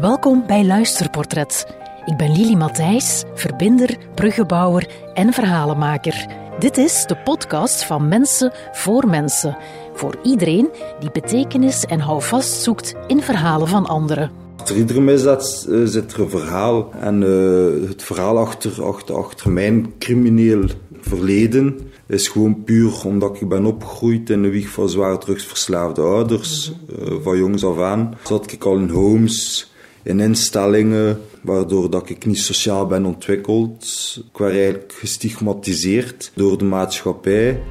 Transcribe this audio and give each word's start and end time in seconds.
Welkom 0.00 0.46
bij 0.46 0.64
Luisterportret. 0.64 1.66
Ik 2.04 2.16
ben 2.16 2.32
Lili 2.32 2.56
Matthijs, 2.56 3.24
verbinder, 3.34 3.96
bruggenbouwer 4.14 4.88
en 5.14 5.32
verhalenmaker. 5.32 6.26
Dit 6.58 6.76
is 6.76 7.04
de 7.06 7.16
podcast 7.16 7.84
van 7.84 8.08
Mensen 8.08 8.52
voor 8.72 9.06
Mensen. 9.06 9.56
Voor 9.94 10.18
iedereen 10.22 10.68
die 11.00 11.10
betekenis 11.10 11.84
en 11.84 12.00
houvast 12.00 12.62
zoekt 12.62 12.94
in 13.06 13.22
verhalen 13.22 13.68
van 13.68 13.86
anderen. 13.86 14.30
Achter 14.56 14.76
iedere 14.76 15.00
misdaad 15.00 15.66
uh, 15.68 15.86
zit 15.86 16.12
er 16.12 16.20
een 16.20 16.30
verhaal. 16.30 16.90
En 17.00 17.22
uh, 17.22 17.88
het 17.88 18.02
verhaal 18.02 18.38
achter, 18.38 18.84
achter, 18.84 19.16
achter 19.16 19.50
mijn 19.50 19.92
crimineel 19.98 20.64
verleden 21.00 21.90
is 22.06 22.28
gewoon 22.28 22.64
puur 22.64 23.04
omdat 23.04 23.40
ik 23.40 23.48
ben 23.48 23.64
opgegroeid 23.64 24.30
in 24.30 24.42
de 24.42 24.48
wieg 24.48 24.68
van 24.68 24.88
zwaar 24.88 25.18
drugsverslaafde 25.18 26.02
ouders. 26.02 26.72
Uh, 26.98 27.14
van 27.22 27.38
jongs 27.38 27.64
af 27.64 27.78
aan 27.78 28.14
zat 28.24 28.52
ik 28.52 28.64
al 28.64 28.76
in 28.76 28.88
homes, 28.88 29.69
in 30.02 30.20
instellingen, 30.20 31.20
waardoor 31.42 31.90
dat 31.90 32.08
ik 32.08 32.26
niet 32.26 32.38
sociaal 32.38 32.86
ben 32.86 33.04
ontwikkeld. 33.04 33.84
Ik 34.32 34.38
werd 34.38 34.54
eigenlijk 34.54 34.92
gestigmatiseerd 34.92 36.32
door 36.34 36.58
de 36.58 36.64
maatschappij. 36.64 37.62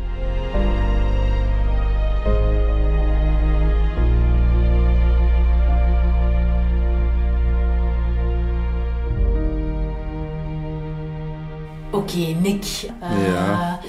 Oké, 11.92 11.98
okay, 11.98 12.32
Nick. 12.34 12.90
Uh, 13.02 13.28
ja. 13.28 13.80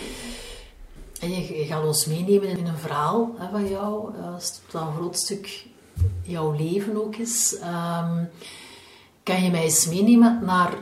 Je, 1.21 1.59
je, 1.59 1.65
gaat 1.65 1.85
ons 1.85 2.07
meenemen 2.07 2.49
in 2.49 2.67
een 2.67 2.77
verhaal 2.77 3.35
hè, 3.39 3.51
van 3.51 3.69
jou. 3.69 4.13
Dat 4.23 4.41
is 4.43 4.61
een 4.73 4.95
groot 4.97 5.17
stuk 5.17 5.65
jouw 6.23 6.53
leven 6.53 7.05
ook 7.05 7.17
is. 7.17 7.57
Um, 7.61 8.29
kan 9.23 9.43
je 9.43 9.51
mij 9.51 9.63
eens 9.63 9.89
meenemen 9.89 10.41
naar 10.45 10.73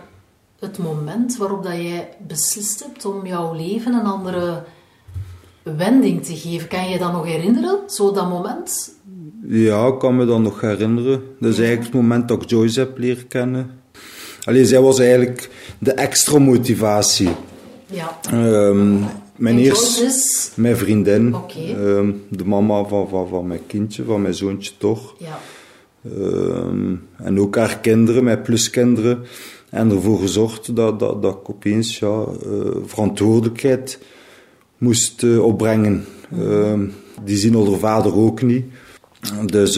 het 0.58 0.78
moment 0.78 1.36
waarop 1.36 1.62
dat 1.62 1.72
jij 1.72 2.08
beslist 2.27 2.84
hebt 2.84 3.05
om 3.05 3.27
jouw 3.27 3.52
leven 3.55 3.92
een 3.92 4.06
andere 4.06 4.64
wending 5.62 6.25
te 6.25 6.36
geven? 6.36 6.69
Kan 6.69 6.88
je 6.88 6.98
dat 6.98 7.12
nog 7.12 7.25
herinneren, 7.25 7.78
zo 7.86 8.12
dat 8.12 8.28
moment? 8.28 8.97
Ja, 9.47 9.86
ik 9.86 9.98
kan 9.98 10.16
me 10.16 10.27
dat 10.27 10.41
nog 10.41 10.60
herinneren. 10.60 11.22
Dat 11.41 11.53
is 11.53 11.58
eigenlijk 11.58 11.92
het 11.92 12.03
moment 12.03 12.28
dat 12.28 12.42
ik 12.42 12.50
Joyce 12.50 12.78
heb 12.78 12.98
leren 12.98 13.27
kennen. 13.27 13.70
Alleen 14.44 14.66
zij 14.66 14.80
was 14.80 14.98
eigenlijk 14.98 15.50
de 15.78 15.92
extra 15.92 16.38
motivatie. 16.38 17.30
Ja. 17.86 18.19
Um, 18.32 19.06
mijn 19.39 19.58
eerste, 19.58 20.05
is... 20.05 20.50
mijn 20.55 20.77
vriendin, 20.77 21.34
okay. 21.34 21.75
um, 21.75 22.22
de 22.28 22.44
mama 22.44 22.84
van, 22.84 23.08
van, 23.08 23.28
van 23.28 23.47
mijn 23.47 23.67
kindje, 23.67 24.05
van 24.05 24.22
mijn 24.22 24.34
zoontje 24.34 24.72
toch. 24.78 25.14
Ja. 25.19 25.39
Um, 26.17 27.08
en 27.17 27.41
ook 27.41 27.56
haar 27.56 27.78
kinderen, 27.78 28.25
mijn 28.25 28.42
pluskinderen. 28.42 29.25
En 29.70 29.91
ervoor 29.91 30.19
gezorgd 30.19 30.77
dat, 30.77 30.98
dat, 30.98 31.22
dat 31.22 31.34
ik 31.34 31.50
opeens 31.50 31.98
ja, 31.98 32.25
uh, 32.47 32.70
verantwoordelijkheid 32.84 33.98
moest 34.78 35.22
uh, 35.22 35.44
opbrengen. 35.44 36.05
Mm. 36.28 36.92
die 37.25 37.36
zien 37.36 37.55
haar 37.55 37.78
vader 37.78 38.16
ook 38.16 38.42
niet. 38.42 38.64
Dus, 39.47 39.72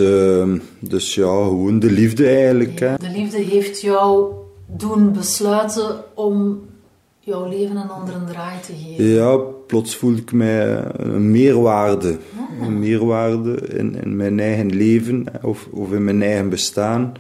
dus 0.81 1.15
ja, 1.15 1.45
gewoon 1.45 1.79
de 1.79 1.91
liefde 1.91 2.27
eigenlijk. 2.27 2.79
Hè. 2.79 2.97
De 2.97 3.11
liefde 3.11 3.39
heeft 3.39 3.81
jou 3.81 4.33
doen 4.67 5.13
besluiten 5.13 6.05
om 6.15 6.61
jouw 7.31 7.49
leven 7.49 7.77
een 7.77 7.91
andere 7.91 8.25
draai 8.25 8.61
te 8.61 8.73
geven? 8.73 9.05
Ja, 9.05 9.37
plots 9.67 9.97
voelde 9.97 10.21
ik 10.21 10.33
mij 10.33 10.85
een 10.97 11.31
meerwaarde. 11.31 12.19
Ah. 12.39 12.67
Een 12.67 12.79
meerwaarde 12.79 13.55
in, 13.55 13.95
in, 14.03 14.17
mijn 14.17 14.41
eigen 14.41 14.77
leven 14.77 15.25
of, 15.43 15.69
of 15.71 15.93
in 15.93 16.05
mijn 16.05 16.23
eigen 16.23 16.49
bestaan. 16.49 17.13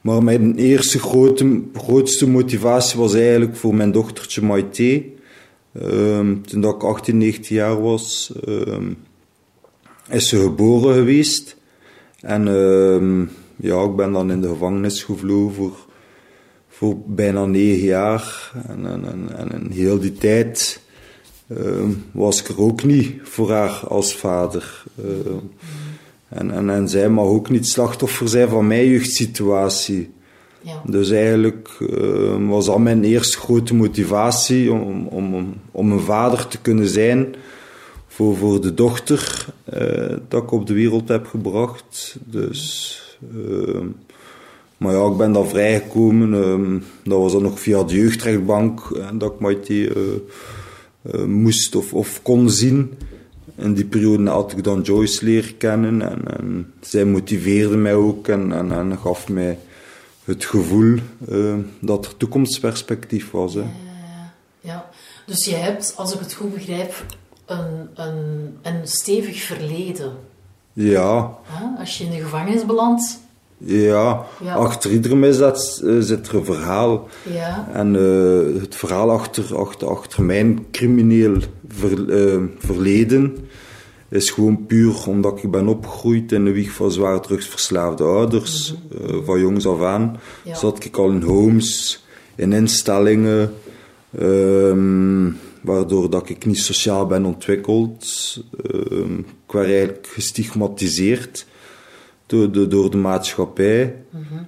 Maar 0.00 0.22
mijn 0.22 0.56
eerste 0.56 0.98
grote, 0.98 1.62
grootste 1.74 2.28
motivatie 2.28 2.98
was 2.98 3.14
eigenlijk 3.14 3.56
voor 3.56 3.74
mijn 3.74 3.92
dochtertje 3.92 4.42
Maite. 4.42 5.04
Um, 5.82 6.46
toen 6.46 6.60
dat 6.60 6.74
ik 6.74 6.82
18, 6.82 7.18
19 7.18 7.56
jaar 7.56 7.82
was, 7.82 8.32
um, 8.48 8.96
is 10.08 10.28
ze 10.28 10.40
geboren 10.40 10.94
geweest. 10.94 11.56
En 12.20 12.46
um, 12.46 13.30
ja, 13.56 13.82
ik 13.82 13.96
ben 13.96 14.12
dan 14.12 14.30
in 14.30 14.40
de 14.40 14.48
gevangenis 14.48 15.02
gevlogen 15.02 15.54
voor 15.54 15.83
voor 16.76 16.96
bijna 17.06 17.44
negen 17.44 17.86
jaar. 17.86 18.52
En, 18.68 18.86
en, 18.86 19.04
en, 19.36 19.52
en 19.52 19.70
heel 19.70 19.98
die 19.98 20.12
tijd 20.12 20.80
uh, 21.46 21.82
was 22.12 22.40
ik 22.40 22.48
er 22.48 22.60
ook 22.60 22.84
niet 22.84 23.14
voor 23.22 23.50
haar 23.50 23.86
als 23.88 24.16
vader. 24.16 24.84
Uh, 25.04 25.06
en, 26.28 26.50
en, 26.50 26.70
en 26.70 26.88
zij 26.88 27.08
mag 27.08 27.24
ook 27.24 27.50
niet 27.50 27.68
slachtoffer 27.68 28.28
zijn 28.28 28.48
van 28.48 28.66
mijn 28.66 28.88
jeugdsituatie. 28.88 30.12
Ja. 30.60 30.82
Dus 30.86 31.10
eigenlijk 31.10 31.68
uh, 31.80 32.48
was 32.48 32.66
dat 32.66 32.78
mijn 32.78 33.04
eerste 33.04 33.38
grote 33.38 33.74
motivatie 33.74 34.72
om, 34.72 35.06
om, 35.06 35.54
om 35.70 35.92
een 35.92 36.00
vader 36.00 36.46
te 36.46 36.60
kunnen 36.60 36.88
zijn 36.88 37.34
voor, 38.06 38.36
voor 38.36 38.60
de 38.60 38.74
dochter 38.74 39.46
uh, 39.74 40.16
dat 40.28 40.42
ik 40.42 40.50
op 40.50 40.66
de 40.66 40.74
wereld 40.74 41.08
heb 41.08 41.26
gebracht. 41.26 42.16
Dus 42.24 43.00
ehm, 43.34 43.86
maar 44.76 44.94
ja, 44.94 45.06
ik 45.06 45.16
ben 45.16 45.32
dan 45.32 45.48
vrijgekomen. 45.48 46.32
Um, 46.32 46.84
dat 47.04 47.18
was 47.18 47.32
dan 47.32 47.42
nog 47.42 47.60
via 47.60 47.82
de 47.82 47.94
jeugdrechtbank 47.94 48.80
en 48.80 49.18
dat 49.18 49.32
ik 49.32 49.40
Maite 49.40 49.74
uh, 49.74 50.02
uh, 51.14 51.24
moest 51.24 51.74
of, 51.74 51.94
of 51.94 52.22
kon 52.22 52.50
zien. 52.50 52.98
In 53.56 53.74
die 53.74 53.84
periode 53.84 54.30
had 54.30 54.52
ik 54.52 54.64
dan 54.64 54.82
Joyce 54.82 55.24
leren 55.24 55.56
kennen 55.56 56.02
en, 56.02 56.38
en 56.38 56.72
zij 56.80 57.04
motiveerde 57.04 57.76
mij 57.76 57.94
ook 57.94 58.28
en, 58.28 58.52
en, 58.52 58.72
en 58.72 58.98
gaf 58.98 59.28
mij 59.28 59.58
het 60.24 60.44
gevoel 60.44 60.98
uh, 61.28 61.54
dat 61.80 62.06
er 62.06 62.16
toekomstperspectief 62.16 63.30
was. 63.30 63.54
Hè. 63.54 63.60
Ja, 63.60 64.32
ja, 64.60 64.90
dus 65.26 65.44
je 65.44 65.54
hebt, 65.54 65.94
als 65.96 66.14
ik 66.14 66.20
het 66.20 66.32
goed 66.32 66.54
begrijp, 66.54 67.06
een, 67.46 67.88
een, 67.94 68.56
een 68.62 68.88
stevig 68.88 69.42
verleden. 69.42 70.12
Ja. 70.72 71.38
Als 71.78 71.98
je 71.98 72.04
in 72.04 72.10
de 72.10 72.20
gevangenis 72.20 72.66
belandt, 72.66 73.20
ja, 73.58 74.24
ja, 74.42 74.54
achter 74.54 74.90
iedere 74.90 75.16
misdaad 75.16 75.80
uh, 75.84 76.00
zit 76.00 76.28
er 76.28 76.34
een 76.34 76.44
verhaal. 76.44 77.08
Ja. 77.32 77.68
En 77.72 77.94
uh, 77.94 78.60
het 78.62 78.74
verhaal 78.74 79.10
achter, 79.10 79.56
achter, 79.56 79.88
achter 79.88 80.22
mijn 80.22 80.66
crimineel 80.70 81.36
ver, 81.68 81.98
uh, 81.98 82.42
verleden 82.58 83.36
is 84.08 84.30
gewoon 84.30 84.66
puur 84.66 85.08
omdat 85.08 85.42
ik 85.42 85.50
ben 85.50 85.68
opgegroeid 85.68 86.32
in 86.32 86.44
de 86.44 86.52
wieg 86.52 86.72
van 86.72 86.90
zwaar 86.90 87.20
drugsverslaafde 87.20 88.04
ouders. 88.04 88.74
Mm 88.74 89.06
-hmm. 89.06 89.24
van 89.24 89.40
jongs 89.40 89.66
af 89.66 89.82
aan 89.82 90.20
ja. 90.44 90.54
zat 90.54 90.84
ik 90.84 90.96
al 90.96 91.10
in 91.10 91.22
homes, 91.22 92.04
in 92.34 92.52
instellingen, 92.52 93.54
um, 94.20 95.38
waardoor 95.60 96.10
dat 96.10 96.28
ik 96.28 96.46
niet 96.46 96.58
sociaal 96.58 97.06
ben 97.06 97.24
ontwikkeld. 97.24 98.06
Um, 98.72 99.18
ik 99.18 99.52
werd 99.52 99.66
eigenlijk 99.66 100.06
gestigmatiseerd 100.06 101.46
door 102.34 102.52
de, 102.52 102.68
door 102.68 102.90
de 102.90 102.96
maatschappij. 102.96 103.94
Mm 104.10 104.26
-hmm. 104.28 104.46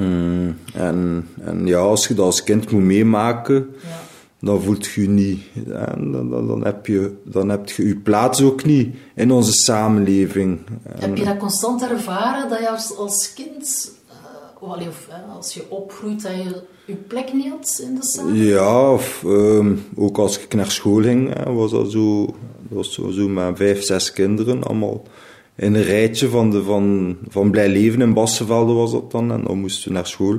mm, 0.00 0.56
en, 0.74 1.28
en 1.40 1.66
ja, 1.66 1.78
als 1.78 2.08
je 2.08 2.14
dat 2.14 2.24
als 2.24 2.42
kind 2.42 2.70
moet 2.70 2.82
meemaken, 2.82 3.74
ja. 3.82 4.00
dan 4.40 4.62
voelt 4.62 4.86
je 4.86 5.00
je 5.00 5.08
niet. 5.08 5.42
Dan, 5.54 6.12
dan, 6.30 6.46
dan, 6.46 6.64
heb 6.64 6.86
je, 6.86 7.12
dan 7.24 7.48
heb 7.48 7.68
je 7.68 7.86
je 7.86 7.96
plaats 7.96 8.42
ook 8.42 8.64
niet 8.64 8.96
in 9.14 9.30
onze 9.30 9.52
samenleving. 9.52 10.60
Heb 10.88 11.16
je 11.16 11.24
dat 11.24 11.36
constant 11.36 11.82
ervaren, 11.82 12.48
dat 12.48 12.58
je 12.58 12.70
als, 12.70 12.96
als 12.96 13.32
kind, 13.34 13.92
uh, 14.62 14.88
of 14.88 15.08
uh, 15.08 15.36
als 15.36 15.54
je 15.54 15.70
opgroeit, 15.70 16.22
dat 16.22 16.32
je 16.32 16.62
je 16.86 16.94
plek 16.94 17.32
niet 17.32 17.48
had 17.48 17.80
in 17.82 17.94
de 17.94 18.06
samenleving? 18.06 18.50
Ja, 18.50 18.92
of, 18.92 19.22
um, 19.26 19.84
ook 19.96 20.18
als 20.18 20.38
ik 20.38 20.54
naar 20.54 20.70
school 20.70 21.02
ging, 21.02 21.44
was 21.44 21.70
dat 21.70 21.90
zo, 21.90 22.26
dat 22.26 22.34
was 22.68 22.92
zo, 22.92 23.10
zo 23.10 23.28
met 23.28 23.56
vijf, 23.56 23.82
zes 23.82 24.12
kinderen, 24.12 24.62
allemaal 24.62 25.02
in 25.56 25.74
een 25.74 25.82
rijtje 25.82 26.28
van, 26.28 26.50
de, 26.50 26.62
van, 26.62 27.16
van 27.28 27.50
Blij 27.50 27.68
Leven 27.68 28.00
in 28.00 28.14
Bassenvelde 28.14 28.72
was 28.72 28.92
dat 28.92 29.10
dan. 29.10 29.32
En 29.32 29.44
dan 29.44 29.58
moesten 29.58 29.88
we 29.88 29.94
naar 29.94 30.06
school. 30.06 30.38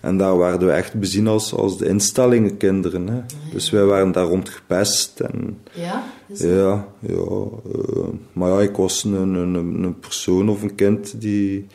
En 0.00 0.16
daar 0.16 0.38
werden 0.38 0.68
we 0.68 0.74
echt 0.74 0.94
bezien 0.94 1.26
als, 1.26 1.54
als 1.54 1.78
de 1.78 1.88
instellingenkinderen. 1.88 3.08
Hè. 3.08 3.14
Ja. 3.14 3.24
Dus 3.52 3.70
wij 3.70 3.84
waren 3.84 4.12
daar 4.12 4.24
rond 4.24 4.48
gepest. 4.48 5.20
En, 5.20 5.58
ja? 5.72 6.04
Ja, 6.26 6.88
ja. 7.00 7.14
Uh, 7.16 8.08
maar 8.32 8.50
ja, 8.50 8.60
ik 8.60 8.76
was 8.76 9.04
een, 9.04 9.34
een, 9.34 9.54
een 9.54 9.98
persoon 9.98 10.48
of 10.48 10.62
een 10.62 10.74
kind 10.74 11.20
die, 11.20 11.66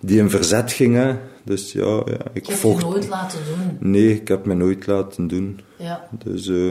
die 0.00 0.18
in 0.18 0.30
verzet 0.30 0.72
ging. 0.72 0.94
Hè. 0.94 1.14
Dus 1.44 1.72
ja, 1.72 2.02
ja 2.06 2.18
ik 2.32 2.46
je 2.46 2.52
vocht. 2.52 2.82
je 2.82 2.88
nooit 2.88 3.08
laten 3.08 3.38
doen? 3.44 3.90
Nee, 3.90 4.14
ik 4.14 4.28
heb 4.28 4.46
me 4.46 4.54
nooit 4.54 4.86
laten 4.86 5.26
doen. 5.26 5.60
Ja. 5.76 6.08
Dus, 6.24 6.46
uh, 6.46 6.68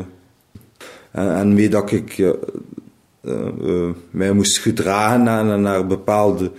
en, 1.11 1.35
en 1.35 1.53
mee 1.53 1.69
dat 1.69 1.91
ik... 1.91 2.35
mij 4.09 4.31
moest 4.31 4.57
gedragen 4.57 5.23
naar, 5.23 5.59
naar 5.59 5.87
bepaalde 5.87 6.51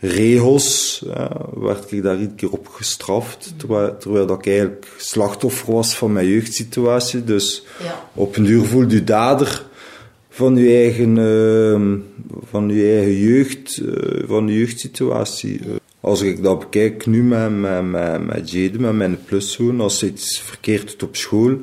regels, 0.00 1.02
uh, 1.06 1.30
werd 1.54 1.92
ik 1.92 2.02
daar 2.02 2.18
iedere 2.18 2.34
keer 2.34 2.50
op 2.50 2.68
gestraft, 2.68 3.54
terwijl, 3.56 3.96
terwijl 3.96 4.26
dat 4.26 4.38
ik 4.38 4.46
eigenlijk 4.46 4.86
slachtoffer 4.96 5.72
was 5.72 5.96
van 5.96 6.12
mijn 6.12 6.28
jeugdsituatie. 6.28 7.24
Dus 7.24 7.64
ja. 7.82 8.08
op 8.14 8.36
een 8.36 8.44
duur 8.44 8.64
voelde 8.64 8.94
je 8.94 9.04
dader 9.04 9.66
van 10.28 10.56
je 10.56 10.74
eigen, 10.74 11.16
van 12.50 12.68
je 12.68 12.94
eigen 12.94 13.16
jeugd, 13.16 13.82
van 14.26 14.48
je 14.48 14.58
jeugdsituatie. 14.58 15.60
als 16.00 16.20
ik 16.20 16.42
dat 16.42 16.58
bekijk 16.58 17.06
nu 17.06 17.22
met, 17.22 17.60
met, 17.60 17.90
met, 17.90 18.26
met 18.26 18.50
Jade, 18.50 18.78
met 18.78 18.94
mijn 18.94 19.18
pluszoon, 19.24 19.80
als 19.80 20.00
hij 20.00 20.10
iets 20.10 20.40
verkeerd 20.40 20.90
doet 20.90 21.02
op 21.02 21.16
school, 21.16 21.60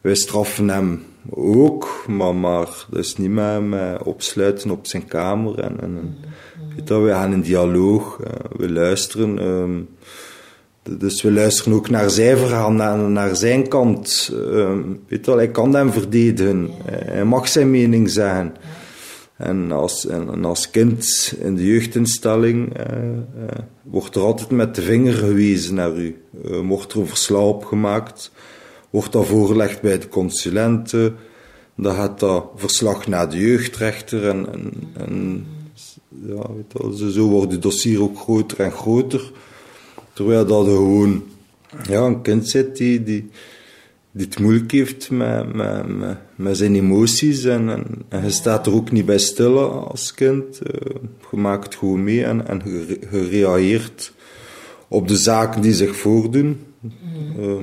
wij 0.00 0.14
straffen 0.14 0.68
hem 0.68 1.02
ook, 1.30 2.04
maar, 2.06 2.34
maar 2.34 2.86
is 2.92 3.16
niet 3.16 3.30
met, 3.30 3.74
opsluiten 4.04 4.70
op 4.70 4.86
zijn 4.86 5.06
kamer. 5.06 5.58
En, 5.58 5.80
we 7.02 7.08
gaan 7.08 7.32
in 7.32 7.40
dialoog, 7.40 8.18
uh, 8.20 8.26
we 8.56 8.70
luisteren. 8.72 9.46
Um, 9.46 9.88
dus 10.98 11.22
we 11.22 11.32
luisteren 11.32 11.72
ook 11.72 11.90
naar 11.90 12.10
zijn 12.10 12.36
verhaal, 12.36 12.72
naar, 12.72 12.98
naar 12.98 13.36
zijn 13.36 13.68
kant. 13.68 14.30
Um, 14.32 15.00
weet 15.08 15.26
hij 15.26 15.50
kan 15.50 15.74
hem 15.74 15.92
verdedigen, 15.92 16.70
hij 16.84 17.24
mag 17.24 17.48
zijn 17.48 17.70
mening 17.70 18.10
zeggen. 18.10 18.54
En 19.36 19.72
als, 19.72 20.06
als 20.42 20.70
kind 20.70 21.34
in 21.40 21.54
de 21.54 21.66
jeugdinstelling 21.66 22.78
uh, 22.78 22.96
uh, 23.04 23.48
wordt 23.82 24.14
er 24.14 24.22
altijd 24.22 24.50
met 24.50 24.74
de 24.74 24.82
vinger 24.82 25.12
gewezen 25.12 25.74
naar 25.74 25.96
u. 25.96 26.22
Wordt 26.66 26.92
er 26.92 27.00
een 27.00 27.06
verslag 27.06 27.42
opgemaakt, 27.42 28.32
wordt 28.90 29.12
dat 29.12 29.26
voorgelegd 29.26 29.80
bij 29.80 29.98
de 29.98 30.08
consulenten, 30.08 31.16
dan 31.74 31.94
gaat 31.94 32.20
dat 32.20 32.44
verslag 32.56 33.06
naar 33.06 33.30
de 33.30 33.38
jeugdrechter 33.38 34.28
en, 34.28 34.46
en, 34.92 35.46
ja, 36.26 36.46
weet 36.54 37.12
zo 37.12 37.28
wordt 37.28 37.52
het 37.52 37.62
dossier 37.62 38.02
ook 38.02 38.18
groter 38.18 38.60
en 38.60 38.72
groter. 38.72 39.32
Terwijl 40.12 40.46
dat 40.46 40.66
gewoon 40.66 41.24
ja, 41.88 42.00
een 42.00 42.22
kind 42.22 42.48
zit 42.48 42.76
die, 42.76 43.02
die, 43.02 43.30
het 44.16 44.38
moeilijk 44.38 44.70
heeft 44.70 45.10
met, 45.10 45.54
met, 45.54 45.86
met, 46.34 46.56
zijn 46.56 46.74
emoties. 46.74 47.44
En, 47.44 47.68
en, 47.68 47.84
en, 48.08 48.32
staat 48.32 48.66
er 48.66 48.74
ook 48.74 48.90
niet 48.90 49.06
bij 49.06 49.18
stil 49.18 49.88
als 49.88 50.14
kind. 50.14 50.60
Uh, 50.62 50.94
je 51.30 51.36
maakt 51.36 51.74
gewoon 51.74 52.04
mee 52.04 52.24
en, 52.24 52.48
en 52.48 52.62
reageert 53.10 54.12
op 54.88 55.08
de 55.08 55.16
zaken 55.16 55.60
die 55.60 55.74
zich 55.74 55.96
voordoen. 55.96 56.60
Mm 56.80 56.92
-hmm. 57.02 57.40
uh, 57.40 57.56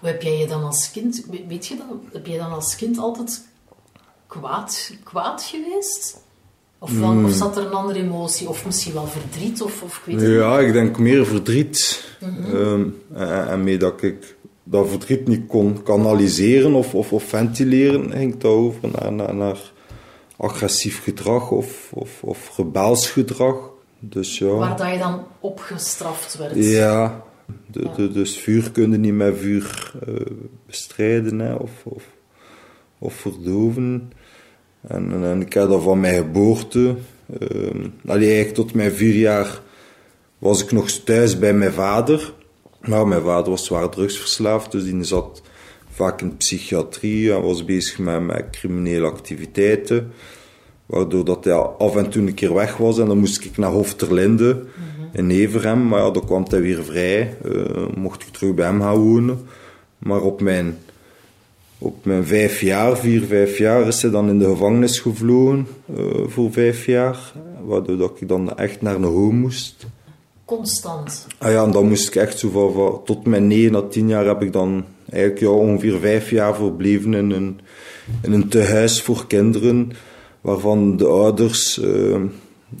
Hoe 0.00 0.08
heb 0.10 0.22
jij 0.22 0.38
je 0.38 0.46
dan 0.46 0.62
als 0.62 0.90
kind, 0.90 1.26
weet 1.48 1.66
je 1.66 1.76
dat, 1.76 1.86
heb 2.12 2.26
jij 2.26 2.38
dan 2.38 2.52
als 2.52 2.76
kind 2.76 2.98
altijd 2.98 3.46
kwaad, 4.26 4.92
kwaad 5.04 5.42
geweest? 5.42 6.24
Of, 6.78 6.92
mm. 6.92 7.24
of 7.24 7.32
zat 7.32 7.56
er 7.56 7.66
een 7.66 7.72
andere 7.72 7.98
emotie? 7.98 8.48
Of 8.48 8.66
misschien 8.66 8.92
wel 8.92 9.06
verdriet? 9.06 9.62
Of, 9.62 9.82
of 9.82 9.96
ik 9.96 10.18
weet 10.18 10.30
ja, 10.30 10.58
ik 10.58 10.72
denk 10.72 10.98
meer 10.98 11.26
verdriet. 11.26 12.04
Mm 12.20 12.44
-hmm. 12.44 12.54
um, 12.54 13.02
en, 13.14 13.48
en 13.48 13.64
mee 13.64 13.78
dat 13.78 14.02
ik 14.02 14.36
dat 14.68 14.88
verdriet 14.88 15.28
niet 15.28 15.46
kon 15.46 15.82
kanaliseren 15.82 16.74
of, 16.74 16.94
of, 16.94 17.12
of 17.12 17.22
ventileren, 17.22 18.12
ging 18.12 18.32
het 18.32 18.44
over 18.44 18.88
naar, 18.92 19.12
naar, 19.12 19.34
naar 19.34 19.72
agressief 20.36 21.02
gedrag 21.02 21.50
of, 21.50 21.90
of, 21.92 22.22
of 22.22 22.56
rebels 22.56 23.10
gedrag. 23.10 23.56
Dus, 23.98 24.38
ja. 24.38 24.46
Waar 24.46 24.76
dat 24.76 24.92
je 24.92 24.98
dan 24.98 25.26
opgestraft 25.40 26.36
werd. 26.36 26.54
Ja, 26.54 27.22
de. 27.70 27.90
De, 27.96 28.12
dus 28.12 28.38
vuur 28.38 28.70
kun 28.70 28.90
je 28.90 28.98
niet 28.98 29.14
met 29.14 29.38
vuur 29.38 29.92
uh, 30.08 30.14
bestrijden 30.66 31.38
hè, 31.38 31.54
of, 31.54 31.70
of, 31.84 32.04
of 32.98 33.14
verdoven. 33.14 34.12
En, 34.80 35.12
en, 35.12 35.24
en, 35.24 35.40
ik 35.40 35.52
heb 35.52 35.68
dat 35.68 35.82
van 35.82 36.00
mijn 36.00 36.14
geboorte. 36.14 36.96
Uh, 37.40 37.84
allee, 38.06 38.26
eigenlijk 38.26 38.54
tot 38.54 38.74
mijn 38.74 38.92
vier 38.92 39.14
jaar 39.14 39.60
was 40.38 40.62
ik 40.62 40.72
nog 40.72 40.90
thuis 40.90 41.38
bij 41.38 41.54
mijn 41.54 41.72
vader. 41.72 42.32
Maar 42.80 43.08
mijn 43.08 43.22
vader 43.22 43.50
was 43.50 43.64
zwaar 43.64 43.88
drugsverslaafd, 43.88 44.72
dus 44.72 44.84
die 44.84 45.04
zat 45.04 45.42
vaak 45.90 46.20
in 46.20 46.28
de 46.28 46.34
psychiatrie 46.34 47.32
en 47.32 47.42
was 47.42 47.64
bezig 47.64 47.98
met, 47.98 48.22
met 48.22 48.50
criminele 48.50 49.06
activiteiten. 49.06 50.12
Waardoor 50.86 51.24
dat 51.24 51.44
hij 51.44 51.54
af 51.54 51.96
en 51.96 52.10
toe 52.10 52.26
een 52.26 52.34
keer 52.34 52.54
weg 52.54 52.76
was 52.76 52.98
en 52.98 53.06
dan 53.06 53.18
moest 53.18 53.44
ik 53.44 53.56
naar 53.56 53.70
Hofterlinde 53.70 54.54
mm 54.54 54.60
-hmm. 54.62 55.08
in 55.12 55.30
Everhem. 55.30 55.88
Maar 55.88 56.00
ja, 56.00 56.10
dan 56.10 56.24
kwam 56.24 56.44
hij 56.48 56.60
weer 56.60 56.84
vrij, 56.84 57.36
uh, 57.44 57.86
mocht 57.96 58.22
ik 58.22 58.28
terug 58.28 58.54
bij 58.54 58.66
hem 58.66 58.80
gaan 58.80 58.98
wonen. 58.98 59.38
Maar 59.98 60.20
op 60.20 60.40
mijn, 60.40 60.78
op 61.78 62.04
mijn 62.04 62.24
vijf 62.24 62.60
jaar, 62.60 62.96
vier, 62.96 63.22
vijf 63.22 63.58
jaar, 63.58 63.86
is 63.86 64.02
hij 64.02 64.10
dan 64.10 64.28
in 64.28 64.38
de 64.38 64.44
gevangenis 64.44 64.98
gevlogen 64.98 65.66
uh, 65.98 65.98
voor 66.26 66.52
vijf 66.52 66.86
jaar. 66.86 67.32
Waardoor 67.64 67.96
dat 67.96 68.20
ik 68.20 68.28
dan 68.28 68.56
echt 68.56 68.82
naar 68.82 68.94
een 68.94 69.02
home 69.02 69.38
moest. 69.38 69.86
Constant? 70.46 71.26
Ah 71.38 71.50
ja, 71.50 71.64
en 71.64 71.70
dan 71.70 71.88
moest 71.88 72.08
ik 72.08 72.14
echt 72.14 72.38
zo 72.38 72.50
van, 72.50 72.72
van 72.72 73.00
tot 73.04 73.26
mijn 73.26 73.46
9 73.46 73.74
à 73.74 73.80
10 73.80 74.08
jaar 74.08 74.26
heb 74.26 74.42
ik 74.42 74.52
dan 74.52 74.84
eigenlijk 75.10 75.40
ja, 75.40 75.48
ongeveer 75.48 75.98
vijf 75.98 76.30
jaar 76.30 76.54
verbleven 76.54 77.14
in 77.14 77.30
een, 77.30 77.60
in 78.22 78.32
een 78.32 78.48
tehuis 78.48 79.02
voor 79.02 79.26
kinderen, 79.26 79.92
waarvan 80.46 80.96
de 80.96 81.06
ouders 81.06 81.78
uh, 81.78 82.22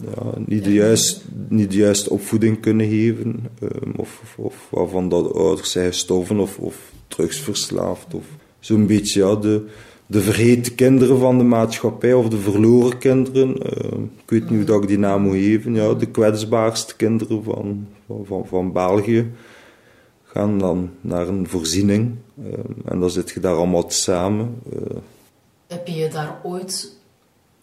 ja, 0.04 0.32
niet, 0.46 0.64
de 0.64 1.16
niet 1.48 1.72
juiste 1.72 2.10
opvoeding 2.10 2.60
kunnen 2.60 2.88
geven, 2.88 3.50
um, 3.62 3.92
of, 3.96 4.34
of, 4.36 4.66
waarvan 4.70 5.08
de 5.08 5.14
ouders 5.14 5.70
zijn 5.70 5.86
gestorven 5.86 6.38
of, 6.38 6.58
of 6.58 6.92
drugsverslaafd, 7.08 8.14
of 8.14 8.24
zo'n 8.58 8.86
beetje 8.86 9.20
ja, 9.20 9.34
de, 9.34 9.66
de 10.06 10.20
vergeten 10.20 10.74
kinderen 10.74 11.18
van 11.18 11.38
de 11.38 11.44
maatschappij 11.44 12.12
of 12.12 12.28
de 12.28 12.38
verloren 12.38 12.98
kinderen. 12.98 13.48
Uh, 13.48 13.98
ik 14.22 14.30
weet 14.30 14.50
niet 14.50 14.58
hoe 14.58 14.64
dat 14.64 14.82
ik 14.82 14.88
die 14.88 14.98
naam 14.98 15.22
moet 15.22 15.34
geven. 15.34 15.74
Ja, 15.74 15.94
de 15.94 16.06
kwetsbaarste 16.06 16.96
kinderen 16.96 17.42
van, 17.42 17.88
van, 18.24 18.46
van, 18.46 18.72
België 18.72 19.30
gaan 20.22 20.58
dan 20.58 20.90
naar 21.00 21.28
een 21.28 21.48
voorziening. 21.48 22.14
En 22.84 23.00
dan 23.00 23.10
zit 23.10 23.30
je 23.30 23.40
daar 23.40 23.56
allemaal 23.56 23.90
samen. 23.90 24.60
Uh, 24.72 24.96
Heb 25.66 25.86
je 25.86 26.08
daar 26.08 26.40
ooit 26.42 26.95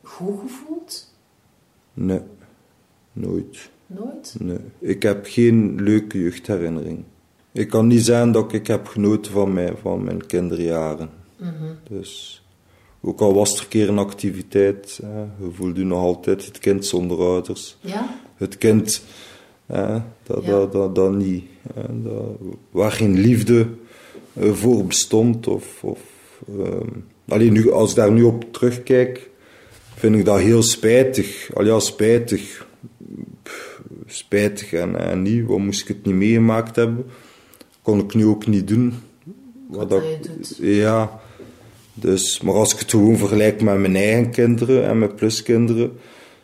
goed 0.04 0.40
gevoeld? 0.40 1.14
Nee, 1.94 2.22
nooit. 3.14 3.70
Nooit? 3.88 4.36
Nee. 4.40 4.60
Ik 4.80 5.04
heb 5.04 5.26
geen 5.26 5.82
leuke 5.82 6.20
jeugdherinnering. 6.22 7.04
Ik 7.52 7.70
kan 7.70 7.88
niet 7.88 8.06
zeggen 8.06 8.32
dat 8.32 8.54
ik 8.54 8.68
heb 8.68 8.88
genoten 8.88 9.32
van 9.32 9.54
mijn, 9.54 9.78
van 9.78 10.04
mijn 10.04 10.26
kinderjaren. 10.26 11.10
Mm 11.38 11.54
-hmm. 11.60 11.78
Dus 11.90 12.44
ook 13.02 13.22
al 13.22 13.34
was 13.34 13.56
er 13.56 13.62
een 13.62 13.68
keer 13.68 13.90
een 13.90 13.98
activiteit, 13.98 15.00
eh, 15.04 15.10
je 15.40 15.52
voelde 15.52 15.80
je 15.80 15.86
nog 15.86 16.00
altijd 16.00 16.46
het 16.46 16.58
kind 16.60 16.86
zonder 16.86 17.18
ouders. 17.20 17.78
Ja? 17.82 18.20
Het 18.36 18.58
kind, 18.58 19.04
eh, 19.66 20.02
dat, 20.24 20.46
ja. 20.46 20.52
dat, 20.52 20.72
dat, 20.72 20.96
dat 20.96 21.14
niet. 21.14 21.44
Eh, 21.76 21.84
dat, 21.90 22.26
waar 22.72 22.92
geen 22.92 23.20
liefde 23.20 23.68
voor 24.38 24.86
bestond. 24.86 25.48
Of, 25.48 25.84
of, 25.84 26.00
alleen 27.28 27.54
nu, 27.54 27.72
als 27.72 27.90
ik 27.90 27.96
daar 27.96 28.12
nu 28.12 28.24
op 28.24 28.54
terugkijk, 28.54 29.30
vind 30.04 30.16
ik 30.16 30.26
dat 30.26 30.40
heel 30.40 30.64
spijtig. 30.64 31.50
Al 31.54 31.66
ja, 31.66 31.80
spijtig. 31.80 32.68
Pff, 33.44 33.82
spijtig 34.06 34.74
en, 34.74 34.96
en 35.10 35.22
niet. 35.22 35.46
Wat 35.46 35.58
moest 35.58 35.82
ik 35.82 35.88
het 35.88 36.06
niet 36.06 36.16
meegemaakt 36.16 36.76
hebben? 36.76 37.06
Kon 37.82 38.00
ik 38.00 38.14
nu 38.14 38.26
ook 38.26 38.48
niet 38.48 38.68
doen. 38.68 38.94
Wat, 39.70 39.90
dat. 39.90 40.04
Ja. 40.60 41.20
Dus, 41.94 42.42
maar 42.42 42.54
als 42.54 42.74
ik 42.74 42.80
het 42.80 42.90
gewoon 42.90 43.18
vergelijk 43.18 43.62
met 43.62 43.80
mijn 43.80 43.96
eigen 43.96 44.32
kinderen 44.32 44.86
en 44.86 45.00
mijn 45.00 45.16
pluskinderen, 45.16 45.92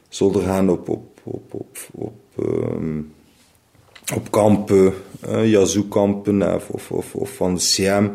zonder 0.10 0.42
gaan 0.42 0.70
op, 0.70 0.90
op, 0.90 1.20
op, 1.24 1.54
op, 1.54 1.78
op, 1.92 2.46
um, 2.46 3.14
op 4.16 4.32
kampen, 4.32 4.94
uh, 5.30 5.52
Yazoo-kampen 5.52 6.56
of, 6.56 6.70
of, 6.70 6.92
of, 6.92 7.16
of, 7.16 7.34
van 7.36 7.56
de 7.56 7.62
CM. 7.62 8.02
Mm 8.02 8.12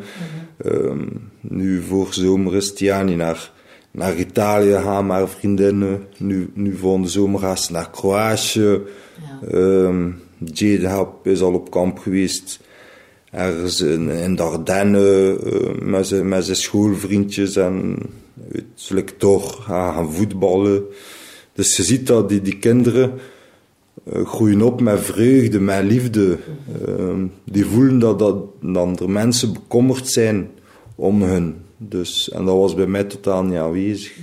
-hmm. 0.56 0.72
um, 0.72 1.30
nu 1.40 1.82
voor 1.82 2.08
zomer 2.10 2.54
is 2.54 2.74
Tiani 2.74 3.14
naar, 3.14 3.52
naar 3.94 4.16
Italië 4.16 4.72
gaan, 4.72 5.06
maar 5.06 5.28
vriendinnen. 5.28 6.06
Nu, 6.16 6.50
nu 6.54 6.76
volgende 6.76 7.08
zomer 7.08 7.40
gaat 7.40 7.60
ze 7.60 7.72
naar 7.72 7.90
Kroatië. 7.90 8.60
Ja. 8.60 9.52
Um, 9.52 10.20
Jade 10.38 10.88
Help 10.88 11.26
is 11.26 11.40
al 11.40 11.52
op 11.52 11.70
kamp 11.70 11.98
geweest 11.98 12.60
ergens 13.30 13.80
in, 13.80 14.08
in 14.08 14.34
de 14.34 14.42
Ardennen 14.42 15.38
uh, 15.46 15.80
met 15.82 16.06
zijn 16.06 16.28
met 16.28 16.56
schoolvriendjes 16.56 17.56
en 17.56 17.96
zul 18.74 18.96
ik 18.96 19.10
toch 19.10 19.64
gaan 19.64 20.12
voetballen. 20.12 20.82
Dus 21.52 21.76
je 21.76 21.82
ziet 21.82 22.06
dat 22.06 22.28
die, 22.28 22.42
die 22.42 22.58
kinderen 22.58 23.12
uh, 24.12 24.26
groeien 24.26 24.62
op 24.62 24.80
met 24.80 25.00
vreugde, 25.00 25.60
met 25.60 25.84
liefde. 25.84 26.38
Uh, 26.88 27.14
die 27.44 27.64
voelen 27.64 27.98
dat, 27.98 28.18
dat, 28.18 28.36
dat 28.60 29.00
er 29.00 29.10
mensen 29.10 29.52
bekommerd 29.52 30.08
zijn 30.08 30.50
om 30.94 31.22
hun. 31.22 31.63
Dus, 31.76 32.30
en 32.30 32.44
dat 32.44 32.56
was 32.56 32.74
bij 32.74 32.86
mij 32.86 33.04
totaal 33.04 33.42
niet 33.42 33.58
aanwezig. 33.58 34.16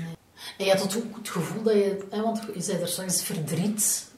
En 0.58 0.66
je 0.66 0.72
had 0.72 0.82
het 0.82 0.98
ook 0.98 1.18
het 1.18 1.30
gevoel 1.30 1.64
dat 1.64 1.74
je, 1.74 1.98
hè, 2.10 2.22
want 2.22 2.42
je 2.54 2.62
zei 2.62 2.82
er 2.82 2.88
straks 2.88 3.24
verdriet, 3.24 4.10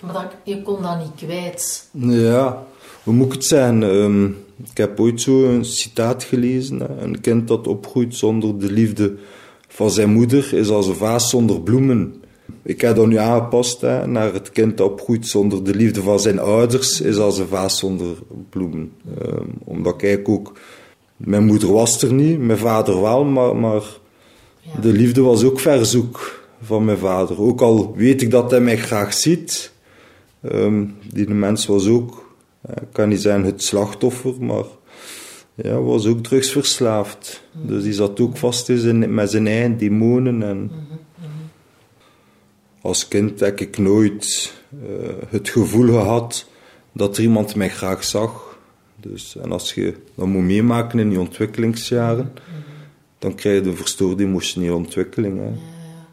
maar 0.00 0.12
dat, 0.12 0.32
je 0.44 0.62
kon 0.62 0.82
dat 0.82 0.98
niet 0.98 1.14
kwijt. 1.16 1.88
Ja, 1.92 2.66
hoe 3.02 3.14
moet 3.14 3.26
ik 3.26 3.32
het 3.32 3.44
zeggen? 3.44 3.82
Um, 3.82 4.44
ik 4.70 4.76
heb 4.76 5.00
ooit 5.00 5.20
zo 5.20 5.44
een 5.44 5.64
citaat 5.64 6.24
gelezen. 6.24 6.80
Hè. 6.80 7.00
Een 7.00 7.20
kind 7.20 7.48
dat 7.48 7.66
opgroeit 7.66 8.14
zonder 8.14 8.58
de 8.58 8.72
liefde 8.72 9.16
van 9.68 9.90
zijn 9.90 10.12
moeder 10.12 10.54
is 10.54 10.68
als 10.68 10.86
een 10.86 10.94
vaas 10.94 11.30
zonder 11.30 11.60
bloemen. 11.60 12.22
Ik 12.62 12.80
heb 12.80 12.96
dat 12.96 13.06
nu 13.06 13.16
aangepast 13.16 13.80
hè, 13.80 14.06
naar 14.06 14.32
het 14.32 14.50
kind 14.50 14.76
dat 14.76 14.90
opgroeit 14.90 15.26
zonder 15.26 15.64
de 15.64 15.74
liefde 15.74 16.02
van 16.02 16.20
zijn 16.20 16.38
ouders 16.38 17.00
is 17.00 17.16
als 17.16 17.38
een 17.38 17.48
vaas 17.48 17.78
zonder 17.78 18.16
bloemen. 18.50 18.92
Um, 19.22 19.52
omdat 19.64 19.94
ik 19.94 20.02
eigenlijk 20.02 20.28
ook... 20.40 20.58
Mijn 21.24 21.44
moeder 21.44 21.72
was 21.72 22.02
er 22.02 22.12
niet, 22.12 22.38
mijn 22.38 22.58
vader 22.58 23.00
wel, 23.00 23.24
maar, 23.24 23.56
maar 23.56 23.82
ja. 24.60 24.80
de 24.80 24.92
liefde 24.92 25.20
was 25.20 25.44
ook 25.44 25.60
verzoek 25.60 26.44
van 26.62 26.84
mijn 26.84 26.98
vader. 26.98 27.40
Ook 27.40 27.60
al 27.60 27.94
weet 27.96 28.22
ik 28.22 28.30
dat 28.30 28.50
hij 28.50 28.60
mij 28.60 28.78
graag 28.78 29.12
ziet 29.12 29.72
Ehm, 30.42 30.86
die 31.12 31.28
mens 31.28 31.66
was 31.66 31.86
ook, 31.86 32.34
ik 32.68 32.88
kan 32.92 33.08
niet 33.08 33.20
zeggen 33.20 33.44
het 33.44 33.62
slachtoffer, 33.62 34.44
maar 34.44 34.64
ja, 35.54 35.80
was 35.80 36.06
ook 36.06 36.22
drugsverslaafd. 36.22 37.42
Mm. 37.52 37.66
Dus 37.66 37.82
die 37.82 37.92
zat 37.92 38.20
ook 38.20 38.36
vast 38.36 38.68
in, 38.68 39.14
met 39.14 39.30
zijn 39.30 39.46
eigen 39.46 39.78
demonen. 39.78 40.42
En 40.42 40.56
mm-hmm, 40.56 40.98
mm-hmm. 41.18 41.50
Als 42.80 43.08
kind 43.08 43.40
heb 43.40 43.60
ik 43.60 43.78
nooit 43.78 44.54
uh, 44.82 45.08
het 45.28 45.48
gevoel 45.48 45.86
gehad 45.86 46.46
dat 46.92 47.16
er 47.16 47.22
iemand 47.22 47.54
mij 47.54 47.70
graag 47.70 48.04
zag. 48.04 48.49
Dus, 49.00 49.36
en 49.36 49.52
als 49.52 49.74
je 49.74 49.96
dat 50.14 50.26
moet 50.26 50.42
meemaken 50.42 50.98
in 50.98 51.08
die 51.08 51.20
ontwikkelingsjaren, 51.20 52.32
dan 53.18 53.34
krijg 53.34 53.62
je 53.62 53.70
een 53.70 53.76
verstoorde 53.76 54.24
emotionele 54.24 54.74
ontwikkeling. 54.74 55.38
Hè. 55.38 55.44
Ja, 55.44 55.50
ja. 55.50 56.06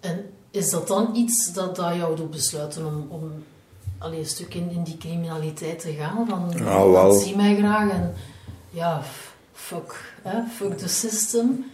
En 0.00 0.30
is 0.50 0.70
dat 0.70 0.88
dan 0.88 1.14
iets 1.14 1.52
dat, 1.52 1.76
dat 1.76 1.94
jou 1.94 2.16
doet 2.16 2.30
besluiten 2.30 2.86
om, 2.86 3.06
om 3.08 3.32
allee, 3.98 4.18
een 4.18 4.26
stuk 4.26 4.54
in, 4.54 4.70
in 4.70 4.82
die 4.82 4.96
criminaliteit 4.96 5.78
te 5.78 5.92
gaan? 5.92 6.26
Van, 6.28 6.52
ja, 6.56 6.88
wel. 6.88 7.12
zie 7.12 7.36
mij 7.36 7.56
graag 7.56 7.90
en 7.90 8.14
ja, 8.70 9.02
fuck, 9.52 10.14
hè, 10.22 10.42
fuck 10.56 10.78
the 10.78 10.88
system. 10.88 11.64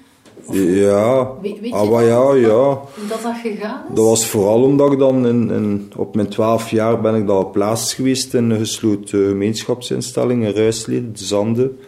Ja, 0.51 1.33
weet, 1.43 1.61
weet 1.61 1.73
ah, 1.73 2.03
ja, 2.03 2.35
ja. 2.35 2.65
Hoe 2.65 3.07
dat, 3.09 3.23
dat 3.23 3.35
gegaan 3.43 3.85
is? 3.89 3.95
Dat 3.95 4.05
was 4.05 4.27
vooral 4.27 4.63
omdat 4.63 4.93
ik 4.93 4.99
dan 4.99 5.27
in, 5.27 5.51
in, 5.51 5.93
op 5.97 6.15
mijn 6.15 6.29
twaalf 6.29 6.71
jaar 6.71 7.01
ben 7.01 7.15
ik 7.15 7.31
op 7.31 7.53
plaats 7.53 7.95
geweest 7.95 8.35
in 8.35 8.51
een 8.51 8.59
gesloten 8.59 9.29
gemeenschapsinstelling 9.29 10.45
in 10.45 10.53
Ruisleden, 10.55 11.13
de 11.13 11.25
Zanden. 11.25 11.79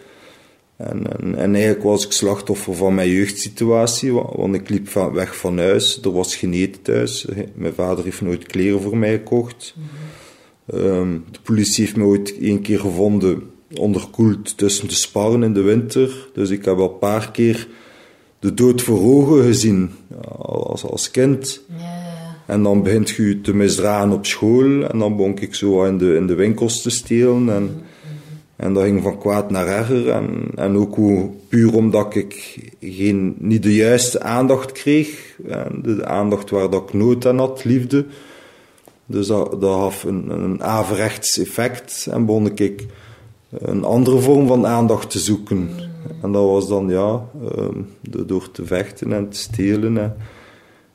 En, 0.77 1.19
en, 1.19 1.35
en, 1.35 1.53
eigenlijk 1.53 1.83
was 1.83 2.05
ik 2.05 2.11
slachtoffer 2.11 2.75
van 2.75 2.95
mijn 2.95 3.09
jeugdsituatie, 3.09 4.13
want 4.13 4.55
ik 4.55 4.69
liep 4.69 4.89
van, 4.89 5.13
weg 5.13 5.37
van 5.37 5.57
huis. 5.57 6.01
Er 6.01 6.11
was 6.11 6.35
geen 6.35 6.53
eten 6.53 6.81
thuis. 6.81 7.25
Mijn 7.53 7.73
vader 7.73 8.03
heeft 8.03 8.21
nooit 8.21 8.45
kleren 8.45 8.81
voor 8.81 8.97
mij 8.97 9.11
gekocht. 9.11 9.75
Ehm, 10.65 11.17
de 11.31 11.39
politie 11.43 11.83
heeft 11.83 11.95
me 11.95 12.03
ooit 12.03 12.37
één 12.37 12.61
keer 12.61 12.79
gevonden 12.79 13.51
onderkoeld 13.75 14.57
tussen 14.57 14.87
de 14.87 14.93
sparren 14.93 15.43
in 15.43 15.53
de 15.53 15.61
winter. 15.61 16.29
Dus 16.33 16.49
ik 16.49 16.65
heb 16.65 16.77
al 16.77 16.91
een 16.91 16.97
paar 16.99 17.31
keer 17.31 17.67
de 18.39 18.53
dood 18.53 18.81
voor 18.81 18.99
ogen 18.99 19.43
gezien 19.43 19.91
als, 20.37 20.83
als 20.83 21.11
kind. 21.11 21.61
En 22.45 22.63
dan 22.63 22.83
begint 22.83 23.09
je 23.09 23.41
te 23.41 23.53
misdragen 23.53 24.11
op 24.11 24.25
school. 24.25 24.83
En 24.87 24.99
dan 24.99 25.15
begon 25.15 25.37
ik 25.39 25.55
zo 25.55 25.83
in 25.83 25.97
de, 25.97 26.15
in 26.15 26.27
de 26.27 26.35
winkels 26.35 26.81
te 26.81 26.89
stelen. 26.89 27.49
En. 27.49 27.81
En 28.59 28.73
dat 28.73 28.83
ging 28.83 29.03
van 29.03 29.19
kwaad 29.19 29.51
naar 29.51 29.67
erger. 29.67 30.09
En, 30.09 30.47
en 30.55 30.75
ook 30.75 30.95
hoe, 30.95 31.29
puur 31.49 31.75
omdat 31.75 32.15
ik 32.15 32.59
geen, 32.79 33.35
niet 33.37 33.63
de 33.63 33.75
juiste 33.75 34.21
aandacht 34.21 34.71
kreeg. 34.71 35.37
En 35.47 35.81
de 35.83 36.05
aandacht 36.05 36.49
waar 36.49 36.69
dat 36.69 36.83
ik 36.83 36.93
nood 36.93 37.25
aan 37.25 37.37
had, 37.37 37.63
liefde. 37.63 38.05
Dus 39.05 39.27
dat, 39.27 39.61
dat 39.61 39.75
gaf 39.75 40.03
een, 40.03 40.29
een 40.29 40.63
averechts 40.63 41.37
effect. 41.37 42.07
En 42.11 42.25
begon 42.25 42.51
ik 42.55 42.85
een 43.49 43.83
andere 43.83 44.19
vorm 44.19 44.47
van 44.47 44.67
aandacht 44.67 45.09
te 45.09 45.19
zoeken. 45.19 45.69
En 46.21 46.31
dat 46.31 46.45
was 46.45 46.67
dan, 46.67 46.89
ja, 46.89 47.25
um, 47.57 47.95
door 48.01 48.51
te 48.51 48.65
vechten 48.65 49.13
en 49.13 49.29
te 49.29 49.37
stelen. 49.37 50.17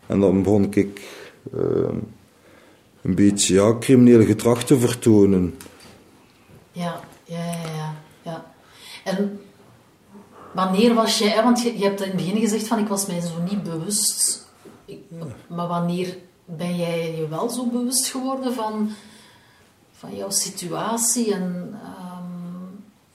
En 0.07 0.21
dan 0.21 0.43
begon 0.43 0.73
ik 0.73 1.03
um, 1.55 2.13
een 3.03 3.15
beetje 3.15 3.55
ja, 3.55 3.79
criminele 3.79 4.25
gedrag 4.25 4.65
te 4.65 4.79
vertonen. 4.79 5.55
Ja. 6.73 7.01
Ja, 7.25 7.45
ja, 7.45 7.61
ja. 7.77 7.95
ja. 8.23 8.45
En 9.05 9.41
wanneer 10.53 10.95
was 10.95 11.19
jij... 11.19 11.43
Want 11.43 11.63
je, 11.63 11.79
je 11.79 11.85
hebt 11.85 12.01
in 12.01 12.07
het 12.07 12.17
begin 12.17 12.41
gezegd 12.41 12.67
van 12.67 12.79
ik 12.79 12.89
was 12.89 13.07
mij 13.07 13.21
zo 13.21 13.43
niet 13.51 13.63
bewust. 13.63 14.47
Ik, 14.85 14.99
maar 15.47 15.67
wanneer 15.67 16.17
ben 16.45 16.77
jij 16.77 17.17
je 17.17 17.29
wel 17.29 17.49
zo 17.49 17.67
bewust 17.67 18.07
geworden 18.07 18.55
van, 18.55 18.91
van 19.93 20.17
jouw 20.17 20.31
situatie? 20.31 21.35
En, 21.35 21.75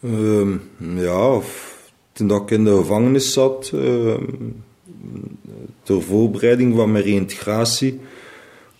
um... 0.03 0.69
ja, 0.77 1.39
toen 2.27 2.41
ik 2.41 2.51
in 2.51 2.63
de 2.63 2.75
gevangenis 2.75 3.33
zat, 3.33 3.71
uh, 3.73 4.13
ter 5.83 6.01
voorbereiding 6.01 6.75
van 6.75 6.91
mijn 6.91 7.03
reïntegratie, 7.03 7.99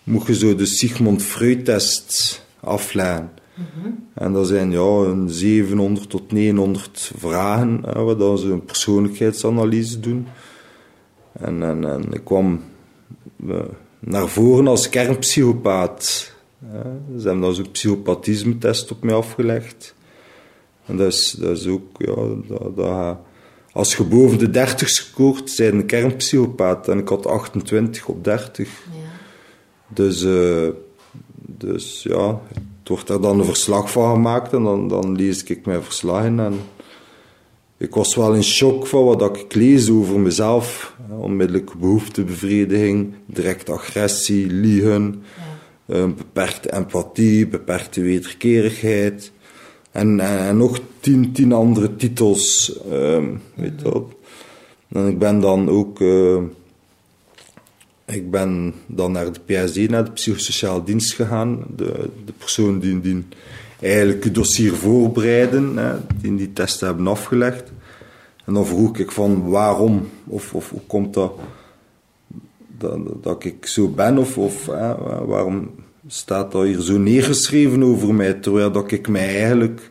mocht 0.04 0.26
je 0.26 0.34
zo 0.34 0.54
de 0.54 0.66
Sigmund 0.66 1.22
Freud-test 1.22 2.44
afleggen. 2.60 3.30
En 4.14 4.32
dat 4.32 4.46
zijn 4.46 4.70
ja, 4.70 4.80
een 4.80 5.30
700 5.30 6.10
tot 6.10 6.32
900 6.32 7.12
vragen, 7.16 7.82
hè, 7.84 8.04
waar 8.04 8.38
ze 8.38 8.46
een 8.46 8.64
persoonlijkheidsanalyse 8.64 10.00
doen. 10.00 10.26
En, 11.32 11.62
en, 11.62 11.84
en 11.84 12.12
ik 12.12 12.24
kwam 12.24 12.60
uh, 13.46 13.58
naar 13.98 14.28
voren 14.28 14.66
als 14.66 14.88
kernpsychopaat. 14.88 16.32
Hè. 16.64 16.82
Ze 17.18 17.26
hebben 17.26 17.40
dan 17.40 17.54
zo'n 17.54 17.70
psychopathisme-test 17.70 18.90
op 18.90 19.02
mij 19.02 19.14
afgelegd. 19.14 19.94
En 20.86 20.96
dat 20.96 21.12
is, 21.12 21.30
dat 21.30 21.58
is 21.58 21.66
ook, 21.66 21.86
ja, 21.98 22.14
dat, 22.48 22.76
dat, 22.76 23.18
als 23.72 23.96
je 23.96 24.04
boven 24.04 24.38
de 24.38 24.50
30 24.50 24.88
scoort, 24.88 25.50
zijn 25.50 25.74
een 25.74 25.86
kernpsychopaat. 25.86 26.88
En 26.88 26.98
ik 26.98 27.08
had 27.08 27.26
28 27.26 28.06
op 28.06 28.24
30. 28.24 28.68
Ja. 28.68 28.98
Dus, 29.88 30.22
uh, 30.22 30.68
dus 31.58 32.02
ja, 32.02 32.40
wordt 32.90 33.08
er 33.08 33.20
dan 33.20 33.38
een 33.38 33.44
verslag 33.44 33.90
van 33.90 34.12
gemaakt 34.12 34.52
en 34.52 34.62
dan, 34.62 34.88
dan 34.88 35.16
lees 35.16 35.42
ik 35.42 35.66
mijn 35.66 35.82
verslagen. 35.82 36.40
En 36.40 36.60
ik 37.76 37.94
was 37.94 38.14
wel 38.14 38.34
in 38.34 38.42
shock 38.42 38.86
van 38.86 39.04
wat 39.04 39.36
ik 39.36 39.54
lees 39.54 39.90
over 39.90 40.20
mezelf. 40.20 40.96
Onmiddellijke 41.08 41.76
behoeftebevrediging, 41.76 43.14
directe 43.26 43.72
agressie, 43.72 44.46
liegen, 44.46 45.22
ja. 45.86 46.06
beperkte 46.06 46.72
empathie, 46.72 47.48
beperkte 47.48 48.00
wederkerigheid. 48.00 49.32
En, 49.90 50.20
en, 50.20 50.56
nog 50.56 50.80
tien, 51.00 51.32
tien 51.32 51.52
andere 51.52 51.96
titels. 51.96 52.78
Uh, 52.90 53.24
weet 53.54 53.80
je 53.82 54.02
En 54.88 55.06
ik 55.06 55.18
ben 55.18 55.40
dan 55.40 55.68
ook... 55.68 56.00
Uh, 56.00 56.42
ik 58.04 58.30
ben 58.30 58.74
dan 58.86 59.12
naar 59.12 59.32
de 59.32 59.40
PSD, 59.40 59.88
naar 59.88 60.04
de 60.04 60.10
psychosociale 60.10 60.84
dienst 60.84 61.12
gegaan. 61.12 61.64
De, 61.76 62.08
de 62.24 62.32
persoon 62.38 62.78
die, 62.78 63.00
die 63.00 63.24
eigenlijk 63.80 64.24
het 64.24 64.34
dossier 64.34 64.74
voorbereiden, 64.74 65.76
hè, 65.76 65.96
die 66.20 66.36
die 66.36 66.52
testen 66.52 66.86
hebben 66.86 67.06
afgelegd. 67.06 67.72
En 68.44 68.54
dan 68.54 68.66
vroeg 68.66 68.98
ik 68.98 69.10
van 69.10 69.48
waarom, 69.48 70.08
of, 70.26 70.54
of 70.54 70.70
hoe 70.70 70.80
komt 70.86 71.14
dat, 71.14 71.32
dat, 72.78 73.22
dat 73.22 73.44
ik 73.44 73.66
zo 73.66 73.88
ben, 73.88 74.18
of, 74.18 74.38
of 74.38 74.66
hè, 74.66 74.94
waarom 75.26 75.70
staat 76.12 76.52
dat 76.52 76.64
hier 76.64 76.80
zo 76.80 76.98
neergeschreven 76.98 77.82
over 77.82 78.14
mij, 78.14 78.34
terwijl 78.34 78.72
dat 78.72 78.90
ik 78.92 79.08
mij 79.08 79.36
eigenlijk 79.36 79.90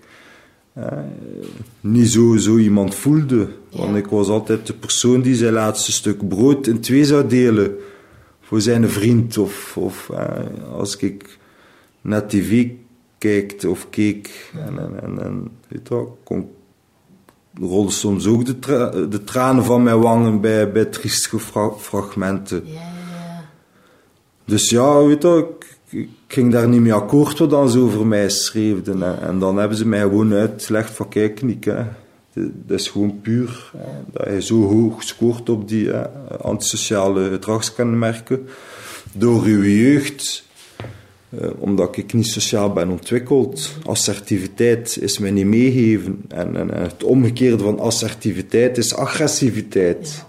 niet 1.81 2.09
zo, 2.09 2.35
zo 2.35 2.57
iemand 2.57 2.95
voelde. 2.95 3.47
Want 3.71 3.95
ik 3.95 4.07
was 4.07 4.27
altijd 4.27 4.67
de 4.67 4.73
persoon 4.73 5.21
die 5.21 5.35
zijn 5.35 5.53
laatste 5.53 5.91
stuk 5.91 6.27
brood 6.27 6.67
in 6.67 6.79
twee 6.79 7.05
zou 7.05 7.27
delen 7.27 7.75
voor 8.41 8.61
zijn 8.61 8.89
vriend. 8.89 9.37
Of, 9.37 9.77
of 9.77 10.09
uh, 10.11 10.27
als 10.73 10.95
ik 10.95 11.37
naar 12.01 12.27
tv 12.27 12.69
kijkt 13.17 13.65
of 13.65 13.89
keek. 13.89 14.51
En, 14.53 14.79
en, 14.79 15.01
en, 15.03 15.23
en 15.23 15.47
weet 15.67 15.87
je 15.87 16.07
kon, 16.23 16.49
rolden 17.59 17.93
soms 17.93 18.27
ook 18.27 18.45
de, 18.45 18.59
tra 18.59 18.89
de, 18.89 19.23
tranen 19.23 19.63
van 19.63 19.83
mijn 19.83 19.99
wangen 19.99 20.41
bij, 20.41 20.71
bij 20.71 20.85
triestige 20.85 21.39
fra 21.39 21.71
fragmenten. 21.71 22.61
Ja, 22.65 22.73
ja. 22.73 23.45
Dus 24.45 24.69
ja, 24.69 25.03
weet 25.03 25.21
je, 25.21 25.47
ik, 25.59 25.78
ik, 25.89 26.09
ging 26.27 26.51
daar 26.51 26.67
niet 26.67 26.81
mee 26.81 26.93
akkoord 26.93 27.39
wat 27.39 27.49
dan 27.49 27.69
ze 27.69 27.79
over 27.79 28.07
mij 28.07 28.29
schreefden. 28.29 29.03
En, 29.03 29.21
en 29.21 29.39
dan 29.39 29.57
hebben 29.57 29.77
ze 29.77 29.87
mij 29.87 30.01
gewoon 30.01 30.33
uitgelegd 30.33 30.91
van 30.91 31.09
kijk, 31.09 31.41
Nick, 31.41 31.63
hè, 31.63 31.83
dat 32.33 32.79
is 32.79 32.87
gewoon 32.87 33.21
puur. 33.21 33.71
dat 34.11 34.27
je 34.27 34.41
zo 34.41 34.61
hoog 34.61 35.03
scoort 35.03 35.49
op 35.49 35.67
die 35.67 35.93
antisociale 36.41 37.29
gedragskenmerken. 37.29 38.47
Door 39.13 39.43
uw 39.43 39.63
jeugd, 39.63 40.43
eh, 41.29 41.49
omdat 41.57 41.97
ik 41.97 42.13
niet 42.13 42.27
sociaal 42.27 42.73
ben 42.73 42.89
ontwikkeld. 42.89 43.71
Assertiviteit 43.85 44.97
is 45.01 45.17
mij 45.17 45.31
niet 45.31 45.45
meegeven. 45.45 46.21
En, 46.27 46.55
en, 46.55 46.69
het 46.69 47.03
omgekeerde 47.03 47.63
van 47.63 47.79
assertiviteit 47.79 48.77
is 48.77 48.95
agressiviteit. 48.95 50.25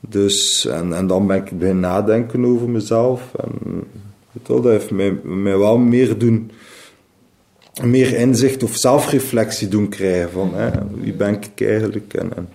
Dus, 0.00 0.66
en, 0.66 0.92
en 0.92 1.06
dan 1.06 1.26
ben 1.26 1.36
ik 1.36 1.58
bij 1.58 1.72
nadenken 1.72 2.44
over 2.44 2.68
mezelf. 2.68 3.34
En 3.34 3.84
dat 4.42 4.64
heeft 4.64 4.90
mij, 4.90 5.12
mij 5.22 5.58
wel 5.58 5.78
meer 5.78 6.18
doen 6.18 6.50
meer 7.82 8.14
inzicht 8.14 8.62
of 8.62 8.76
zelfreflectie 8.76 9.68
doen 9.68 9.88
krijgen 9.88 10.30
van 10.30 10.54
hè, 10.54 10.70
wie 11.00 11.12
ben 11.12 11.34
ik 11.34 11.66
eigenlijk 11.66 12.14
en, 12.14 12.36
en, 12.36 12.48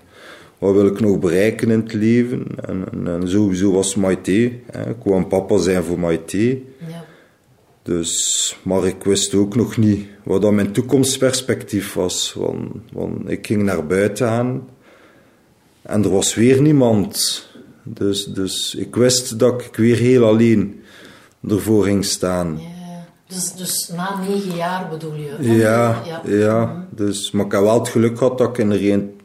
wat 0.58 0.74
wil 0.74 0.86
ik 0.86 1.00
nog 1.00 1.20
bereiken 1.20 1.72
in 1.72 1.80
het 1.80 1.94
leven. 1.94 2.46
En, 2.66 2.86
en, 2.92 3.08
en 3.08 3.30
sowieso 3.30 3.72
was 3.72 3.96
Maite. 3.96 4.52
Hè. 4.72 4.90
Ik 4.90 5.04
wou 5.04 5.18
een 5.18 5.28
papa 5.28 5.58
zijn 5.58 5.84
voor 5.84 6.00
Maite. 6.00 6.62
Ja. 6.88 7.06
Dus, 7.84 8.58
maar 8.64 8.86
ik 8.86 9.04
wist 9.04 9.34
ook 9.34 9.56
nog 9.56 9.78
niet 9.78 10.06
wat 10.24 10.42
dan 10.42 10.56
mijn 10.56 10.72
toekomstperspectief 10.72 11.94
was. 11.94 12.34
Want, 12.38 12.72
want 12.94 13.30
ik 13.30 13.48
ging 13.48 13.64
naar 13.64 13.86
buiten 13.86 14.30
aan 14.30 14.70
en 15.82 16.04
er 16.04 16.10
was 16.10 16.36
weer 16.36 16.62
niemand. 16.62 17.48
Dus, 17.84 18.26
dus 18.26 18.76
ik 18.76 18.96
wist 18.96 19.40
dat 19.40 19.62
ik 19.62 19.76
weer 19.76 19.98
heel 19.98 20.26
alleen 20.26 20.82
ervoor 21.48 21.84
ging 21.84 22.06
staan. 22.06 22.60
Ja. 22.60 22.82
Dus, 23.28 23.54
dus 23.54 23.92
na 23.96 24.20
negen 24.20 24.56
jaar 24.56 24.90
bedoel 24.90 25.14
je? 25.14 25.36
Ja, 25.40 26.02
ja. 26.06 26.22
ja. 26.26 26.86
Dus, 26.90 27.32
maar 27.32 27.46
ik 27.46 27.52
heb 27.52 27.62
wel 27.62 27.80
het 27.80 27.90
geluk 27.90 28.18
gehad 28.18 28.38
dat 28.38 28.50
ik 28.50 28.58
in 28.58 28.72
een, 28.72 29.16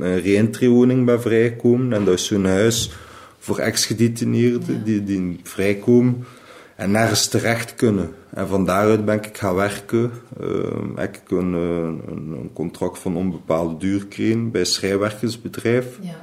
re 0.00 0.38
um, 0.38 0.72
woning 0.72 1.06
ben 1.06 1.20
vrijgekomen. 1.20 1.92
En 1.92 2.04
dat 2.04 2.14
is 2.14 2.26
zo'n 2.26 2.46
huis 2.46 2.90
voor 3.38 3.58
ex-gedetineerden 3.58 4.84
die, 4.84 5.04
die 5.04 5.40
vrijkomen 5.42 6.26
en 6.76 6.90
nergens 6.90 7.28
terecht 7.28 7.74
kunnen. 7.74 8.14
En 8.30 8.48
van 8.48 8.64
daaruit 8.64 9.04
ben 9.04 9.22
ik 9.22 9.36
gaan 9.36 9.54
werken. 9.54 10.12
Uh, 10.40 10.46
heb 10.94 11.16
ik 11.16 11.30
een, 11.30 11.52
een, 11.52 12.02
een, 12.08 12.50
contract 12.52 12.98
van 12.98 13.16
onbepaalde 13.16 13.76
duur 13.76 14.00
gekregen 14.00 14.50
bij 14.50 14.60
een 14.60 14.66
schrijfwerkersbedrijf. 14.66 15.98
Ja. 16.00 16.20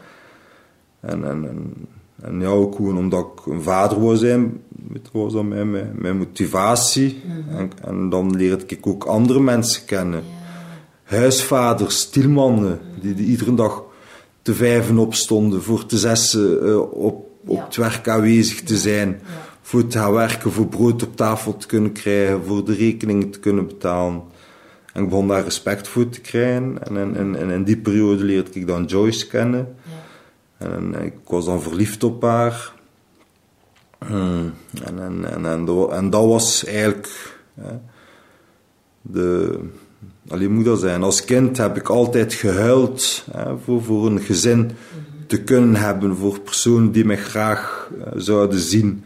En, 0.99 1.25
en, 1.25 1.47
en, 1.47 1.87
en, 2.21 2.39
ja, 2.39 2.47
ook 2.47 2.75
gewoon 2.75 2.97
omdat 2.97 3.31
ik 3.35 3.45
een 3.45 3.61
vader 3.61 3.99
wil 3.99 4.15
zijn, 4.15 4.61
was 5.11 5.33
dat 5.33 5.43
mijn, 5.43 5.71
mijn, 5.71 5.91
mijn 5.95 6.17
motivatie. 6.17 7.21
Mhm. 7.25 7.57
en, 7.57 7.71
en, 7.85 8.09
dan 8.09 8.35
leerde 8.35 8.63
ik 8.67 8.87
ook 8.87 9.03
andere 9.03 9.39
mensen 9.39 9.85
kennen. 9.85 10.23
Ja. 10.23 11.15
Huisvaders, 11.15 11.99
stielmannen, 11.99 12.79
die, 13.01 13.13
die 13.13 13.25
iedere 13.25 13.53
dag 13.53 13.83
te 14.41 14.53
vijven 14.53 14.97
opstonden, 14.97 15.63
voor 15.63 15.85
te 15.85 15.97
zessen 15.97 16.67
uh, 16.67 16.79
op, 16.79 17.25
op 17.45 17.65
het 17.65 17.75
werk 17.75 18.09
aanwezig 18.09 18.61
te 18.61 18.77
zijn 18.77 19.21
voor 19.67 19.87
te 19.87 19.97
gaan 19.97 20.13
werken, 20.13 20.51
voor 20.51 20.67
brood 20.67 21.03
op 21.03 21.15
tafel 21.15 21.57
te 21.57 21.67
kunnen 21.67 21.91
krijgen, 21.91 22.43
voor 22.45 22.65
de 22.65 22.73
rekeningen 22.73 23.29
te 23.29 23.39
kunnen 23.39 23.67
betalen. 23.67 24.21
En 24.93 25.03
ik 25.03 25.09
begon 25.09 25.27
daar 25.27 25.43
respect 25.43 25.87
voor 25.87 26.09
te 26.09 26.21
krijgen. 26.21 26.87
En 26.87 27.15
in, 27.15 27.35
in, 27.35 27.49
in 27.49 27.63
die 27.63 27.77
periode 27.77 28.23
leerde 28.23 28.49
ik 28.53 28.67
dan 28.67 28.85
Joyce 28.85 29.27
kennen. 29.27 29.75
En, 30.57 31.03
ik 31.03 31.13
was 31.27 31.45
dan 31.45 31.61
verliefd 31.61 32.03
op 32.03 32.21
haar. 32.21 32.73
Hmm. 34.05 34.53
En, 34.83 34.99
en, 34.99 35.45
en, 35.45 35.65
en, 35.91 36.09
dat 36.09 36.25
was 36.25 36.65
eigenlijk 36.65 37.39
de. 39.01 39.59
Alleen 40.29 40.53
moet 40.53 40.65
dat 40.65 40.79
zijn. 40.79 41.03
Als 41.03 41.25
kind 41.25 41.57
heb 41.57 41.77
ik 41.77 41.89
altijd 41.89 42.33
gehuild 42.33 43.25
hè, 43.31 43.57
voor, 43.57 43.83
voor 43.83 44.05
een 44.05 44.19
gezin 44.19 44.71
te 45.27 45.43
kunnen 45.43 45.75
hebben, 45.75 46.15
voor 46.15 46.39
personen 46.39 46.91
die 46.91 47.05
mij 47.05 47.17
graag 47.17 47.89
uh, 47.97 48.05
zouden 48.15 48.59
zien 48.59 49.03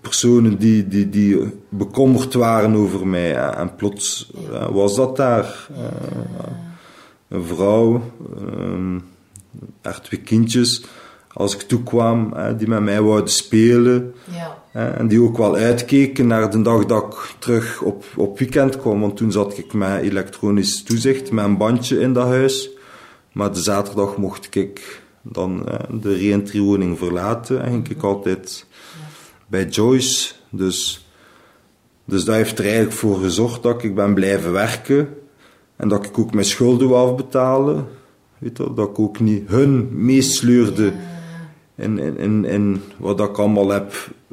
personen 0.00 0.58
die, 0.58 0.88
die, 0.88 1.08
die 1.08 1.52
bekommerd 1.68 2.34
waren 2.34 2.74
over 2.74 3.06
mij. 3.06 3.34
En 3.36 3.74
plots 3.74 4.30
was 4.70 4.96
dat 4.96 5.16
daar. 5.16 5.68
Eh, 5.76 6.52
een 7.28 7.44
vrouw, 7.44 8.02
um, 8.40 9.04
echt 9.82 10.04
twee 10.04 10.20
kindjes, 10.20 10.84
als 11.32 11.54
ik 11.54 11.60
toekwam, 11.60 12.34
die 12.56 12.68
met 12.68 12.82
mij 12.82 13.02
wouden 13.02 13.28
spelen. 13.28 14.14
Ja. 14.24 14.56
En 14.72 15.08
die 15.08 15.22
ook 15.22 15.36
wel 15.36 15.56
uitkeken 15.56 16.26
naar 16.26 16.50
de 16.50 16.62
dag 16.62 16.84
dat 16.84 17.02
ik 17.04 17.34
terug 17.38 17.82
op, 17.82 18.04
op 18.16 18.38
weekend 18.38 18.76
kwam. 18.76 19.00
Want 19.00 19.16
toen 19.16 19.32
zat 19.32 19.58
ik 19.58 19.72
met 19.72 20.02
elektronisch 20.02 20.82
toezicht, 20.82 21.30
met 21.30 21.44
een 21.44 21.56
bandje 21.56 22.00
in 22.00 22.12
dat 22.12 22.26
huis. 22.26 22.70
Maar 23.32 23.52
de 23.52 23.60
zaterdag 23.60 24.16
mocht 24.16 24.54
ik 24.54 25.02
dan 25.22 25.66
de 25.90 26.14
reentry-woning 26.14 26.98
verlaten. 26.98 27.62
En 27.62 27.70
ging 27.70 27.88
ik 27.88 28.02
altijd 28.02 28.66
bij 29.46 29.64
Joyce. 29.64 30.32
Dus, 30.50 31.08
dus 32.04 32.24
dat 32.24 32.34
heeft 32.34 32.58
er 32.58 32.64
eigenlijk 32.64 32.94
voor 32.94 33.18
gezorgd 33.18 33.62
dat 33.62 33.82
ik 33.82 33.94
ben 33.94 34.14
blijven 34.14 34.52
werken. 34.52 35.08
En 35.76 35.88
dat 35.88 36.04
ik 36.04 36.18
ook 36.18 36.34
mijn 36.34 36.46
schulden 36.46 36.88
wou 36.88 37.10
afbetalen. 37.10 37.86
Weet 38.38 38.56
dat 38.56 38.78
ik 38.78 38.98
ook 38.98 39.20
niet 39.20 39.48
hun 39.48 39.88
meesleurde 39.92 40.92
in, 41.74 41.98
in, 41.98 42.18
in, 42.18 42.44
in 42.44 42.80
wat 42.96 43.20
ik 43.20 43.38
allemaal 43.38 43.68
heb 43.68 43.92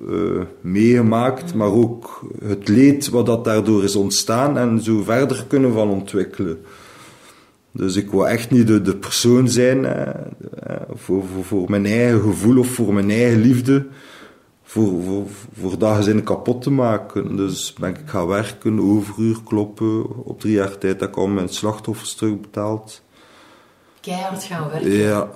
uh, 0.09 0.41
meegemaakt. 0.61 1.53
Maar 1.53 1.71
ook 1.71 2.25
het 2.43 2.67
leed 2.67 3.09
wat 3.09 3.25
dat 3.25 3.45
daardoor 3.45 3.83
is 3.83 3.95
ontstaan. 3.95 4.57
En 4.57 4.81
zo 4.81 5.03
verder 5.03 5.45
kunnen 5.47 5.73
van 5.73 5.89
ontwikkelen. 5.89 6.57
Dus 7.71 7.95
ik 7.95 8.11
wil 8.11 8.27
echt 8.27 8.51
niet 8.51 8.67
de, 8.67 8.81
de 8.81 8.95
persoon 8.95 9.49
zijn 9.49 9.85
eh, 9.85 10.75
voor, 10.93 11.23
voor, 11.33 11.43
voor 11.43 11.69
mijn 11.69 11.85
eigen 11.85 12.21
gevoel 12.21 12.57
of 12.57 12.67
voor 12.67 12.93
mijn 12.93 13.09
eigen 13.09 13.41
liefde 13.41 13.85
voor, 14.75 15.03
voor, 15.03 15.23
voor 15.53 15.77
dat 15.77 15.95
gezin 15.95 16.23
kapot 16.23 16.61
te 16.61 16.71
maken. 16.71 17.35
Dus 17.35 17.73
ben 17.73 17.89
ik 17.89 18.01
gaan 18.05 18.27
werken, 18.27 18.79
overuur 18.79 19.37
kloppen. 19.43 20.25
Op 20.25 20.39
drie 20.39 20.53
jaar 20.53 20.77
tijd 20.77 20.99
heb 20.99 21.09
ik 21.09 21.17
al 21.17 21.27
mijn 21.27 21.49
slachtoffers 21.49 22.13
terugbetaald. 22.13 23.01
Keihard 24.05 24.43
gaan 24.43 24.69
werken. 24.69 24.91
Ja. 24.91 25.29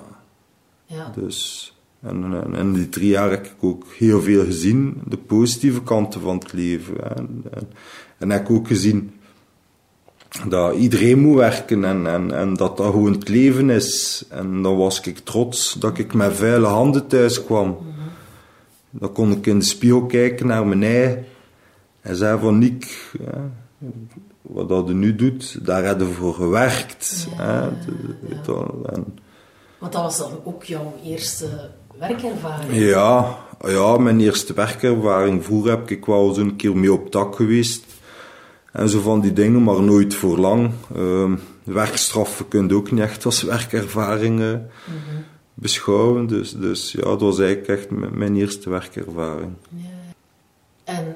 ja. 0.86 1.12
Dus, 1.14 1.72
en, 2.02 2.42
en 2.44 2.54
in 2.54 2.72
die 2.72 2.88
drie 2.88 3.08
jaar 3.08 3.30
heb 3.30 3.46
ik 3.46 3.54
ook 3.60 3.86
heel 3.98 4.20
veel 4.22 4.44
gezien, 4.44 5.02
de 5.06 5.16
positieve 5.16 5.82
kanten 5.82 6.20
van 6.20 6.38
het 6.38 6.52
leven. 6.52 7.16
En, 7.16 7.44
en, 7.50 7.70
en 8.18 8.30
heb 8.30 8.40
ik 8.40 8.50
ook 8.50 8.66
gezien 8.66 9.20
dat 10.48 10.74
iedereen 10.74 11.18
moet 11.18 11.36
werken 11.36 11.84
en, 11.84 12.06
en, 12.06 12.32
en 12.32 12.54
dat 12.54 12.76
dat 12.76 12.86
gewoon 12.86 13.12
het 13.12 13.28
leven 13.28 13.70
is. 13.70 14.24
En 14.28 14.62
dan 14.62 14.76
was 14.76 15.00
ik 15.00 15.18
trots 15.18 15.72
dat 15.72 15.98
ik 15.98 16.14
met 16.14 16.36
vuile 16.36 16.66
handen 16.66 17.06
thuis 17.06 17.44
kwam. 17.44 17.78
Dan 18.90 19.12
kon 19.12 19.32
ik 19.32 19.46
in 19.46 19.58
de 19.58 19.64
spiegel 19.64 20.06
kijken 20.06 20.46
naar 20.46 20.66
mijn 20.66 20.82
eigen 20.82 21.24
en 22.00 22.16
zei 22.16 22.38
van 22.38 22.58
Nick, 22.58 23.10
wat 24.52 24.68
dat 24.68 24.88
je 24.88 24.94
nu 24.94 25.14
doet, 25.14 25.66
daar 25.66 25.84
heb 25.84 26.00
je 26.00 26.06
voor 26.06 26.34
gewerkt. 26.34 27.28
Ja, 27.36 27.72
En, 28.92 29.18
Want 29.78 29.92
dat 29.92 30.02
was 30.02 30.18
dan 30.18 30.40
ook 30.44 30.64
jouw 30.64 30.94
eerste 31.04 31.70
werkervaring? 31.98 32.72
Ja, 32.72 33.38
ja 33.66 33.96
mijn 33.96 34.20
eerste 34.20 34.54
werkervaring. 34.54 35.44
Vroeger 35.44 35.70
heb 35.70 35.90
ik 35.90 36.06
wel 36.06 36.28
eens 36.28 36.38
een 36.38 36.56
keer 36.56 36.76
mee 36.76 36.92
op 36.92 37.10
tak 37.10 37.34
geweest. 37.34 37.84
En 38.72 38.88
zo 38.88 39.00
van 39.00 39.20
die 39.20 39.32
dingen, 39.32 39.62
maar 39.62 39.82
nooit 39.82 40.14
voor 40.14 40.38
lang. 40.38 40.70
Uh, 40.96 41.32
werkstraffen 41.64 42.48
kun 42.48 42.68
je 42.68 42.74
ook 42.74 42.90
niet 42.90 43.00
echt 43.00 43.24
als 43.24 43.42
werkervaringen. 43.42 44.70
Mm 44.84 45.24
beschouwen. 45.60 46.26
Dus, 46.26 46.52
dus 46.52 46.92
ja, 46.92 47.02
dat 47.02 47.20
was 47.20 47.38
eigenlijk 47.38 47.68
echt 47.68 47.90
mijn 47.90 48.36
eerste 48.36 48.70
werkervaring. 48.70 49.52
Ja. 49.68 49.88
En 50.84 51.14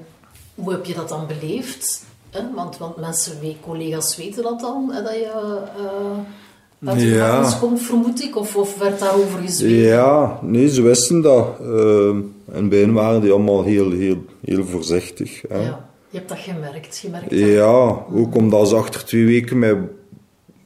hoe 0.54 0.72
heb 0.72 0.84
je 0.84 0.94
dat 0.94 1.08
dan 1.08 1.26
beleefd? 1.26 2.04
Want, 2.54 2.78
want 2.78 2.96
mensen, 2.96 3.36
collega's 3.60 4.16
weten 4.16 4.42
dat 4.42 4.60
dan, 4.60 4.92
dat 5.04 5.14
je 5.14 5.30
uh, 6.82 6.88
uit 6.90 6.98
de 6.98 7.06
ja. 7.06 7.56
komt, 7.60 7.82
vermoed 7.82 8.22
ik? 8.22 8.36
Of, 8.36 8.56
of 8.56 8.78
werd 8.78 8.98
daarover 8.98 9.40
gezwegen? 9.40 9.76
Ja, 9.76 10.38
nee, 10.42 10.68
ze 10.68 10.82
wisten 10.82 11.20
dat. 11.20 11.48
Uh, 11.60 12.08
en 12.52 12.68
bij 12.68 12.78
hen 12.78 12.92
waren 12.92 13.20
die 13.20 13.32
allemaal 13.32 13.62
heel, 13.62 13.90
heel, 13.90 14.24
heel 14.44 14.64
voorzichtig. 14.64 15.42
Hè. 15.48 15.60
Ja, 15.60 15.88
je 16.08 16.16
hebt 16.16 16.28
dat 16.28 16.38
gemerkt. 16.38 16.96
gemerkt 16.96 17.30
ja, 17.30 18.04
ook 18.14 18.34
omdat 18.36 18.68
ze 18.68 18.74
achter 18.74 19.04
twee 19.04 19.24
weken 19.24 19.58
mij 19.58 19.76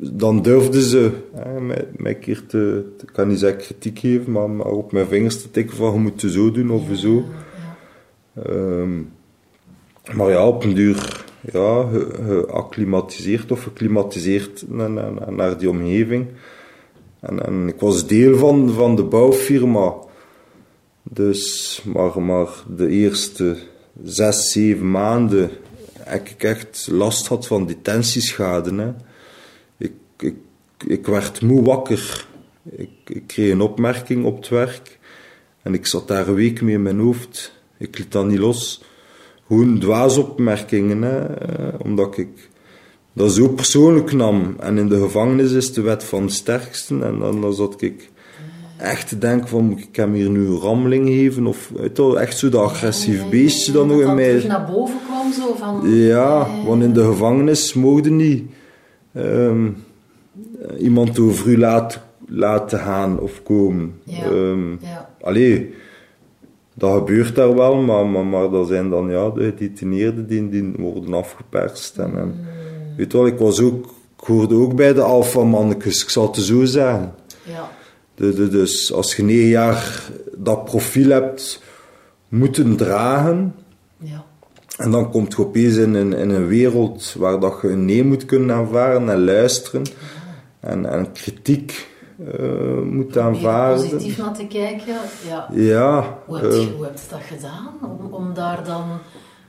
dan 0.00 0.42
durfden 0.42 0.82
ze 0.82 1.10
hè, 1.34 1.60
mij, 1.60 1.86
mij 1.96 2.14
een 2.14 2.18
keer 2.18 2.46
te, 2.46 2.92
te, 2.98 3.04
kan 3.04 3.28
niet 3.28 3.38
zeggen 3.38 3.62
kritiek 3.62 3.98
geven, 3.98 4.32
maar, 4.32 4.50
maar 4.50 4.66
op 4.66 4.92
mijn 4.92 5.06
vingers 5.06 5.42
te 5.42 5.50
tikken 5.50 5.76
van 5.76 5.92
je 5.92 5.98
moet 5.98 6.22
het 6.22 6.32
zo 6.32 6.50
doen 6.50 6.70
of 6.70 6.82
zo. 6.92 7.24
Um, 8.48 9.12
maar 10.14 10.30
ja, 10.30 10.46
op 10.46 10.64
een 10.64 10.74
duur 10.74 11.24
ja, 11.52 11.88
geacclimatiseerd 12.24 13.50
of 13.50 13.62
geklimatiseerd 13.62 14.64
naar, 14.68 15.58
die 15.58 15.70
omgeving. 15.70 16.26
En, 17.20 17.68
ik 17.68 17.80
was 17.80 18.06
deel 18.06 18.36
van, 18.36 18.70
van 18.70 18.96
de 18.96 19.04
bouwfirma. 19.04 19.94
Dus, 21.02 21.82
maar, 21.92 22.22
maar 22.22 22.48
de 22.76 22.88
eerste 22.88 23.56
zes, 24.04 24.52
zeven 24.52 24.90
maanden 24.90 25.50
heb 25.98 26.28
ik 26.28 26.42
echt 26.42 26.88
last 26.90 27.26
had 27.26 27.46
van 27.46 27.66
detentieschade. 27.66 28.74
Hè 28.74 28.92
ik, 30.22 30.34
ik 30.86 31.06
werd 31.06 31.42
moe 31.42 31.62
wakker. 31.62 32.26
Ik, 32.70 32.90
ik 33.06 33.26
kreeg 33.26 33.52
een 33.52 33.60
opmerking 33.60 34.24
op 34.24 34.36
het 34.36 34.48
werk. 34.48 34.98
En 35.62 35.74
ik 35.74 35.86
zat 35.86 36.08
daar 36.08 36.28
een 36.28 36.34
week 36.34 36.60
mee 36.60 36.74
in 36.74 36.82
mijn 36.82 36.98
hoofd. 36.98 37.52
Ik 37.78 37.98
liet 37.98 38.12
dat 38.12 38.26
niet 38.26 38.38
los. 38.38 38.84
Gewoon 39.48 39.78
dwaasopmerkingen, 39.78 41.02
hè, 41.02 41.24
eh, 41.24 41.74
omdat 41.84 42.18
ik 42.18 42.48
dat 43.12 43.32
zo 43.32 43.48
persoonlijk 43.48 44.12
nam. 44.12 44.56
En 44.60 44.78
in 44.78 44.88
de 44.88 45.00
gevangenis 45.00 45.52
is 45.52 45.72
de 45.72 45.80
wet 45.80 46.04
van 46.04 46.26
de 46.26 46.32
sterkste. 46.32 47.04
En 47.04 47.18
dan, 47.18 47.40
dan 47.40 47.54
zat 47.54 47.82
ik 47.82 48.10
echt 48.76 49.08
te 49.08 49.18
denken 49.18 49.48
van, 49.48 49.70
ik 49.70 49.96
heb 49.96 50.12
hier 50.12 50.30
nu 50.30 50.46
een 50.46 50.58
rammeling 50.58 51.06
geven. 51.06 51.46
Of 51.46 51.72
echt 52.16 52.38
zo 52.38 52.48
dat 52.48 52.62
agressief 52.62 53.28
beestje 53.28 53.72
dan 53.72 53.86
nog 53.86 54.00
in 54.00 54.14
mij. 54.14 54.34
Dat 54.34 54.44
naar 54.44 54.70
boven 54.72 54.98
kwam 55.06 55.32
zo 55.32 55.54
van... 55.54 55.90
Ja, 55.90 56.46
want 56.66 56.82
in 56.82 56.92
de 56.92 57.04
gevangenis 57.04 57.74
mochten 57.74 58.16
niet... 58.16 58.50
Um, 59.14 59.76
eh, 60.62 60.82
iemand 60.82 61.18
over 61.18 61.48
u 61.48 61.58
laat, 61.58 62.00
laten 62.26 62.78
gaan 62.78 63.20
of 63.20 63.42
komen. 63.42 63.94
Ja. 64.04 64.26
Um, 64.26 64.78
ja. 64.82 65.10
Allee, 65.20 65.74
dat 66.78 66.92
gebeurt 66.92 67.34
daar 67.34 67.54
wel, 67.54 67.74
maar, 67.76 68.06
maar, 68.06 68.26
maar 68.26 68.50
dat 68.50 68.68
zijn 68.68 68.90
dan 68.90 69.10
ja, 69.10 69.30
de 69.30 69.44
gedetineerden 69.44 70.26
die, 70.26 70.48
die 70.48 70.72
worden 70.76 71.14
afgeperst. 71.14 71.98
En, 71.98 72.18
en, 72.18 72.26
mm. 72.26 72.96
Weet 72.96 73.12
wel, 73.12 73.26
ik, 73.26 73.38
was 73.38 73.60
ook, 73.60 73.84
ik 74.18 74.24
hoorde 74.24 74.54
ook 74.54 74.74
bij 74.74 74.92
de 74.92 75.02
alfamannetjes, 75.02 76.02
ik 76.02 76.08
zal 76.08 76.26
het 76.26 76.36
zo 76.36 76.64
zeggen. 76.64 77.14
Ja. 77.42 77.70
De, 78.14 78.34
de, 78.34 78.48
dus 78.48 78.92
als 78.92 79.16
je 79.16 79.22
negen 79.22 79.48
jaar 79.48 80.10
dat 80.36 80.64
profiel 80.64 81.10
hebt 81.10 81.62
moeten 82.28 82.76
dragen, 82.76 83.54
Ja. 83.96 84.24
En 84.76 84.90
dan 84.90 85.10
komt 85.10 85.32
je 85.32 85.38
opeens 85.38 85.76
in, 85.76 85.94
in, 85.94 86.12
in 86.12 86.30
een 86.30 86.46
wereld 86.46 87.14
waar 87.18 87.40
dat 87.40 87.58
je 87.62 87.68
een 87.68 87.84
nee 87.84 88.04
moet 88.04 88.24
kunnen 88.24 88.56
aanvaarden 88.56 89.08
en 89.08 89.24
luisteren. 89.24 89.82
En, 90.60 90.86
en 90.86 91.12
kritiek 91.12 91.88
uh, 92.18 92.82
moet 92.82 93.18
aanvaarden. 93.18 93.90
positief 93.90 94.18
naar 94.18 94.34
te 94.34 94.46
kijken. 94.46 94.94
Ja. 95.28 95.48
Ja, 95.52 96.18
Hoe 96.26 96.38
heb, 96.38 96.50
eh, 96.50 96.60
je, 96.60 96.72
hoe 96.76 96.84
heb 96.84 96.94
je 96.94 97.06
dat 97.10 97.20
gedaan? 97.22 97.68
Om, 97.82 98.12
om 98.12 98.34
daar 98.34 98.64
dan 98.64 98.84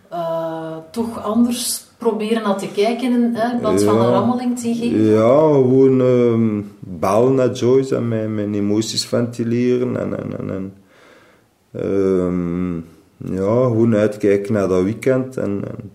eh, 0.09 0.77
toch 0.91 1.23
anders 1.23 1.87
proberen 1.97 2.43
naar 2.43 2.57
te 2.57 2.71
kijken 2.71 3.33
hè, 3.33 3.51
in 3.51 3.59
plaats 3.59 3.83
van 3.83 3.99
een 3.99 4.11
rammeling 4.11 4.59
te 4.59 4.73
geven? 4.73 5.03
Ja, 5.03 5.51
gewoon 5.51 6.01
ehm 6.01 6.61
bellen 6.99 7.35
naar 7.35 7.51
Joyce 7.51 7.95
en 7.95 8.07
mijn, 8.07 8.35
mijn 8.35 8.53
emoties 8.53 9.05
ventileren. 9.05 9.97
En, 9.97 10.17
en, 10.17 10.39
en, 10.39 10.49
en 10.51 10.73
ehm, 11.71 12.75
ja, 13.35 13.63
gewoon 13.63 13.95
uitkijken 13.95 14.53
naar 14.53 14.67
dat 14.67 14.83
weekend. 14.83 15.37
En, 15.37 15.61
en, 15.67 15.91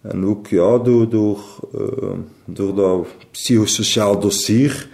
en 0.00 0.26
ook 0.26 0.46
ja, 0.46 0.78
door, 0.78 1.08
door, 1.08 1.38
ehm, 1.74 2.18
door 2.44 2.74
dat 2.74 3.06
psychosociaal 3.30 4.20
dossier, 4.20 4.88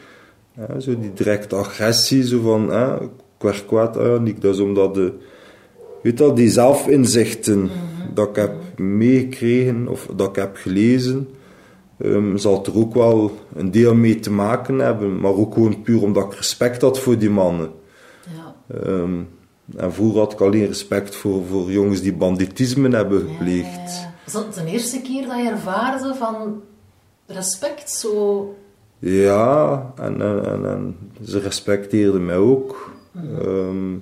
hè, 0.55 0.81
zo 0.81 0.99
die 0.99 1.13
directe 1.13 1.57
agressie, 1.57 2.27
zo 2.27 2.41
van, 2.41 2.71
hè, 2.71 3.03
ik 3.03 3.63
kwaad 3.67 3.99
aan 3.99 4.35
dat 4.41 4.55
is 4.55 4.61
omdat 4.61 4.95
de, 4.95 5.13
weet 6.03 6.19
je 6.19 6.25
wel, 6.25 6.35
die 6.35 6.51
zelfinzichten 6.51 7.71
dat 8.15 8.29
ik 8.29 8.37
heb 8.37 8.79
meegekregen 8.79 9.89
of 9.89 10.09
dat 10.17 10.29
ik 10.29 10.37
heb 10.37 10.57
gelezen, 10.57 11.29
ehm, 11.99 12.37
zal 12.37 12.65
er 12.67 12.77
ook 12.77 12.95
wel 12.95 13.33
een 13.55 13.71
deel 13.71 13.95
mee 13.95 14.21
te 14.21 14.31
maken 14.31 14.79
hebben, 14.79 15.21
maar 15.21 15.35
ook 15.35 15.55
gewoon 15.55 15.83
puur 15.83 16.03
omdat 16.03 16.25
ik 16.25 16.35
respect 16.35 16.81
had 16.81 16.99
voor 16.99 17.19
die 17.19 17.31
mannen. 17.31 17.71
Ja. 18.35 18.77
Ehm, 18.81 19.21
en 19.77 19.93
vroeger 19.93 20.19
had 20.19 20.33
ik 20.33 20.41
alleen 20.41 20.67
respect 20.67 21.15
voor, 21.15 21.45
voor 21.45 21.71
jongens 21.71 22.01
die 22.01 22.15
banditisme 22.15 22.97
hebben 22.97 23.21
gepleegd. 23.29 24.01
Ja. 24.01 24.15
Was 24.25 24.33
dat 24.33 24.55
de 24.55 24.65
eerste 24.71 25.01
keer 25.01 25.27
dat 25.27 25.37
je 25.37 25.49
ervaarde 25.49 26.15
van 26.15 26.63
respect? 27.27 27.91
Zo... 27.91 28.55
Ja, 29.07 29.93
en, 29.97 30.21
en, 30.23 30.45
en, 30.45 30.67
en 30.67 30.97
ze 31.25 31.39
respecteerden 31.39 32.25
mij 32.25 32.37
ook. 32.37 32.93
Ehm, 33.41 33.95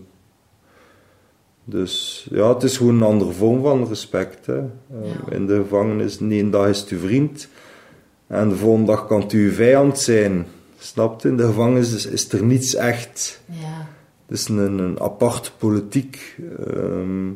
dus 1.65 2.27
ja, 2.31 2.55
het 2.55 2.63
is 2.63 2.77
gewoon 2.77 2.95
een 2.95 3.03
andere 3.03 3.33
vorm 3.33 3.63
van 3.63 3.87
respect. 3.89 4.47
Hè. 4.47 4.57
Ehm, 4.59 4.69
Ja. 5.03 5.35
In 5.35 5.47
de 5.47 5.57
gevangenis, 5.57 6.21
ene 6.21 6.51
dag 6.51 6.69
is 6.69 6.81
het 6.81 6.89
uw 6.89 6.99
vriend 6.99 7.49
en 8.27 8.49
de 8.49 8.57
volgende 8.57 8.87
dag 8.87 9.07
kan 9.07 9.21
het 9.21 9.33
uw 9.33 9.51
vijand 9.53 9.99
zijn. 9.99 10.47
Snap 10.79 11.21
je? 11.23 11.29
In 11.29 11.37
de 11.37 11.47
gevangenis 11.47 11.95
is, 11.95 12.07
is 12.07 12.33
er 12.33 12.43
niets 12.45 12.75
echt. 12.75 13.41
Ja. 13.47 13.87
Het 14.27 14.39
is 14.39 14.49
een, 14.49 14.79
een 14.79 15.01
aparte 15.01 15.51
politiek. 15.59 16.37
ehm, 16.67 17.29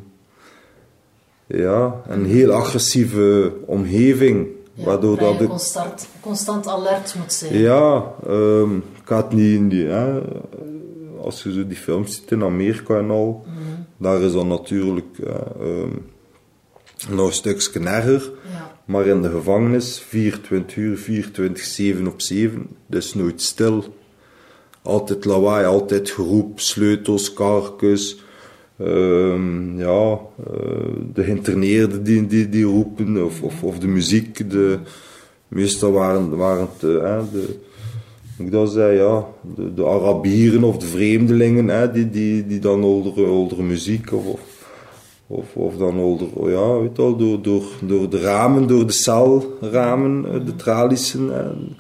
ja, 1.46 2.02
een 2.08 2.24
heel 2.24 2.52
agressieve 2.52 3.52
omgeving. 3.64 4.46
Ja, 4.76 4.84
waardoor 4.84 5.16
waar 5.16 5.24
dat 5.24 5.36
je 5.36 5.42
ik 5.42 5.48
constant, 5.48 6.08
constant 6.20 6.66
alert 6.66 7.14
moet 7.14 7.32
zijn. 7.32 7.58
ja, 7.58 8.12
ehm, 8.26 8.76
ik 8.76 9.08
het 9.08 9.32
niet 9.32 9.54
in 9.54 9.68
die... 9.68 9.86
Hè, 9.86 10.20
als 11.20 11.42
je 11.42 11.52
zo 11.52 11.66
die 11.66 11.76
films 11.76 12.14
ziet 12.14 12.30
in 12.30 12.42
Amerika 12.42 12.98
en 12.98 13.10
al, 13.10 13.44
daar 13.96 14.20
is 14.20 14.32
dat 14.32 14.46
natuurlijk 14.46 15.18
eh, 15.18 15.34
ehm, 15.60 15.90
nog 17.08 17.26
een 17.26 17.32
stukje 17.32 17.80
erger. 17.80 18.30
Ja. 18.52 18.74
Maar 18.84 19.06
in 19.06 19.22
de 19.22 19.30
gevangenis, 19.30 19.98
24 19.98 20.76
uur, 20.76 20.96
24, 20.96 21.64
7 21.64 22.06
op 22.06 22.20
7, 22.20 22.66
dus 22.86 23.14
nooit 23.14 23.42
stil. 23.42 23.84
Altijd 24.82 25.24
lawaai, 25.24 25.66
altijd 25.66 26.10
geroep, 26.10 26.60
sleutels, 26.60 27.32
karkens. 27.32 28.24
Ehm, 28.78 29.78
ja, 29.78 30.18
eh, 30.46 30.92
de 31.12 31.22
geïnterneerden 31.22 32.02
die, 32.04 32.26
die, 32.26 32.48
die 32.48 32.64
roepen, 32.64 33.24
of, 33.24 33.42
of, 33.42 33.62
of 33.62 33.78
de 33.78 33.86
muziek. 33.86 34.50
De, 34.50 34.78
meestal 35.48 35.92
waren, 35.92 36.36
waren 36.36 36.68
het 36.72 36.90
eh, 36.90 37.22
de, 37.32 37.58
ik 38.38 38.50
dat 38.50 38.70
zei, 38.70 38.98
ja, 38.98 39.24
de, 39.54 39.74
de 39.74 39.86
Arabieren 39.86 40.64
of 40.64 40.78
de 40.78 40.86
vreemdelingen, 40.86 41.68
hè, 41.68 41.92
die, 41.92 42.10
die, 42.10 42.46
die 42.46 42.58
dan 42.58 42.82
oudere, 42.82 43.26
oudere 43.26 43.62
muziek 43.62 44.12
of, 44.12 44.26
of, 44.26 44.40
of, 45.26 45.54
of 45.54 45.76
dan 45.76 45.98
oudere, 45.98 46.50
ja, 46.50 46.78
weet 46.78 46.96
je 46.96 47.02
wel, 47.02 47.16
door, 47.16 47.42
door, 47.42 47.64
door 47.80 48.10
de 48.10 48.20
ramen, 48.20 48.66
door 48.66 48.86
de 48.86 48.92
celramen, 48.92 50.24
eh, 50.32 50.46
de 50.46 50.56
tralies. 50.56 51.14
en 51.14 51.76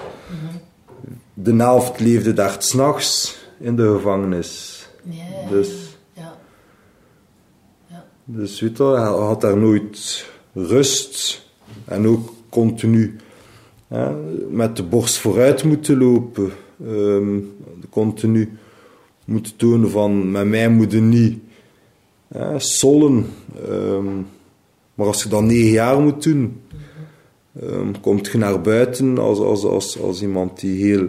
De 1.34 1.54
helft 1.54 2.00
leefde 2.00 2.32
daar 2.32 2.56
s'nachts 2.58 3.38
in 3.60 3.76
de 3.76 3.92
gevangenis. 3.92 4.88
Dus. 5.50 5.85
Dus 8.28 8.60
weet 8.60 8.78
had 8.78 9.40
daar 9.40 9.56
nooit 9.56 10.26
rust 10.52 11.44
en 11.84 12.06
ook 12.06 12.32
continu 12.48 13.16
hè, 13.88 14.14
met 14.50 14.76
de 14.76 14.82
borst 14.82 15.18
vooruit 15.18 15.64
moeten 15.64 15.98
lopen. 15.98 16.50
Ehm, 16.86 17.38
continu 17.90 18.58
moeten 19.24 19.56
tonen 19.56 19.90
van, 19.90 20.30
met 20.30 20.46
mij 20.46 20.68
moet 20.68 20.92
je 20.92 21.00
niet 21.00 21.38
hè, 22.28 22.58
sollen. 22.58 23.26
Ehm, 23.68 24.16
maar 24.94 25.06
als 25.06 25.22
je 25.22 25.28
dan 25.28 25.46
negen 25.46 25.70
jaar 25.70 26.00
moet 26.00 26.22
doen, 26.22 26.60
ehm, 27.60 27.92
komt 28.00 28.26
je 28.26 28.38
naar 28.38 28.60
buiten 28.60 29.18
als, 29.18 29.38
als, 29.38 29.64
als, 29.64 30.00
als 30.00 30.22
iemand 30.22 30.60
die 30.60 30.84
heel, 30.84 31.08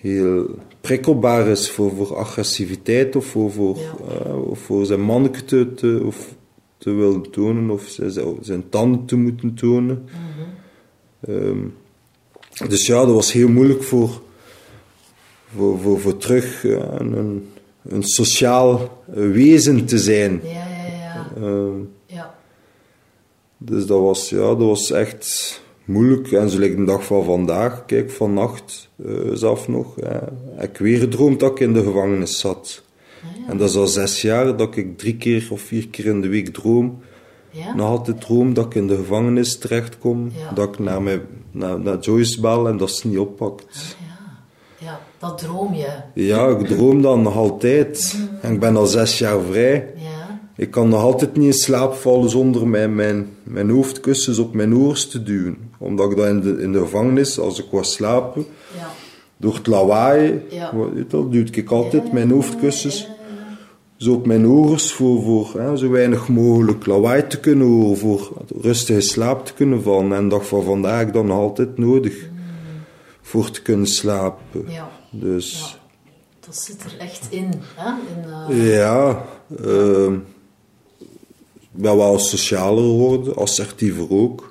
heel 0.00 0.58
prikkelbaar 0.80 1.46
is 1.46 1.70
voor, 1.70 1.94
voor 1.96 2.16
agressiviteit 2.16 3.16
of 3.16 3.24
voor, 3.26 3.50
voor, 3.52 3.78
Ja. 3.78 3.92
eh, 4.24 4.48
of 4.48 4.58
voor 4.58 4.86
zijn 4.86 5.00
manneke 5.00 5.44
te, 5.44 5.74
te, 5.74 6.02
of 6.04 6.34
te 6.78 6.90
willen 6.90 7.30
tonen 7.30 7.70
of 7.70 7.82
zijn, 7.88 8.36
zijn 8.40 8.68
tanden 8.68 9.04
te 9.04 9.16
moeten 9.16 9.54
tonen. 9.54 10.04
Ehm, 11.20 11.58
dus 12.68 12.86
ja, 12.86 13.04
dat 13.04 13.14
was 13.14 13.32
heel 13.32 13.48
moeilijk 13.48 13.82
voor, 13.82 14.22
voor, 15.56 15.78
voor, 15.78 16.00
voor 16.00 16.16
terug 16.16 16.64
eh, 16.64 16.70
een, 16.98 17.48
een, 17.82 18.02
sociaal 18.02 19.02
wezen 19.06 19.84
te 19.86 19.98
zijn. 19.98 20.40
Ja, 20.42 20.50
ja, 20.50 20.86
ja. 20.86 21.30
Ehm, 21.36 21.78
ja. 22.06 22.34
dus 23.56 23.86
dat 23.86 24.00
was, 24.00 24.28
ja, 24.28 24.36
dat 24.36 24.58
was 24.58 24.90
echt 24.90 25.60
moeilijk. 25.90 26.32
En 26.32 26.50
zo 26.50 26.58
lijkt 26.58 26.76
de 26.76 26.84
dag 26.84 27.04
van 27.04 27.24
vandaag, 27.24 27.84
kijk, 27.86 28.10
vannacht 28.10 28.88
eh 29.06 29.10
zelf 29.32 29.68
nog, 29.68 29.94
ik 30.60 30.76
weer 30.76 30.98
gedroomd 30.98 31.40
dat 31.40 31.50
ik 31.50 31.60
in 31.60 31.72
de 31.72 31.82
gevangenis 31.82 32.38
zat. 32.38 32.82
En 33.48 33.56
dat 33.58 33.68
is 33.68 33.76
al 33.76 33.86
zes 33.86 34.22
jaar 34.22 34.56
dat 34.56 34.76
ik 34.76 34.98
drie 34.98 35.16
keer 35.16 35.48
of 35.50 35.60
vier 35.60 35.88
keer 35.88 36.06
in 36.06 36.20
de 36.20 36.28
week 36.28 36.48
droom. 36.48 36.98
Ja? 37.50 37.74
Nog 37.74 37.86
altijd 37.88 38.20
droom 38.20 38.54
dat 38.54 38.66
ik 38.66 38.74
in 38.74 38.86
de 38.86 38.96
gevangenis 38.96 39.58
terechtkom, 39.58 40.30
Ja. 40.36 40.52
dat 40.52 40.68
ik 40.68 40.78
naar, 40.78 41.02
mij, 41.02 41.22
naar, 41.50 41.80
naar 41.80 41.98
Joyce 41.98 42.40
bel 42.40 42.68
en 42.68 42.76
dat 42.76 42.90
ze 42.90 43.08
niet 43.08 43.18
oppakt. 43.18 43.96
Ja. 43.98 44.86
ja, 44.86 45.00
dat 45.18 45.38
droom 45.38 45.74
je. 45.74 45.88
Ja, 46.14 46.48
ik 46.48 46.66
droom 46.66 47.02
dan 47.02 47.22
nog 47.22 47.36
altijd. 47.36 48.16
En 48.42 48.52
ik 48.52 48.60
ben 48.60 48.76
al 48.76 48.86
zes 48.86 49.18
jaar 49.18 49.40
vrij. 49.40 49.92
Ja. 49.96 50.40
Ik 50.56 50.70
kan 50.70 50.88
nog 50.88 51.02
altijd 51.02 51.36
niet 51.36 51.46
in 51.46 51.52
slaap 51.52 51.94
vallen 51.94 52.30
zonder 52.30 52.68
mijn, 52.68 52.94
mijn, 52.94 53.28
mijn 53.42 53.70
hoofdkussens 53.70 54.38
op 54.38 54.54
mijn 54.54 54.74
oors 54.76 55.08
te 55.08 55.22
duwen. 55.22 55.69
Omdat 55.82 56.10
ik 56.10 56.16
dat 56.16 56.26
in 56.26 56.40
de, 56.40 56.62
in 56.62 56.72
de 56.72 56.78
gevangenis, 56.78 57.38
als 57.38 57.58
ik 57.58 57.66
was 57.70 57.92
slapen, 57.92 58.46
Ja. 58.76 58.90
door 59.36 59.54
het 59.54 59.66
lawaai, 59.66 60.42
Ja. 60.50 60.70
weet 60.94 61.10
duwde 61.10 61.52
ik 61.52 61.70
altijd 61.70 62.12
mijn 62.12 62.30
hoofdkussens 62.30 63.08
zo 63.96 64.12
op 64.12 64.26
mijn 64.26 64.46
oors 64.46 64.92
voor, 64.92 65.22
voor 65.22 65.60
hè, 65.60 65.76
zo 65.76 65.90
weinig 65.90 66.28
mogelijk 66.28 66.86
lawaai 66.86 67.26
te 67.26 67.40
kunnen 67.40 67.66
horen, 67.66 67.96
voor 67.96 68.32
rustige 68.60 69.00
slaap 69.00 69.46
te 69.46 69.52
kunnen 69.54 69.82
vallen. 69.82 70.12
En 70.12 70.28
dag 70.28 70.46
van 70.46 70.62
vandaag 70.62 71.10
dan 71.10 71.30
altijd 71.30 71.78
nodig 71.78 72.28
voor 73.20 73.50
te 73.50 73.62
kunnen 73.62 73.86
slapen. 73.86 74.64
ja. 74.66 74.72
Ja. 74.72 74.90
Dus 75.10 75.78
Dat 76.46 76.56
zit 76.56 76.84
er 76.84 76.96
echt 76.98 77.26
in. 77.30 77.52
Hè? 77.74 77.90
in 78.50 78.58
eh, 78.60 78.76
ja, 78.76 79.24
ehm, 79.64 80.14
ik 81.72 81.82
ben 81.82 81.96
wel 81.96 82.18
socialer 82.18 82.82
geworden, 82.84 83.36
assertiever 83.36 84.10
ook. 84.10 84.49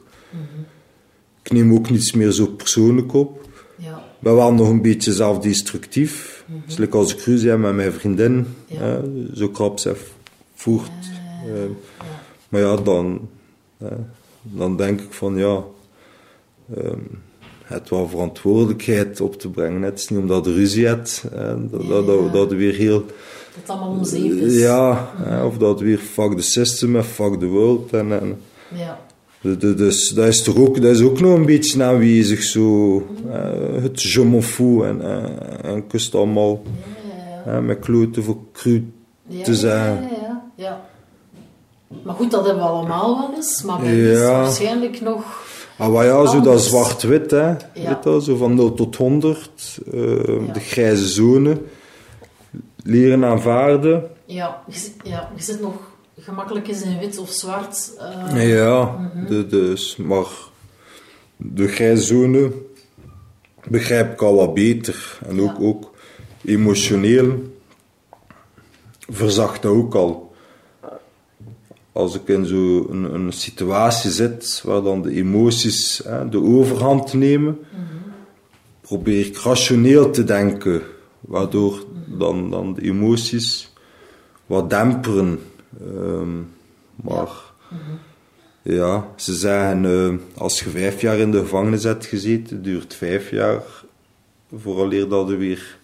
Ik 1.49 1.55
neem 1.55 1.73
ook 1.73 1.89
niets 1.89 2.11
meer 2.13 2.31
zo 2.31 2.45
persoonlijk 2.45 3.13
op. 3.13 3.47
ja. 3.75 4.03
Ben 4.19 4.35
wel 4.35 4.53
nog 4.53 4.69
een 4.69 4.81
beetje 4.81 5.13
zelfdestructief. 5.13 6.43
Dus 6.65 6.77
like 6.77 6.97
als 6.97 7.13
ik 7.13 7.21
ruzie 7.21 7.49
heb 7.49 7.59
met 7.59 7.75
mijn 7.75 7.91
vriendin, 7.93 8.45
Ja. 8.67 8.77
hè, 8.79 8.99
zo 9.33 9.49
krap 9.49 9.79
ze 9.79 9.95
voert. 10.55 10.89
Ehm, 11.45 11.71
maar 12.49 12.61
ja, 12.61 12.75
dan, 12.75 13.29
hè, 13.77 13.95
dan 14.41 14.77
denk 14.77 15.01
ik 15.01 15.13
van 15.13 15.37
ja, 15.37 15.63
ehm, 16.77 16.99
het 17.63 17.89
wel 17.89 18.07
verantwoordelijkheid 18.07 19.21
op 19.21 19.39
te 19.39 19.49
brengen. 19.49 19.81
Het 19.81 19.99
is 19.99 20.07
niet 20.09 20.19
omdat 20.19 20.45
je 20.45 20.53
ruzie 20.53 20.85
hebt, 20.87 21.23
hè, 21.31 21.69
dat, 21.69 21.87
dat, 22.05 22.33
dat, 22.33 22.51
weer 22.51 22.73
heel... 22.73 22.99
Dat 23.05 23.15
het 23.61 23.69
allemaal 23.69 23.89
om 23.89 24.03
zeep 24.03 24.31
is. 24.31 24.57
Ja, 24.59 25.11
hè, 25.17 25.43
of 25.43 25.57
dat 25.57 25.79
weer 25.79 25.97
fuck 25.97 26.31
the 26.35 26.41
system 26.43 26.95
en 26.95 27.05
fuck 27.05 27.39
the 27.39 27.45
world. 27.45 27.93
En, 27.93 28.19
en, 28.21 28.41
Ja. 28.75 28.99
Dus 29.41 30.09
dat 30.09 30.27
is 30.27 30.43
toch 30.43 30.57
ook, 30.57 30.81
dat 30.81 30.91
is 30.91 31.01
ook 31.01 31.19
nog 31.19 31.35
een 31.35 31.45
beetje 31.45 31.83
aanwezig, 31.83 32.43
zo, 32.43 32.97
eh, 33.31 33.81
het 33.81 34.01
je 34.01 34.23
m'en 34.23 34.43
fous 34.43 34.85
en, 34.85 35.01
en, 35.01 35.37
en 35.63 35.87
kust 35.87 36.15
allemaal 36.15 36.61
Ja, 37.45 37.53
ja, 37.53 37.61
met 37.61 37.79
kloten 37.79 38.23
voor 38.23 38.37
cru 38.53 38.91
te 39.43 39.55
zijn. 39.55 40.01
Ja, 40.01 40.09
ja, 40.21 40.43
ja. 40.55 40.81
Maar 42.03 42.15
goed, 42.15 42.31
dat 42.31 42.45
hebben 42.45 42.63
we 42.63 42.69
allemaal 42.69 43.17
wel 43.17 43.35
eens. 43.35 43.63
Maar 43.63 43.79
bij 43.79 44.11
is 44.11 44.19
waarschijnlijk 44.19 45.01
nog... 45.01 45.47
Ah, 45.77 45.93
maar 45.93 46.05
ja, 46.05 46.25
zo 46.25 46.41
dat 46.41 46.61
zwart-wit, 46.61 47.31
hè. 47.31 47.55
Zo 48.21 48.35
van 48.35 48.55
0 48.55 48.73
tot 48.73 48.95
100. 48.95 49.79
Uh, 49.93 50.45
ja. 50.45 50.53
De 50.53 50.59
grijze 50.59 51.07
zone. 51.07 51.61
Leren 52.83 53.25
aanvaarden. 53.25 54.09
Ja, 54.25 54.63
je, 54.67 54.91
ja, 55.03 55.31
je 55.35 55.43
zit 55.43 55.61
nog 55.61 55.88
gemakkelijk 56.19 56.67
eens 56.67 56.81
in 56.81 56.99
wit 56.99 57.17
of 57.17 57.31
zwart. 57.31 57.91
Uh, 58.33 58.55
ja, 58.55 58.83
mm 59.13 59.27
de, 59.27 59.47
dus, 59.47 59.95
maar 59.95 60.27
de 61.35 61.67
grijze 61.67 62.03
zone 62.03 62.51
begrijp 63.67 64.11
ik 64.11 64.21
al 64.21 64.35
wat 64.35 64.53
beter. 64.53 65.19
En 65.27 65.41
ook, 65.41 65.59
ook 65.59 65.93
emotioneel 66.45 67.57
verzacht 69.07 69.61
dat 69.61 69.71
ook 69.71 69.95
al 69.95 70.29
als 71.91 72.15
ik 72.15 72.27
in 72.27 72.45
zo'n 72.45 72.87
een, 72.89 73.13
een, 73.13 73.33
situatie 73.33 74.11
zit 74.11 74.61
waar 74.63 74.81
dan 74.81 75.01
de 75.01 75.11
emoties 75.11 76.01
hè, 76.03 76.29
de 76.29 76.41
overhand 76.41 77.13
nemen, 77.13 77.59
probeer 78.81 79.25
ik 79.25 79.37
rationeel 79.37 80.09
te 80.11 80.23
denken, 80.23 80.81
waardoor 81.19 81.85
dan, 82.05 82.49
dan 82.49 82.73
de 82.73 82.81
emoties 82.81 83.73
wat 84.45 84.69
demperen. 84.69 85.39
Ehm, 85.77 86.37
maar 86.95 87.29
ja, 88.61 89.07
ze 89.15 89.33
zeggen, 89.33 89.83
uh, 89.83 90.13
als 90.37 90.59
je 90.59 90.69
vijf 90.69 91.01
jaar 91.01 91.17
in 91.17 91.31
de 91.31 91.39
gevangenis 91.39 91.83
hebt 91.83 92.05
gezeten, 92.05 92.61
duurt 92.61 92.93
vijf 92.93 93.29
jaar 93.29 93.63
vooraleer 94.55 95.09
dat 95.09 95.29
je 95.29 95.35
weer 95.35 95.77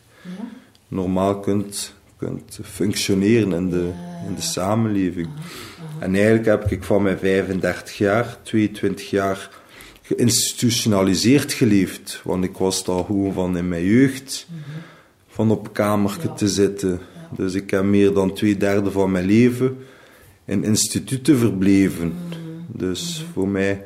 normaal 0.88 1.40
kunt, 1.40 1.94
kunt 2.18 2.60
functioneren 2.64 3.52
in 3.52 3.70
de, 3.70 3.92
in 4.28 4.36
de 4.36 4.42
samenleving. 4.42 5.28
En 6.00 6.16
eigenlijk 6.16 6.46
heb 6.46 6.72
ik 6.72 6.84
van 6.84 7.04
mijn 7.04 7.18
35 7.18 7.98
jaar, 7.98 8.38
22 8.44 9.10
jaar 9.10 9.50
geïnstitutionaliseerd 10.02 11.54
geleefd. 11.54 12.22
Want 12.24 12.44
ik 12.44 12.58
was 12.58 12.84
daar 12.84 13.04
gewoon 13.04 13.34
van 13.34 13.58
in 13.58 13.68
mijn 13.68 13.86
jeugd, 13.86 14.48
van 15.28 15.52
op 15.52 15.66
een 15.66 15.72
kamertje 15.72 16.34
te 16.34 16.48
zitten. 16.48 17.00
Dus 17.32 17.54
ik 17.54 17.72
heb 17.72 17.84
meer 17.84 18.14
dan 18.14 18.34
twee 18.34 18.58
derde 18.58 18.92
van 18.92 19.12
mijn 19.12 19.26
leven 19.26 19.78
in 20.46 20.64
instituten 20.64 21.38
verbleven. 21.38 22.14
Dus 22.68 23.26
voor 23.34 23.48
mij 23.48 23.86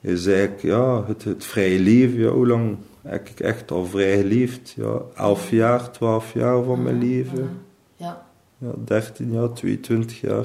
is 0.00 0.26
eigenlijk 0.26 0.62
ja, 0.62 1.04
het, 1.06 1.24
het 1.24 1.44
vrije 1.44 1.78
leven, 1.78 2.18
ja, 2.18 2.28
hoe 2.28 2.46
lang 2.46 2.76
heb 3.02 3.28
ik 3.28 3.40
echt 3.40 3.70
al 3.70 3.86
vrij 3.86 4.16
geleefd? 4.16 4.74
Ja, 4.76 5.00
11 5.16 5.50
jaar, 5.50 5.90
12 5.90 6.32
jaar 6.32 6.62
van 6.62 6.82
mijn 6.82 6.98
leven. 6.98 7.50
Ja. 7.96 8.26
ja 8.58 8.70
13 8.84 9.32
jaar, 9.32 9.52
22 9.52 10.20
jaar 10.20 10.44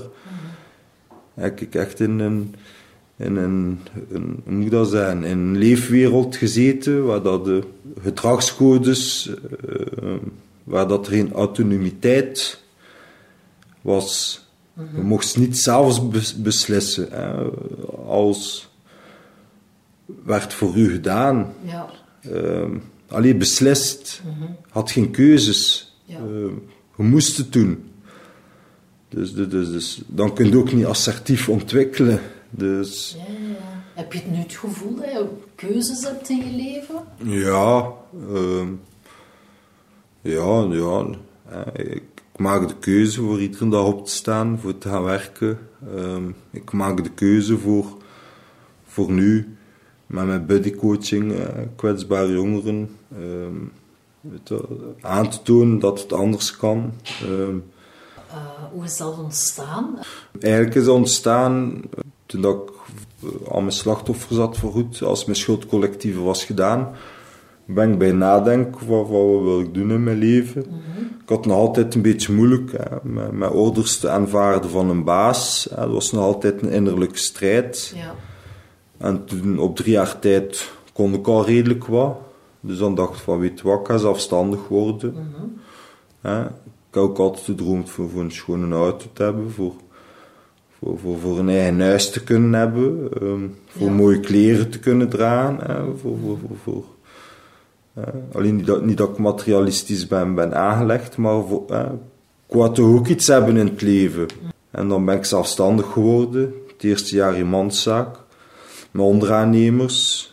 heb 1.33 1.59
ik 1.59 1.75
echt 1.75 1.99
in 1.99 2.19
een, 2.19 2.55
in 3.15 3.35
een, 3.35 3.79
een, 4.11 4.43
moet 4.45 4.71
dat 4.71 4.89
zijn, 4.89 5.23
in 5.23 5.37
een 5.37 5.57
leefwereld 5.57 6.35
gezeten 6.35 7.05
waar 7.05 7.21
dat 7.21 7.45
de 7.45 7.63
gedragscodes, 8.01 9.31
uh, 10.03 10.13
waar 10.69 10.87
dat 10.87 11.07
er 11.07 11.13
geen 11.13 11.33
autonomiteit 11.33 12.61
was. 13.81 14.41
Mm 14.73 14.87
-hmm. 14.87 14.97
Je 14.97 15.03
mocht 15.03 15.37
niet 15.37 15.57
zelfs 15.57 16.07
beslissen. 16.37 17.07
Hè. 17.11 17.33
Als 18.05 18.69
werd 20.23 20.53
voor 20.53 20.75
u 20.75 20.91
gedaan. 20.91 21.53
Ja. 21.61 21.89
Uh, 22.21 22.65
alleen 23.07 23.37
beslist. 23.37 24.21
Mm 24.25 24.33
-hmm. 24.39 24.55
Had 24.69 24.91
geen 24.91 25.11
keuzes. 25.11 25.93
Ja. 26.05 26.19
Uh, 26.19 26.51
je 26.97 27.03
moest 27.03 27.37
het 27.37 27.53
doen. 27.53 27.83
Dus, 29.09 29.33
dus, 29.33 29.49
dus, 29.49 30.01
dan 30.07 30.33
kun 30.33 30.49
je 30.49 30.57
ook 30.57 30.73
niet 30.73 30.85
assertief 30.85 31.49
ontwikkelen. 31.49 32.19
Dus... 32.49 33.15
Ja, 33.17 33.33
ja. 33.33 33.57
Heb 33.93 34.13
je 34.13 34.19
het 34.19 34.31
nu 34.31 34.37
het 34.37 34.55
gevoel 34.55 34.95
dat 34.95 35.05
je 35.05 35.27
keuzes 35.55 36.03
hebt 36.03 36.29
in 36.29 36.37
je 36.37 36.51
leven? 36.51 37.03
Ja, 37.23 37.91
uh, 38.31 38.67
ja, 40.21 40.67
ja. 40.71 41.05
Ik 41.73 42.03
maak 42.35 42.67
de 42.67 42.75
keuze 42.79 43.21
voor 43.21 43.41
iedere 43.41 43.69
dag 43.69 43.85
op 43.85 44.05
te 44.05 44.11
staan, 44.11 44.59
voor 44.59 44.77
te 44.77 44.89
gaan 44.89 45.03
werken. 45.03 45.59
Uh, 45.95 46.17
ik 46.51 46.71
maak 46.71 47.03
de 47.03 47.09
keuze 47.09 47.57
voor, 47.57 47.85
voor 48.87 49.11
nu, 49.11 49.57
met 50.05 50.25
mijn 50.25 50.45
buddycoaching, 50.45 51.31
uh, 51.31 51.45
kwetsbare 51.75 52.31
jongeren, 52.31 52.97
ehm, 53.11 53.55
aan 55.01 55.29
te 55.29 55.41
tonen 55.41 55.79
dat 55.79 56.01
het 56.01 56.13
anders 56.13 56.57
kan. 56.57 56.93
Uh, 57.23 57.55
hoe 58.71 58.83
is 58.83 58.97
dat 58.97 59.17
ontstaan? 59.17 59.99
Eigenlijk 60.39 60.75
is 60.75 60.85
dat 60.85 60.95
ontstaan 60.95 61.81
toen 62.25 62.45
ik 62.45 62.71
al 63.47 63.61
mijn 63.61 63.71
slachtoffers 63.71 64.37
had 64.37 64.57
vergoed, 64.57 65.01
als 65.01 65.25
mijn 65.25 65.37
schuldcollectieve 65.37 66.21
was 66.21 66.45
gedaan. 66.45 66.95
Ben 67.73 67.91
ik 67.91 67.97
bij 67.97 68.11
nadenken 68.11 68.85
van 68.85 68.97
wat 68.97 69.41
wil 69.41 69.59
ik 69.59 69.73
doen 69.73 69.91
in 69.91 70.03
mijn 70.03 70.17
leven. 70.17 70.65
Mhm. 70.67 71.05
Ik 71.21 71.29
had 71.35 71.45
nog 71.45 71.57
altijd 71.57 71.95
een 71.95 72.01
beetje 72.01 72.33
moeilijk 72.33 72.71
hè, 72.71 72.95
met, 73.03 73.31
met, 73.31 73.51
orders 73.51 73.99
te 73.99 74.09
aanvaarden 74.09 74.69
van 74.69 74.89
een 74.89 75.03
baas. 75.03 75.67
Hè. 75.69 75.81
Dat 75.81 75.91
was 75.91 76.11
nog 76.11 76.23
altijd 76.23 76.61
een 76.61 76.69
innerlijke 76.69 77.17
strijd. 77.17 77.93
Ja. 77.95 78.15
En 78.97 79.25
toen 79.25 79.59
op 79.59 79.75
drie 79.75 79.91
jaar 79.91 80.19
tijd 80.19 80.71
kon 80.93 81.13
ik 81.13 81.27
al 81.27 81.45
redelijk 81.45 81.85
wat. 81.85 82.17
Dus 82.59 82.77
dan 82.77 82.95
dacht 82.95 83.13
ik 83.15 83.19
van 83.19 83.39
weet 83.39 83.61
wat, 83.61 83.79
ik 83.79 83.87
ga 83.87 83.97
zelfstandig 83.97 84.67
worden. 84.67 85.13
Mm 85.13 85.57
ik 86.89 86.95
heb 86.95 87.03
ook 87.03 87.17
altijd 87.17 87.45
gedroomd 87.45 87.89
voor, 87.89 88.09
voor 88.09 88.21
een 88.21 88.31
schone 88.31 88.75
auto 88.75 89.05
te 89.13 89.23
hebben, 89.23 89.51
voor, 89.51 89.73
voor, 90.79 90.99
voor, 90.99 91.17
voor 91.19 91.39
een 91.39 91.49
eigen 91.49 91.81
huis 91.81 92.11
te 92.11 92.23
kunnen 92.23 92.53
hebben, 92.53 93.09
um, 93.21 93.55
voor 93.67 93.91
mooie 93.91 94.19
kleren 94.19 94.69
te 94.69 94.79
kunnen 94.79 95.09
dragen, 95.09 95.57
hè, 95.61 95.95
voor, 95.97 96.17
voor, 96.17 96.37
voor, 96.37 96.57
voor 96.63 96.83
alleen 98.33 98.55
niet 98.55 98.65
dat, 98.65 98.85
niet 98.85 98.97
dat 98.97 99.09
ik 99.09 99.17
materialistisch 99.17 100.07
ben, 100.07 100.35
ben 100.35 100.55
aangelegd, 100.55 101.17
maar 101.17 101.43
voor, 101.47 101.63
uh, 101.69 101.91
ik 102.47 102.55
wou 102.55 102.73
toch 102.73 102.97
ook 102.97 103.07
iets 103.07 103.27
hebben 103.27 103.57
in 103.57 103.67
het 103.67 103.81
leven. 103.81 104.25
En 104.71 104.87
dan 104.87 105.05
ben 105.05 105.15
ik 105.15 105.25
zelfstandig 105.25 105.91
geworden, 105.91 106.53
het 106.67 106.83
eerste 106.83 107.15
jaar 107.15 107.37
in 107.37 107.47
manszaak, 107.47 108.19
met 108.91 109.05
onderaannemers. 109.05 110.27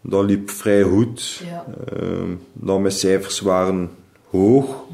Dat 0.00 0.24
liep 0.24 0.50
vrij 0.50 0.82
goed. 0.82 1.42
Ja. 1.44 1.64
Uh, 2.02 2.22
dan 2.52 2.80
mijn 2.82 2.94
cijfers 2.94 3.40
waren 3.40 3.90
hoog. 4.30 4.84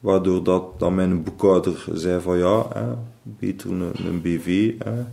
Waardoor 0.00 0.44
dat, 0.44 0.78
dan 0.78 0.94
mijn 0.94 1.22
boekhouder 1.22 1.84
zei 1.92 2.20
van 2.20 2.38
ja, 2.38 2.66
hè, 2.72 2.84
beter 3.22 3.70
een, 3.70 3.92
een 4.06 4.20
BV, 4.20 4.74
hè, 4.78 4.98
een, 4.98 5.06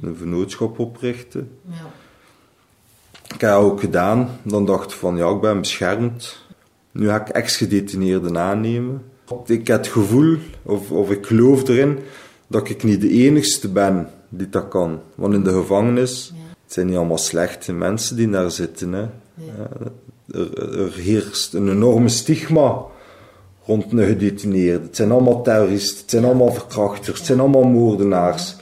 een, 0.00 0.16
vennootschap 0.16 0.78
oprichten. 0.78 1.50
Ja. 1.62 1.90
Ik 3.34 3.40
heb 3.40 3.50
dat 3.50 3.62
ook 3.62 3.80
gedaan. 3.80 4.28
Dan 4.42 4.66
dacht 4.66 4.92
ik 4.92 4.98
van 4.98 5.16
ja, 5.16 5.28
ik 5.28 5.40
ben 5.40 5.60
beschermd. 5.60 6.42
Nu 6.90 7.08
ga 7.08 7.20
ik 7.20 7.28
ex-gedetineerden 7.28 8.38
aannemen. 8.38 9.02
Ik 9.46 9.66
heb 9.66 9.76
het 9.76 9.86
gevoel, 9.86 10.36
of, 10.62 10.90
of 10.90 11.10
ik 11.10 11.26
geloof 11.26 11.68
erin, 11.68 11.98
dat 12.46 12.68
ik 12.68 12.82
niet 12.82 13.00
de 13.00 13.10
enigste 13.10 13.68
ben 13.68 14.08
die 14.28 14.48
dat 14.48 14.68
kan. 14.68 15.00
Want 15.14 15.34
in 15.34 15.42
de 15.42 15.52
gevangenis, 15.52 16.32
het 16.62 16.72
zijn 16.72 16.86
niet 16.86 16.96
allemaal 16.96 17.18
slechte 17.18 17.72
mensen 17.72 18.16
die 18.16 18.30
daar 18.30 18.50
zitten. 18.50 18.92
Hè. 18.92 19.06
Ja. 19.34 19.68
Er, 20.32 20.78
er 20.80 20.92
heerst 20.92 21.54
een 21.54 21.68
enorme 21.68 22.08
stigma 22.08 22.82
rond 23.64 23.92
een 23.92 24.06
gedetineerde. 24.06 24.86
Het 24.86 24.96
zijn 24.96 25.10
allemaal 25.10 25.42
terroristen, 25.42 26.00
het 26.00 26.10
zijn 26.10 26.24
allemaal 26.24 26.52
verkrachters, 26.52 27.18
het 27.18 27.26
zijn 27.26 27.40
allemaal 27.40 27.64
moordenaars. 27.64 28.56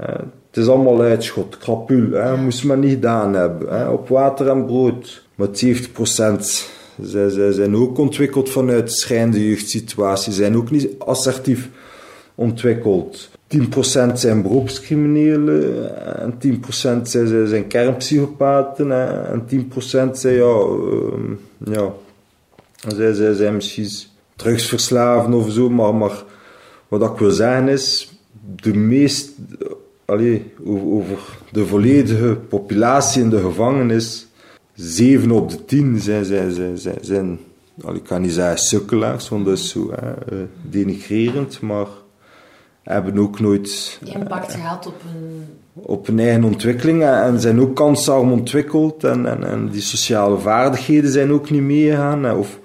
Uh, 0.00 0.06
het 0.54 0.62
is 0.62 0.68
allemaal 0.68 1.00
uitschot, 1.00 1.58
krapul, 1.58 2.10
hè, 2.10 2.36
moest 2.36 2.64
men 2.64 2.80
niet 2.80 2.90
gedaan 2.90 3.34
hebben. 3.34 3.78
Hè, 3.78 3.88
op 3.88 4.08
water 4.08 4.48
en 4.48 4.66
brood. 4.66 5.26
Maar 5.34 5.48
70% 5.48 6.70
zij, 7.02 7.30
zij 7.30 7.52
zijn 7.52 7.76
ook 7.76 7.98
ontwikkeld 7.98 8.50
vanuit 8.50 8.92
schrijnende 8.92 9.48
jeugdsituatie, 9.48 10.32
zijn 10.32 10.56
ook 10.56 10.70
niet 10.70 10.88
assertief 10.98 11.68
ontwikkeld. 12.34 13.30
10% 13.48 14.12
zijn 14.14 14.42
beroepscriminelen 14.42 15.90
en 16.20 16.34
10% 16.42 16.60
zijn, 17.02 17.06
zijn, 17.06 17.46
zijn 17.46 17.66
kernpsychopaten 17.66 18.90
hè, 18.90 19.22
en 19.22 19.46
10% 19.50 20.10
zijn 20.12 20.34
ja, 20.34 20.66
uh, 20.66 21.36
ja 21.64 21.92
zij, 22.88 23.12
zij 23.12 23.34
zijn 23.34 23.54
misschien 23.54 23.88
drugsverslaven 24.36 25.32
of 25.32 25.50
zo, 25.50 25.70
maar, 25.70 25.94
maar 25.94 26.22
wat 26.88 27.02
ik 27.02 27.18
wil 27.18 27.30
zeggen 27.30 27.68
is, 27.68 28.12
de 28.56 28.74
meest, 28.74 29.30
allee, 30.04 30.52
over 30.66 31.38
de 31.52 31.66
volledige 31.66 32.34
populatie 32.48 33.22
in 33.22 33.30
de 33.30 33.40
gevangenis, 33.40 34.26
7 34.74 35.30
op 35.30 35.50
de 35.50 35.64
10 35.64 36.00
zijn, 36.00 36.24
zijn, 36.24 36.52
zijn, 36.52 36.78
zijn, 36.78 36.98
zijn 37.00 37.38
allee, 37.82 37.98
ik 37.98 38.04
kan 38.04 38.22
niet 38.22 38.32
zeggen 38.32 38.58
sukkelaars, 38.58 39.28
want 39.28 39.44
dat 39.44 39.58
is 39.58 39.70
zo 39.70 39.90
hè, 39.90 40.12
eh, 40.12 40.38
denigrerend, 40.62 41.60
maar 41.60 41.86
hebben 42.82 43.18
ook 43.18 43.40
nooit 43.40 44.00
impact 44.04 44.54
uh, 44.54 44.60
gehad 44.60 44.86
op 44.86 45.02
hun 45.04 45.46
op 45.72 46.06
hun 46.06 46.18
eigen 46.18 46.44
ontwikkeling 46.44 47.02
en 47.02 47.40
zijn 47.40 47.60
ook 47.60 47.76
kansarm 47.76 48.32
ontwikkeld 48.32 49.04
en, 49.04 49.26
en, 49.26 49.44
en 49.44 49.68
die 49.68 49.80
sociale 49.80 50.38
vaardigheden 50.38 51.12
zijn 51.12 51.32
ook 51.32 51.50
niet 51.50 51.62
meegegaan 51.62 52.30
of 52.30 52.58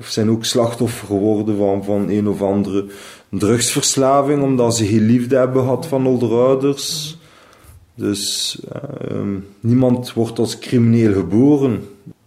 of 0.00 0.06
zijn 0.06 0.30
ook 0.30 0.44
slachtoffer 0.44 1.06
geworden 1.06 1.56
van, 1.56 1.84
van 1.84 2.08
een 2.08 2.28
of 2.28 2.42
andere 2.42 2.86
drugsverslaving, 3.30 4.42
omdat 4.42 4.76
ze 4.76 4.86
geen 4.86 5.06
liefde 5.06 5.36
hebben 5.36 5.62
gehad 5.62 5.86
van 5.86 6.06
hun 6.06 6.30
ouders. 6.30 7.18
Dus 7.94 8.58
ehm, 8.72 9.38
niemand 9.60 10.12
wordt 10.12 10.38
als 10.38 10.58
crimineel 10.58 11.12
geboren. 11.12 11.84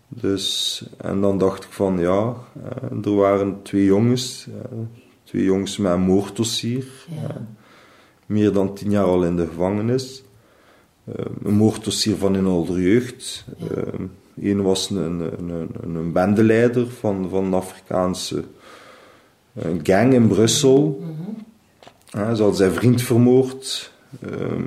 Dus, 0.07 0.83
en 0.97 1.21
dan 1.21 1.37
dacht 1.37 1.63
ik 1.63 1.71
van 1.71 1.99
ja, 1.99 2.33
eh, 2.63 3.05
er 3.05 3.15
waren 3.15 3.59
twee 3.61 3.85
jongens, 3.85 4.47
eh, 4.47 4.77
twee 5.23 5.43
jongens 5.43 5.77
met 5.77 5.91
een 5.91 6.01
moorddossier. 6.01 6.85
Ja. 7.09 7.29
Eh, 7.29 7.35
meer 8.25 8.51
dan 8.51 8.73
tien 8.73 8.91
jaar 8.91 9.05
al 9.05 9.23
in 9.23 9.35
de 9.35 9.47
gevangenis. 9.47 10.23
Eh, 11.03 11.25
een 11.43 11.53
moorddossier 11.53 12.15
van 12.15 12.35
in 12.35 12.45
oude 12.45 12.81
jeugd. 12.81 13.45
Ja. 13.57 13.83
Eén 14.41 14.61
was 14.61 14.89
een, 14.89 15.19
een, 15.19 15.49
een, 15.49 15.95
een 15.95 16.11
bendeleider 16.11 16.89
van, 16.89 17.29
van 17.29 17.43
een 17.43 17.53
Afrikaanse 17.53 18.43
eh, 19.53 19.71
gang 19.83 20.13
in 20.13 20.27
Brussel. 20.27 20.99
Mhm. 21.01 21.29
Ja, 22.05 22.33
ze 22.35 22.43
had 22.43 22.57
zijn 22.57 22.71
vriend 22.71 23.01
vermoord. 23.01 23.91
ehm, 24.21 24.61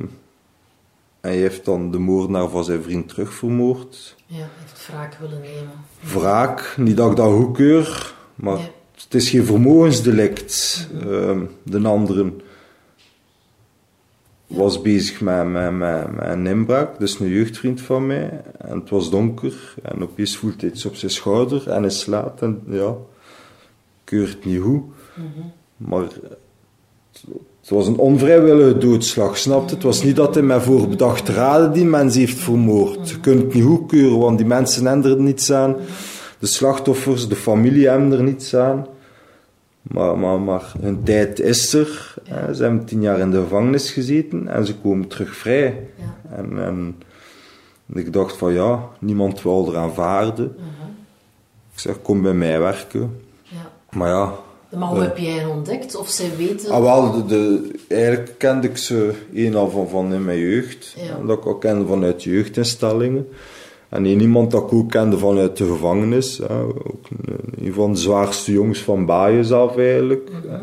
en 1.20 1.32
hij 1.32 1.36
heeft 1.36 1.64
dan 1.64 1.90
de 1.90 1.98
moordenaar 1.98 2.48
van 2.48 2.64
zijn 2.64 2.82
vriend 2.82 3.08
terugvermoord. 3.08 4.14
Ja, 4.26 4.36
heeft 4.60 4.86
wraak 4.86 5.14
willen 5.20 5.40
nemen. 5.40 5.72
Wraak, 6.00 6.74
niet 6.76 6.96
dat 6.96 7.10
ik 7.10 7.16
dat 7.16 7.32
goedkeur, 7.32 8.14
maar 8.34 8.58
Ja. 8.58 8.64
het 8.94 9.14
is 9.14 9.30
geen 9.30 9.44
vermogensdelict. 9.44 10.88
Ehm, 11.00 11.40
de 11.62 11.88
andere 11.88 12.32
was 14.46 14.82
bezig 14.82 15.20
met, 15.20 15.46
met, 15.48 15.72
met, 15.72 16.12
met 16.16 16.28
een 16.28 16.46
inbraak, 16.46 16.98
dus 16.98 17.18
een 17.20 17.28
jeugdvriend 17.28 17.80
van 17.80 18.06
mij. 18.06 18.42
En 18.58 18.78
het 18.78 18.90
was 18.90 19.10
donker 19.10 19.74
en 19.82 20.02
opeens 20.02 20.36
voelt 20.36 20.60
hij 20.60 20.70
iets 20.70 20.86
op 20.86 20.94
zijn 20.94 21.10
schouder 21.10 21.68
en 21.70 21.80
hij 21.82 21.90
slaat. 21.90 22.42
En 22.42 22.62
ja, 22.66 22.94
keurt 24.06 24.44
niet 24.44 24.60
goed. 24.60 24.82
Maar 25.76 26.00
het, 26.02 27.68
was 27.68 27.86
een 27.86 27.98
onvrijwillige 27.98 28.78
doodslag, 28.78 29.38
snapte? 29.38 29.74
Het 29.74 29.82
was 29.82 30.02
niet 30.02 30.16
dat 30.16 30.34
hij 30.34 30.42
met 30.42 30.62
voorbedachte 30.62 31.32
raden 31.32 31.72
die 31.72 31.84
mens 31.84 32.14
heeft 32.14 32.38
vermoord. 32.38 33.10
Je 33.10 33.20
kunt 33.20 33.42
het 33.42 33.54
niet 33.54 33.64
goedkeuren, 33.64 34.18
want 34.18 34.38
die 34.38 34.46
mensen 34.46 34.86
hebben 34.86 35.10
er 35.10 35.20
niets 35.20 35.52
aan. 35.52 35.76
De 36.38 36.46
slachtoffers, 36.46 37.28
de 37.28 37.36
familie 37.36 37.88
hebben 37.88 38.12
er 38.12 38.22
niets 38.22 38.56
aan. 38.56 38.86
Maar, 39.82 40.18
maar, 40.18 40.40
maar 40.40 40.72
hun 40.80 41.02
tijd 41.02 41.40
is 41.40 41.72
er. 41.72 42.14
hè. 42.24 42.54
Ze 42.54 42.62
hebben 42.62 42.84
tien 42.84 43.02
jaar 43.02 43.18
in 43.18 43.30
de 43.30 43.40
gevangenis 43.40 43.90
gezeten 43.90 44.48
en 44.48 44.66
ze 44.66 44.74
komen 44.76 45.06
terug 45.08 45.36
vrij. 45.36 45.86
Ja. 45.96 46.36
En, 46.36 46.58
en 46.58 46.96
ik 47.94 48.12
dacht 48.12 48.36
van 48.36 48.52
ja, 48.52 48.80
niemand 48.98 49.42
wil 49.42 49.68
er 49.72 49.76
aanvaarden. 49.76 50.56
Ik 51.72 51.80
zeg, 51.82 52.02
kom 52.02 52.22
bij 52.22 52.34
mij 52.34 52.60
werken. 52.60 53.20
Maar 53.96 54.08
ja, 54.08 54.32
Maar 54.78 54.88
hoe 54.88 55.00
heb 55.00 55.18
jij 55.18 55.32
hen 55.32 55.50
ontdekt? 55.50 55.96
Of 55.96 56.08
zij 56.08 56.30
weten... 56.36 56.70
ah, 56.70 56.82
wel, 56.82 57.12
de, 57.12 57.24
de- 57.26 57.70
eigenlijk 57.88 58.34
kende 58.38 58.68
ik 58.68 58.76
ze 58.76 59.12
een 59.34 59.54
al 59.54 59.70
van, 59.70 59.88
van 59.88 60.12
in 60.14 60.24
mijn 60.24 60.38
jeugd. 60.38 60.94
Ja. 60.96 61.16
En 61.20 61.26
dat 61.26 61.38
ik 61.38 61.46
ook 61.46 61.60
kende 61.60 61.86
vanuit 61.86 62.22
jeugdinstellingen. 62.22 63.28
En 63.88 64.04
één 64.06 64.20
iemand 64.20 64.50
dat 64.50 64.62
ik 64.62 64.72
ook 64.72 64.90
kende 64.90 65.18
vanuit 65.18 65.56
de 65.56 65.66
gevangenis. 65.66 66.38
hè. 66.38 66.60
Ook 66.62 67.06
een, 67.24 67.66
een 67.66 67.72
van 67.72 67.92
de 67.92 67.98
zwaarste 67.98 68.52
jongens 68.52 68.78
van 68.80 69.06
Baaien 69.06 69.44
zelf 69.44 69.76
eigenlijk. 69.76 70.30
hè. 70.48 70.58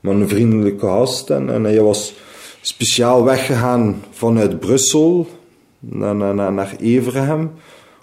Maar 0.00 0.14
een 0.14 0.28
vriendelijke 0.28 0.86
gast. 0.86 1.30
En, 1.30 1.50
en 1.50 1.64
hij 1.64 1.80
was 1.80 2.14
speciaal 2.60 3.24
weggegaan 3.24 4.02
vanuit 4.10 4.60
Brussel 4.60 5.26
naar, 5.78 6.14
naar, 6.14 6.52
naar. 6.52 6.76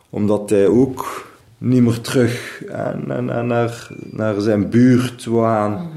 Omdat 0.09 0.49
hij 0.49 0.67
ook 0.67 1.28
niet 1.59 1.81
meer 1.81 2.01
terug 2.01 2.63
naar, 3.05 3.23
naar, 3.23 3.87
naar, 4.11 4.41
zijn 4.41 4.69
buurt 4.69 5.25
wou 5.25 5.45
gaan. 5.45 5.89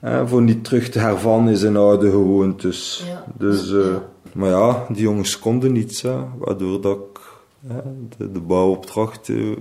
Hè, 0.00 0.28
voor 0.28 0.42
niet 0.42 0.64
terug 0.64 0.88
te 0.88 0.98
hervannen 0.98 1.52
in 1.52 1.58
zijn 1.58 1.76
oude 1.76 2.10
gewoontes. 2.10 3.04
Ja. 3.06 3.24
Dus, 3.38 3.72
eh, 3.72 3.78
Ja. 3.78 4.02
Maar 4.32 4.50
ja, 4.50 4.86
die 4.88 5.02
jongens 5.02 5.38
konden 5.38 5.72
niets. 5.72 6.02
Hè, 6.02 6.16
waardoor 6.38 6.80
dat 6.80 6.96
ik, 6.96 7.20
hè, 7.66 7.80
de, 8.16 8.32
de 8.32 8.40
bouwopdrachten 8.40 9.56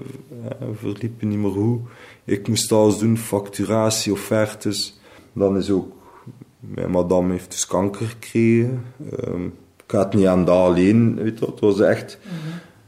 verliepen 0.80 1.28
niet 1.28 1.38
meer 1.38 1.52
goed. 1.52 1.80
Ik 2.24 2.48
moest 2.48 2.72
alles 2.72 2.98
doen, 2.98 3.18
facturatie, 3.18 4.12
offertes. 4.12 5.00
Dan 5.34 5.58
is 5.58 5.70
ook, 5.70 5.92
mijn 6.60 6.92
madame 6.92 7.32
heeft 7.32 7.52
dus 7.52 7.68
kanker 7.68 8.06
gekregen. 8.06 8.84
Ehm, 9.20 9.46
ik 9.86 9.92
had 9.92 10.04
het 10.04 10.14
niet 10.14 10.26
aan 10.26 10.46
dat 10.46 10.56
alleen, 10.56 11.16
weet 11.16 11.40
je. 11.40 11.46
Het 11.46 11.60
was 11.60 11.80
echt 11.80 12.20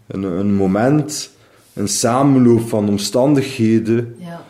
een, 0.08 0.24
een 0.24 0.56
moment, 0.56 1.32
een 1.80 1.88
samenloop 1.88 2.70
van 2.70 2.90
omstandigheden 2.90 4.16
Ja. 4.20 4.42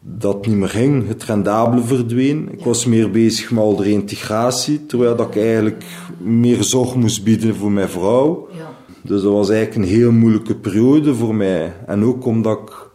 dat 0.00 0.46
niet 0.46 0.56
meer 0.56 0.68
ging. 0.68 1.08
Het 1.08 1.24
rendabele 1.24 1.82
verdween. 1.82 2.48
Ik 2.52 2.58
Ja. 2.58 2.64
was 2.64 2.84
meer 2.84 3.10
bezig 3.10 3.50
met 3.50 3.60
al 3.62 3.76
de 3.76 3.90
integratie, 3.90 4.86
terwijl 4.86 5.16
dat 5.16 5.26
ik 5.28 5.36
eigenlijk 5.42 5.84
meer 6.18 6.62
zorg 6.64 6.94
moest 6.94 7.24
bieden 7.24 7.54
voor 7.54 7.70
mijn 7.72 7.88
vrouw. 7.88 8.48
Ja. 8.52 8.70
Dus 9.02 9.22
dat 9.22 9.32
was 9.32 9.50
eigenlijk 9.50 9.82
een 9.86 9.96
heel 9.96 10.12
moeilijke 10.12 10.54
periode 10.56 11.14
voor 11.14 11.34
mij. 11.34 11.72
En 11.86 12.04
ook 12.04 12.24
omdat 12.26 12.58
ik 12.58 12.88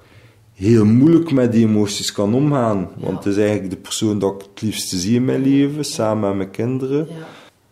heel 0.54 0.86
moeilijk 0.86 1.32
met 1.32 1.52
die 1.52 1.68
emoties 1.68 2.12
kan 2.12 2.34
omgaan. 2.34 2.90
Want 2.98 3.24
het 3.24 3.34
is 3.34 3.38
eigenlijk 3.40 3.70
de 3.70 3.78
persoon 3.78 4.20
dat 4.20 4.34
ik 4.34 4.48
het 4.54 4.62
liefste 4.62 4.98
zie 4.98 5.16
in 5.16 5.26
mijn 5.26 5.42
leven, 5.42 5.86
samen 5.86 6.28
met 6.28 6.38
mijn 6.38 6.52
kinderen. 6.52 7.08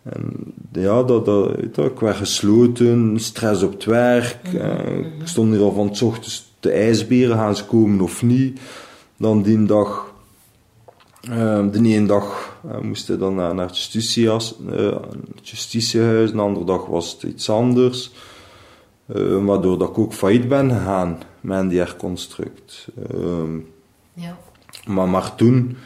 Ja. 0.04 0.10
En 0.12 0.52
ja, 0.72 1.02
dat, 1.02 1.24
dat, 1.24 1.58
ik 1.76 1.98
werd 1.98 2.16
gesloten, 2.16 3.20
stress 3.20 3.62
op 3.62 3.72
het 3.72 3.84
werk. 3.84 4.38
eh, 4.54 4.96
ik 4.98 5.26
stond 5.26 5.52
hier 5.52 5.62
al 5.62 5.72
van 5.72 5.96
's 5.96 6.02
ochtends 6.02 6.52
de 6.60 6.70
ijsberen, 6.70 7.36
gaan 7.36 7.56
ze 7.56 7.64
komen 7.64 8.00
of 8.00 8.22
niet. 8.22 8.60
Dan 9.16 9.42
die 9.42 9.64
dag, 9.64 10.14
eh, 11.30 11.64
de 11.72 11.78
ene 11.82 12.06
dag 12.06 12.56
eh, 12.70 12.78
moest 12.80 13.08
hij 13.08 13.16
dan 13.16 13.34
naar, 13.34 13.54
naar 13.54 13.66
het 13.66 13.76
justitiehuis, 13.76 14.54
eh, 14.70 14.96
het 15.34 15.48
justitiehuis, 15.48 16.32
de 16.32 16.38
andere 16.38 16.66
dag 16.66 16.86
was 16.86 17.12
het 17.12 17.22
iets 17.22 17.50
anders. 17.50 18.10
Waardoor 19.42 19.78
dat 19.78 19.88
ik 19.88 19.98
ook 19.98 20.12
failliet 20.12 20.48
ben 20.48 20.70
gegaan 20.70 21.18
met 21.40 21.70
die 21.70 21.78
herconstruct. 21.78 22.86
Ehm, 23.10 23.56
Ja. 24.14 24.36
maar, 24.86 25.08
maar 25.08 25.34
toen, 25.34 25.76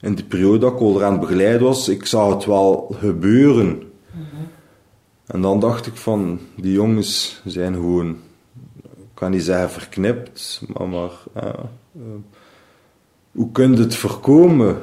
in 0.00 0.14
die 0.14 0.24
periode 0.24 0.58
dat 0.58 0.72
ik 0.72 0.80
al 0.80 0.96
eraan 0.96 1.20
begeleid 1.20 1.60
was, 1.60 1.88
ik 1.88 2.06
zag 2.06 2.34
het 2.34 2.44
wel 2.44 2.96
gebeuren. 2.98 3.82
En 5.26 5.40
dan 5.40 5.60
dacht 5.60 5.86
ik 5.86 5.96
van, 5.96 6.40
die 6.56 6.72
jongens 6.72 7.42
zijn 7.44 7.74
gewoon, 7.74 8.10
ik 8.82 9.14
kan 9.14 9.30
niet 9.30 9.44
zeggen 9.44 9.70
verknipt, 9.70 10.62
maar, 10.72 10.88
maar 10.88 11.10
eh, 11.32 11.60
hoe 13.32 13.52
kun 13.52 13.72
je 13.72 13.78
het 13.78 13.94
voorkomen? 13.94 14.82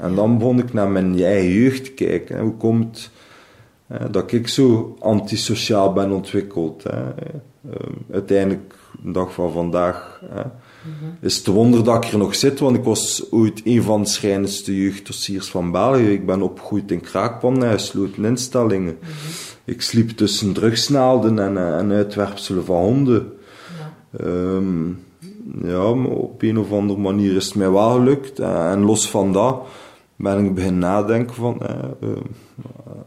En 0.00 0.14
dan 0.14 0.38
begon 0.38 0.58
ik 0.58 0.72
naar 0.72 0.88
mijn 0.88 1.22
eigen 1.22 1.52
jeugd 1.52 1.84
te 1.84 1.92
kijken. 1.92 2.36
hè. 2.36 2.42
Hoe 2.42 2.56
komt 2.56 3.10
eh, 3.86 4.04
dat 4.10 4.32
ik 4.32 4.48
zo 4.48 4.96
antisociaal 4.98 5.92
ben 5.92 6.12
ontwikkeld? 6.12 6.82
Hè? 6.82 7.08
Eh, 7.08 7.30
uiteindelijk, 8.12 8.74
de 9.02 9.10
dag 9.10 9.32
van 9.32 9.52
vandaag, 9.52 10.22
hè, 10.30 10.42
is 11.20 11.36
het 11.36 11.46
wonder 11.46 11.84
dat 11.84 12.04
ik 12.04 12.12
er 12.12 12.18
nog 12.18 12.34
zit, 12.34 12.58
want 12.58 12.76
ik 12.76 12.84
was 12.84 13.26
ooit 13.30 13.60
een 13.64 13.82
van 13.82 14.02
de 14.02 14.08
schrijnendste 14.08 14.76
jeugddossiers 14.76 15.48
van 15.48 15.70
België. 15.70 16.12
Ik 16.12 16.26
ben 16.26 16.42
opgegroeid 16.42 16.90
in 16.90 17.00
kraakpanden 17.00 17.68
en 17.68 17.78
gesloten 17.78 18.24
instellingen. 18.24 18.98
Ik 19.64 19.82
sliep 19.82 20.10
tussen 20.10 20.52
drugsnaalden 20.52 21.38
en, 21.38 21.56
eh, 21.56 21.78
en 21.78 21.92
uitwerpselen 21.92 22.64
van 22.64 22.76
honden. 22.76 23.32
Ja. 23.78 24.24
Ehm, 24.24 24.86
ja, 25.62 25.94
maar 25.94 26.10
op 26.10 26.42
een 26.42 26.58
of 26.58 26.72
andere 26.72 27.00
manier 27.00 27.36
is 27.36 27.44
het 27.44 27.54
mij 27.54 27.70
wel 27.70 27.90
gelukt. 27.90 28.38
Eh, 28.38 28.70
En 28.70 28.80
los 28.80 29.10
van 29.10 29.32
dat 29.32 29.60
ben 30.16 30.44
ik 30.44 30.54
beginnen 30.54 30.80
nadenken 30.80 31.34
van 31.34 31.62
eh, 31.62 31.74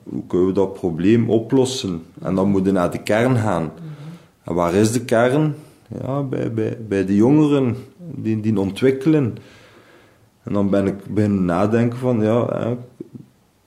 hoe 0.03 0.23
kunnen 0.27 0.47
we 0.47 0.53
dat 0.53 0.73
probleem 0.73 1.29
oplossen? 1.29 2.03
En 2.21 2.35
dan 2.35 2.49
moet 2.49 2.65
je 2.65 2.71
naar 2.71 2.91
de 2.91 3.03
kern 3.03 3.37
gaan. 3.37 3.71
En 4.43 4.53
waar 4.53 4.73
is 4.73 4.91
de 4.91 5.05
kern? 5.05 5.55
Ja, 5.99 6.23
bij, 6.23 6.53
bij, 6.53 6.77
bij 6.87 7.05
de 7.05 7.15
jongeren 7.15 7.75
die, 7.97 8.39
die 8.39 8.59
ontwikkelen. 8.59 9.37
En 10.43 10.53
dan 10.53 10.69
ben 10.69 10.87
ik 10.87 11.13
beginnen 11.13 11.45
nadenken 11.45 11.99
van 11.99 12.21
ja, 12.21 12.77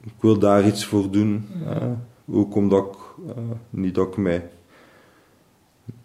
ik 0.04 0.12
wil 0.20 0.38
daar 0.38 0.66
iets 0.66 0.84
voor 0.84 1.10
doen. 1.10 1.46
eh. 1.66 1.86
ook 2.36 2.54
omdat 2.54 2.84
ik, 2.84 3.26
eh, 3.36 3.42
niet 3.70 3.94
dat 3.94 4.08
ik 4.08 4.16
mij 4.16 4.48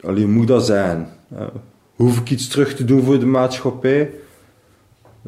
Alleen 0.02 0.32
moet 0.32 0.48
dat 0.48 0.66
zijn. 0.66 1.08
Hoef 1.96 2.20
ik 2.20 2.30
iets 2.30 2.48
terug 2.48 2.76
te 2.76 2.86
doen 2.86 3.04
voor 3.04 3.20
de 3.20 3.26
maatschappij? 3.26 4.12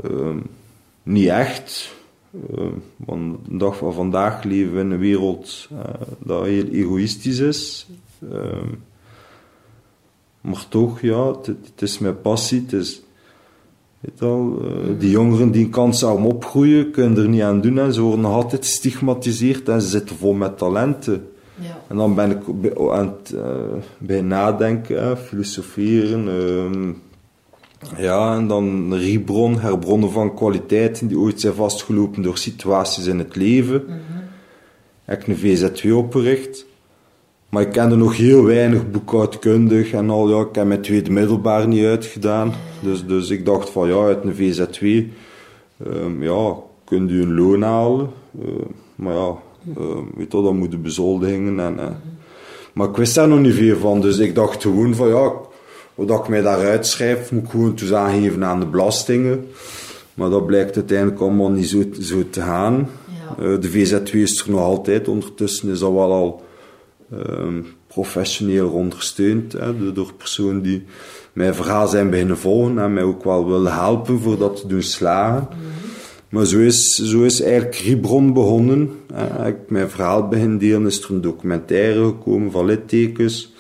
Ehm, 0.04 0.38
niet 1.04 1.28
echt. 1.28 1.96
Ehm, 2.50 2.74
want 2.96 3.46
de 3.46 3.58
dag 3.58 3.78
van 3.78 3.94
vandaag 3.94 4.44
leven 4.44 4.74
we 4.74 4.80
in 4.80 4.92
een 4.92 5.00
wereld 5.00 5.68
eh, 5.72 6.02
dat 6.20 6.46
heel 6.46 6.68
egoïstisch 6.68 7.40
is. 7.40 7.90
Maar 10.42 10.66
toch, 10.70 11.02
ja, 11.02 11.28
het, 11.28 11.46
het 11.46 11.82
is 11.82 12.00
mijn 12.00 12.22
passie. 12.22 12.62
Het 12.62 12.74
is, 12.74 13.02
weet 14.00 14.22
eh, 14.22 14.46
die 15.00 15.10
jongeren 15.10 15.52
die 15.52 15.66
een 15.66 15.72
kans 15.72 16.00
zouden 16.00 16.26
opgroeien, 16.26 16.92
kunnen 16.92 17.18
er 17.24 17.30
niet 17.30 17.42
aan 17.42 17.62
doen. 17.62 17.78
En 17.80 17.94
ze 17.94 18.02
worden 18.02 18.22
nog 18.22 18.34
altijd 18.34 18.66
gestigmatiseerd 18.66 19.70
en 19.70 19.82
ze 19.82 19.88
zitten 19.88 20.16
vol 20.16 20.34
met 20.34 20.58
talenten. 20.58 21.28
Ja. 21.56 21.80
En 21.88 21.96
dan 21.96 22.16
ben 22.16 22.32
ik 22.32 22.62
bij- 22.62 22.90
aan 22.92 23.08
het, 23.08 23.34
eh, 23.34 23.44
bij 23.98 24.22
nadenken, 24.22 25.04
hè, 25.04 25.18
filosoferen. 25.18 26.28
ehm, 26.28 26.92
Ja, 27.98 28.36
en 28.36 28.48
dan 28.48 28.94
rebron, 28.94 29.60
herbronnen 29.60 30.12
van 30.12 30.36
kwaliteiten 30.36 31.08
die 31.08 31.18
ooit 31.20 31.42
zijn 31.42 31.54
vastgelopen 31.54 32.22
door 32.22 32.38
situaties 32.38 33.06
in 33.06 33.18
het 33.20 33.36
leven. 33.36 33.84
Heb 35.06 35.22
ik 35.22 35.28
een 35.28 35.38
VZW 35.38 35.96
opgericht. 35.96 36.66
Maar 37.52 37.62
ik 37.62 37.72
kende 37.72 37.96
nog 37.96 38.18
heel 38.18 38.44
weinig 38.44 38.92
boekhoudkundig 38.92 39.92
en 39.92 40.10
al. 40.10 40.30
Ja, 40.30 40.42
ik 40.42 40.56
heb 40.56 40.66
mijn 40.66 40.82
tweede 40.82 41.12
middelbaar 41.12 41.68
niet 41.68 41.86
uitgedaan. 41.86 42.54
Dus, 42.80 43.06
dus 43.06 43.30
ik 43.30 43.46
dacht 43.46 43.70
van 43.70 43.88
ja, 43.88 43.96
uit 43.96 44.24
een 44.24 44.36
VZW 44.36 44.86
um, 45.88 46.24
ja, 46.24 46.56
kunt 46.84 47.12
u 47.12 47.22
een 47.22 47.36
loon 47.36 47.62
halen. 47.62 48.10
Uh, 48.46 48.50
maar 48.96 49.14
ja, 49.14 49.36
uh, 49.78 49.86
weet 50.16 50.32
je, 50.32 50.42
dan 50.42 50.58
moeten 50.58 50.82
bezoldigingen. 50.82 51.60
En, 51.60 51.74
uh. 51.74 51.86
Maar 52.74 52.90
ik 52.90 52.96
wist 52.96 53.16
daar 53.16 53.28
nog 53.28 53.40
niet 53.40 53.54
veel 53.54 53.78
van. 53.78 54.02
Dus 54.02 54.18
ik 54.18 54.36
dacht 54.36 54.62
gewoon 54.62 54.96
van 54.96 55.08
ja, 55.08 55.32
wat 55.96 56.20
ik 56.20 56.28
mij 56.28 56.42
daaruit 56.42 56.88
schrijf, 56.88 57.32
moet 57.32 57.44
ik 57.44 57.50
gewoon 57.50 57.76
dus 57.76 57.94
aangeven 57.94 58.46
aan 58.46 58.60
de 58.60 58.66
belastingen. 58.66 59.48
Maar 60.14 60.30
dat 60.30 60.46
blijkt 60.46 60.76
uiteindelijk 60.76 61.20
allemaal 61.20 61.50
niet 61.50 61.70
zo, 61.70 61.84
zo 62.02 62.24
te 62.30 62.42
gaan. 62.42 62.90
Ja. 63.08 63.44
Uh, 63.44 63.62
de 63.62 63.70
VZW 63.70 64.16
is 64.16 64.44
er 64.46 64.52
nog 64.52 64.62
altijd. 64.62 65.08
Ondertussen 65.08 65.70
is 65.70 65.80
dat 65.80 65.92
wel 65.92 66.12
al 66.12 66.42
professioneel 67.88 68.70
ondersteund 68.70 69.52
hè, 69.52 69.94
door 69.94 70.14
personen 70.14 70.62
die 70.62 70.84
mijn 71.34 71.56
verhaal 71.56 71.88
zijn 71.88 72.10
beginnen 72.10 72.38
volgen 72.38 72.80
en 72.80 72.94
mij 72.94 73.04
ook 73.04 73.24
wel 73.24 73.48
willen 73.48 73.74
helpen 73.74 74.20
voor 74.20 74.38
dat 74.38 74.62
te 74.62 74.68
doen 74.68 74.82
slagen. 74.82 75.48
Mm 75.50 75.62
-hmm. 75.62 75.92
Maar 76.32 76.46
zo 76.46 76.60
is, 76.60 76.96
zo 76.96 77.24
is 77.24 77.42
eigenlijk 77.42 77.76
Ribron 77.76 78.34
begonnen. 78.34 78.92
Ja. 79.10 79.46
Ik 79.46 79.56
mijn 79.68 79.90
verhaal 79.90 80.28
begin 80.28 80.58
delen, 80.58 80.86
is 80.86 81.04
er 81.04 81.12
een 81.12 81.22
documentaire 81.22 82.06
gekomen 82.06 82.52
van 82.52 82.66
littekens. 82.66 83.54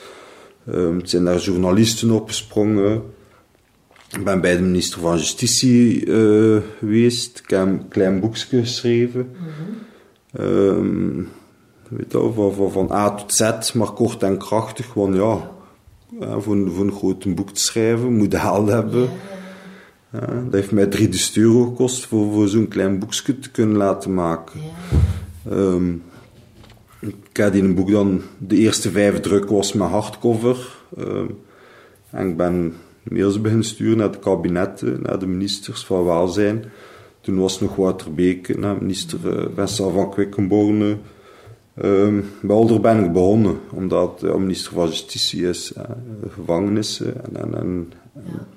Um, 0.70 0.98
het 0.98 1.10
zijn 1.10 1.24
daar 1.24 1.40
journalisten 1.40 2.12
opgesprongen. 2.12 3.02
Ik 4.18 4.24
ben 4.24 4.42
bij 4.42 4.56
de 4.56 4.62
minister 4.62 5.00
van 5.00 5.18
Justitie 5.18 6.06
uh, 6.06 6.58
geweest. 6.80 7.40
Ik 7.40 7.50
heb 7.50 7.68
een 7.68 7.88
klein 7.88 8.20
boekje 8.20 8.60
geschreven. 8.60 9.30
Mm 9.40 9.48
-hmm. 10.32 10.46
um, 10.46 11.28
weet 11.92 12.12
je, 12.12 12.32
van, 12.34 12.54
van, 12.54 12.72
van, 12.72 12.92
A 12.92 13.16
tot 13.16 13.34
Z, 13.34 13.74
maar 13.74 13.92
kort 13.92 14.24
en 14.24 14.38
krachtig. 14.38 14.94
Want 14.94 15.16
ja, 15.16 15.52
ja 16.20 16.40
voor, 16.40 16.72
voor, 16.72 16.86
een 16.86 16.92
groot 16.92 17.36
boek 17.36 17.50
te 17.50 17.62
schrijven 17.62 18.14
moet 18.14 18.32
je 18.32 18.38
haal 18.38 18.68
hebben. 18.68 19.10
Ja, 20.12 20.20
dat 20.20 20.54
heeft 20.54 20.72
mij 20.72 20.86
3000 20.86 21.38
euro 21.38 21.64
gekost 21.64 22.06
voor, 22.06 22.32
voor 22.32 22.48
zo'n 22.48 22.68
klein 22.68 23.00
boekje 23.00 23.40
te 23.40 23.52
kunnen 23.52 23.78
laten 23.78 24.14
maken. 24.14 24.60
Um, 25.52 26.04
ik 27.00 27.38
had 27.38 27.54
in 27.54 27.66
een 27.66 27.76
boek 27.76 27.92
dan, 27.92 28.22
de 28.38 28.56
eerste 28.56 28.92
vijf 28.92 29.20
drukken 29.20 29.56
was 29.56 29.74
mijn 29.74 29.90
hardcover. 29.90 30.76
Um, 31.00 31.38
en 32.10 32.30
ik 32.30 32.38
ben 32.38 32.76
mails 33.04 33.42
beginnen 33.42 33.66
sturen 33.66 33.98
naar 33.98 34.12
de 34.12 34.20
kabinetten, 34.20 35.02
naar 35.02 35.20
de 35.20 35.28
ministers 35.28 35.86
van 35.86 36.06
Welzijn. 36.06 36.64
Toen 37.22 37.40
was 37.40 37.60
nog 37.60 37.76
Wouter 37.76 38.14
Beek, 38.14 38.58
naar 38.58 38.78
minister 38.78 39.20
uh, 39.26 39.46
Vincent 39.56 39.94
van 39.94 40.12
Quickenborne. 40.12 40.98
Um, 41.76 42.30
bij 42.42 42.56
Older 42.56 42.82
ben 42.82 43.06
ik 43.06 43.14
begonnen, 43.14 43.60
omdat 43.72 44.20
de 44.20 44.40
minister 44.40 44.74
van 44.74 44.88
Justitie 44.88 45.48
is, 45.48 45.74
uh, 45.78 45.84
gevangenissen 46.30 47.26
en, 47.26 47.42
en, 47.42 47.56
en 47.56 47.94
ja 48.14 48.48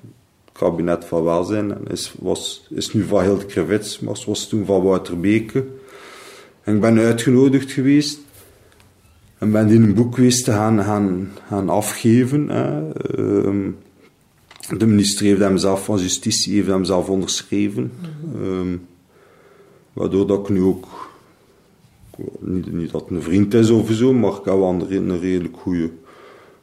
kabinet 0.57 1.05
van 1.05 1.23
welzijn. 1.23 1.71
En 1.71 1.81
is, 1.87 2.13
was, 2.19 2.67
is 2.69 2.93
nu 2.93 3.03
van 3.03 3.23
Hilde 3.23 3.45
Krevits, 3.45 3.99
maar 3.99 4.23
was 4.25 4.47
toen 4.47 4.65
van 4.65 4.83
Wouter 4.83 5.19
Beke. 5.19 5.65
En 6.63 6.75
ik 6.75 6.81
ben 6.81 6.97
uitgenodigd 6.97 7.71
geweest. 7.71 8.19
En 9.37 9.51
ben 9.51 9.69
in 9.69 9.83
een 9.83 9.93
boek 9.93 10.15
geweest 10.15 10.43
te 10.43 10.51
gaan, 10.51 10.83
gaan, 10.83 11.31
gaan 11.47 11.69
afgeven. 11.69 12.57
Um, 13.19 13.77
de 14.77 14.85
minister 14.85 15.25
heeft 15.25 15.39
hem 15.39 15.57
zelf 15.57 15.85
van 15.85 15.99
Justitie 15.99 16.53
heeft 16.53 16.67
hem 16.67 16.83
zelf 16.83 17.09
onderschreven. 17.09 17.83
Mm 17.83 18.31
-hmm. 18.31 18.59
um, 18.59 18.87
waardoor 19.93 20.27
dat 20.27 20.39
ik 20.39 20.49
nu 20.49 20.61
ook... 20.61 21.13
Niet, 22.39 22.73
niet 22.73 22.91
dat 22.91 23.01
het 23.01 23.09
een 23.09 23.21
vriend 23.21 23.53
is 23.53 23.69
of 23.69 23.91
zo, 23.91 24.13
maar 24.13 24.31
ik 24.31 24.45
heb 24.45 24.53
wel 24.53 24.69
een, 24.69 25.09
een 25.09 25.19
redelijk 25.19 25.57
goede 25.57 25.91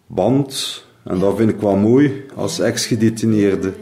band 0.07 0.85
en 1.05 1.19
dat 1.19 1.37
vind 1.37 1.51
ik 1.51 1.61
wel 1.61 1.77
mooi 1.77 2.25
als 2.35 2.59
ex-gedetineerde. 2.59 3.73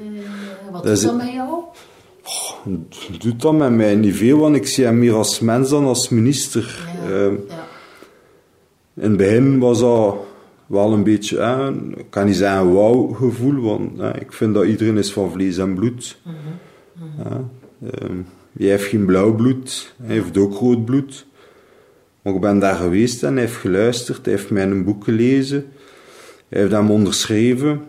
Wat 0.71 0.85
doet 0.85 1.03
dat 1.03 1.17
met 1.17 1.33
jou? 1.33 1.49
Oh, 2.25 2.67
doet 3.21 3.41
dat 3.43 3.55
met 3.55 3.73
mij 3.73 3.95
niet 3.95 4.17
veel, 4.17 4.39
want 4.39 4.57
ik 4.57 4.67
zie 4.67 4.85
hem 4.85 4.99
meer 4.99 5.15
als 5.15 5.41
mens 5.41 5.71
dan 5.71 5.85
als 5.85 6.09
minister. 6.09 6.89
Ja. 7.09 7.31
In 8.95 9.09
het 9.09 9.17
begin 9.17 9.59
was 9.59 9.81
dat 9.81 10.17
wel 10.67 10.93
een 10.93 11.03
beetje, 11.03 11.39
eh, 11.39 11.69
ik 11.97 12.07
kan 12.11 12.27
niet 12.27 12.37
zeggen 12.37 12.61
een 12.61 12.73
wauw 12.73 13.07
gevoel, 13.07 13.61
want 13.61 14.01
eh, 14.01 14.21
ik 14.21 14.33
vind 14.33 14.55
dat 14.55 14.65
iedereen 14.65 14.97
is 14.97 15.13
van 15.13 15.31
vlees 15.31 15.59
en 15.59 15.75
bloed. 15.75 16.19
Mm 16.23 16.35
-hmm. 17.17 17.51
uh, 17.83 18.11
jij 18.53 18.71
heeft 18.71 18.85
geen 18.85 19.05
blauw 19.05 19.35
bloed, 19.35 19.95
hij 20.03 20.15
heeft 20.15 20.39
ook 20.39 20.55
rood 20.55 20.85
bloed. 20.85 21.27
Maar 22.23 22.35
ik 22.35 22.41
ben 22.41 22.59
daar 22.59 22.75
geweest 22.75 23.23
en 23.23 23.33
hij 23.33 23.43
heeft 23.43 23.57
geluisterd, 23.57 24.25
hij 24.25 24.35
heeft 24.35 24.51
mij 24.51 24.63
een 24.63 24.85
boek 24.85 25.05
gelezen. 25.05 25.65
Hij 26.49 26.61
heeft 26.61 26.73
hem 26.73 26.91
onderschreven. 26.91 27.83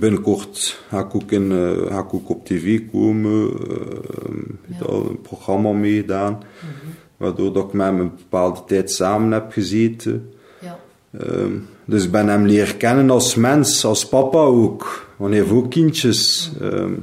Binnenkort 0.00 0.80
ga 0.88 0.98
ik 0.98 1.14
ook, 1.14 1.30
in, 1.30 1.50
uh, 1.50 1.86
ga 1.86 1.98
ik 1.98 2.14
ook 2.14 2.28
op 2.28 2.46
tv 2.46 2.80
komen. 2.92 3.50
Uh, 3.50 4.78
ja. 4.80 4.86
een 4.88 5.20
programma 5.20 5.72
meegedaan. 5.72 6.32
Mm 6.32 6.38
-hmm. 6.40 6.94
Waardoor 7.16 7.52
dat 7.52 7.64
ik 7.64 7.72
met 7.72 7.86
hem 7.86 8.00
een 8.00 8.12
bepaalde 8.16 8.60
tijd 8.66 8.90
samen 8.90 9.32
heb 9.32 9.52
gezeten. 9.52 10.30
Ja. 10.60 10.78
Um, 11.20 11.66
dus 11.84 12.04
ik 12.04 12.10
ben 12.10 12.28
hem 12.28 12.46
leren 12.46 12.76
kennen 12.76 13.10
als 13.10 13.34
mens, 13.34 13.84
als 13.84 14.08
papa 14.08 14.38
ook. 14.38 15.08
Want 15.16 15.30
hij 15.30 15.40
heeft 15.40 15.52
ook 15.52 15.70
kindjes. 15.70 16.50
Mm 16.60 16.68
-hmm. 16.68 17.02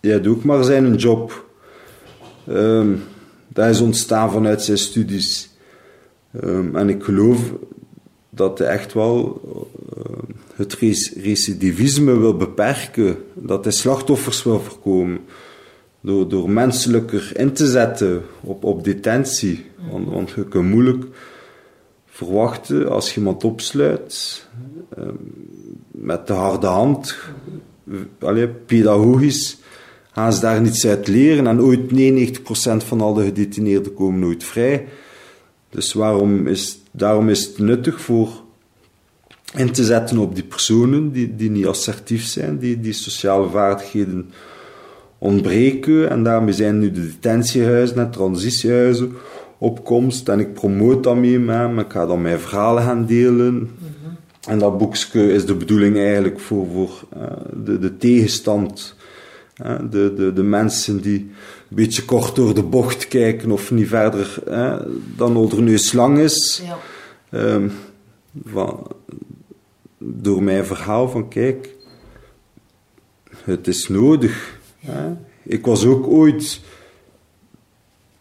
Hij 0.00 0.20
doet 0.20 0.36
ook 0.36 0.44
maar 0.44 0.64
zijn 0.64 0.94
job. 0.94 1.46
Um, 2.48 3.02
dat 3.48 3.68
is 3.68 3.80
ontstaan 3.80 4.30
vanuit 4.30 4.62
zijn 4.62 4.78
studies. 4.78 5.50
en 6.72 6.88
ik 6.88 7.02
geloof 7.02 7.52
dat 8.30 8.58
hij 8.58 8.68
echt 8.68 8.92
wel 8.92 9.40
uh, 9.96 10.12
het 10.54 10.74
recidivisme 11.22 12.18
wil 12.18 12.36
beperken, 12.36 13.16
dat 13.34 13.64
hij 13.64 13.72
slachtoffers 13.72 14.42
wil 14.42 14.60
voorkomen, 14.60 15.18
door, 16.00 16.28
door 16.28 16.50
menselijker 16.50 17.32
in 17.36 17.52
te 17.52 17.66
zetten 17.66 18.22
op, 18.40 18.64
op 18.64 18.84
detentie. 18.84 19.66
Want, 19.90 20.08
want 20.08 20.30
je 20.30 20.44
kunt 20.44 20.70
moeilijk 20.70 21.04
verwachten 22.06 22.90
als 22.90 23.14
je 23.14 23.18
iemand 23.18 23.44
opsluit 23.44 24.46
uh, 24.98 25.04
met 25.90 26.26
de 26.26 26.32
harde 26.32 26.66
hand, 26.66 27.16
allee, 28.18 28.48
pedagogisch, 28.48 29.58
gaan 30.18 30.32
ze 30.32 30.40
daar 30.40 30.60
niets 30.60 30.86
uit 30.86 31.08
leren 31.08 31.46
en 31.46 31.60
ooit 31.60 31.80
99% 31.80 32.86
van 32.86 33.00
al 33.00 33.14
de 33.14 33.24
gedetineerden 33.24 33.94
komen 33.94 34.20
nooit 34.20 34.44
vrij. 34.44 34.86
Dus 35.70 35.92
waarom 35.92 36.46
is, 36.46 36.80
daarom 36.90 37.28
is 37.28 37.46
het 37.46 37.58
nuttig 37.58 38.00
voor 38.00 38.28
in 39.54 39.72
te 39.72 39.84
zetten 39.84 40.18
op 40.18 40.34
die 40.34 40.44
personen 40.44 41.12
die, 41.12 41.36
die 41.36 41.50
niet 41.50 41.66
assertief 41.66 42.24
zijn, 42.24 42.58
die, 42.58 42.80
die 42.80 42.92
sociale 42.92 43.48
vaardigheden 43.48 44.30
ontbreken. 45.18 46.10
En 46.10 46.22
daarmee 46.22 46.54
zijn 46.54 46.78
nu 46.78 46.90
de 46.90 47.02
detentiehuizen 47.02 47.98
en 47.98 48.10
transitiehuizen 48.10 49.12
op 49.58 49.84
komst. 49.84 50.28
En 50.28 50.40
ik 50.40 50.54
promoot 50.54 51.02
dat 51.02 51.16
mee 51.16 51.38
met 51.38 51.56
hem. 51.56 51.78
Ik 51.78 51.92
ga 51.92 52.06
dan 52.06 52.22
mijn 52.22 52.40
verhalen 52.40 52.82
gaan 52.82 53.06
delen. 53.06 53.54
Mm 53.54 53.68
-hmm. 53.78 54.16
En 54.48 54.58
dat 54.58 54.78
boekje 54.78 55.32
is 55.32 55.46
de 55.46 55.54
bedoeling 55.54 55.96
eigenlijk 55.96 56.40
voor, 56.40 56.66
voor 56.72 57.04
uh, 57.16 57.22
de, 57.64 57.78
de 57.78 57.96
tegenstand. 57.96 58.96
De, 59.90 60.14
de, 60.16 60.32
de 60.32 60.42
mensen 60.42 61.00
die 61.00 61.18
een 61.18 61.76
beetje 61.76 62.04
kort 62.04 62.36
door 62.36 62.54
de 62.54 62.62
bocht 62.62 63.08
kijken 63.08 63.50
of 63.50 63.70
niet 63.70 63.88
verder 63.88 64.42
uh, 64.48 64.80
dan 65.16 65.36
onder 65.36 65.62
neus 65.62 65.92
lang 65.92 66.18
is. 66.18 66.62
Ja. 67.30 67.54
Um, 67.54 67.72
van, 68.44 68.86
door 69.98 70.42
mijn 70.42 70.64
verhaal 70.64 71.08
van 71.08 71.28
kijk, 71.28 71.74
het 73.44 73.66
is 73.66 73.88
nodig. 73.88 74.58
Hè? 74.78 75.12
Ik 75.42 75.66
was 75.66 75.84
ook 75.84 76.06
ooit 76.06 76.60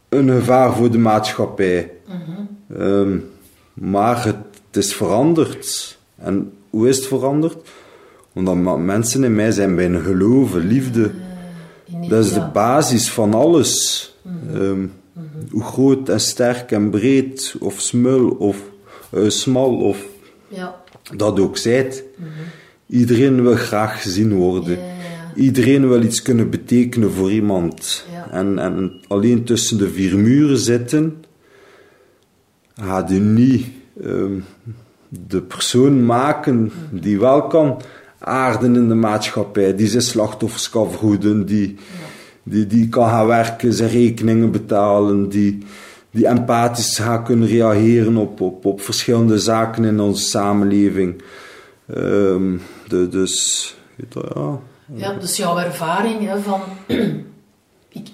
een 0.10 0.30
gevaar 0.30 0.74
voor 0.74 0.92
de 0.92 0.98
maatschappij. 0.98 1.92
Mm-hmm. 2.08 2.48
um, 2.82 3.30
maar 3.74 4.26
het, 4.26 4.36
het, 4.68 4.78
is 4.84 4.96
veranderd. 4.96 5.98
En 6.16 6.54
hoe 6.70 6.88
is 6.88 6.98
het 6.98 7.08
veranderd? 7.08 7.70
Omdat 8.34 8.78
mensen 8.80 9.24
in 9.24 9.36
mij 9.36 9.52
zijn 9.52 9.76
bijna 9.76 10.00
geloven, 10.00 10.68
liefde. 10.68 11.12
Dat 12.10 12.26
is 12.26 12.34
de 12.34 12.50
basis 12.54 13.12
van 13.12 13.34
alles. 13.34 14.16
Mm-hmm. 14.22 14.62
Um, 14.62 14.92
mm-hmm. 15.14 15.42
Hoe 15.52 15.64
groot 15.64 16.10
en 16.10 16.20
sterk 16.20 16.72
en 16.72 16.90
breed, 16.90 17.56
of 17.60 17.80
smul, 17.82 18.30
of 18.30 18.58
uh, 19.14 19.30
smal, 19.30 19.78
of 19.78 20.06
ja 20.48 20.86
dat 21.16 21.40
ook 21.40 21.58
zijt. 21.58 22.04
-hmm. 22.16 22.28
Iedereen 22.88 23.44
wil 23.44 23.56
graag 23.56 24.02
gezien 24.02 24.34
worden. 24.34 24.78
Iedereen 25.36 25.90
wil 25.90 26.02
iets 26.02 26.22
kunnen 26.22 26.50
betekenen 26.50 27.12
voor 27.12 27.32
iemand. 27.32 28.06
En, 28.32 28.60
en 28.60 29.02
alleen 29.08 29.44
tussen 29.44 29.78
de 29.78 29.90
vier 29.90 30.18
muren 30.18 30.58
zitten, 30.58 31.24
gaat 32.76 33.12
u 33.12 33.20
niet 33.20 33.66
um, 34.04 34.46
de 35.10 35.42
persoon 35.42 36.06
maken 36.06 36.72
die 36.92 37.20
wel 37.20 37.48
kan 37.48 37.82
aarden 38.28 38.76
in 38.76 38.88
de 38.88 38.96
maatschappij, 38.96 39.76
die 39.76 39.88
zijn 39.88 40.02
slachtoffers 40.02 40.70
kan 40.70 40.90
vergoeden, 40.90 41.46
die, 41.46 41.78
die, 42.44 42.68
die 42.68 42.90
kan 42.90 43.10
gaan 43.10 43.28
werken, 43.28 43.74
zijn 43.74 43.90
rekeningen 43.90 44.52
betalen, 44.52 45.30
die, 45.30 45.66
die 46.12 46.28
empathisch 46.28 47.00
gaan 47.00 47.24
kunnen 47.24 47.48
reageren 47.48 48.18
op, 48.18 48.42
op, 48.42 48.66
op 48.66 48.82
verschillende 48.82 49.40
zaken 49.40 49.86
in 49.86 50.00
onze 50.00 50.24
samenleving. 50.24 51.22
Um, 51.96 52.62
de, 52.88 53.08
dus, 53.10 53.76
ja. 54.14 54.60
Ja, 54.94 55.14
dus 55.14 55.38
jouw 55.38 55.58
ervaring 55.58 56.28
hè, 56.28 56.40
van... 56.40 56.62
ik, 58.00 58.08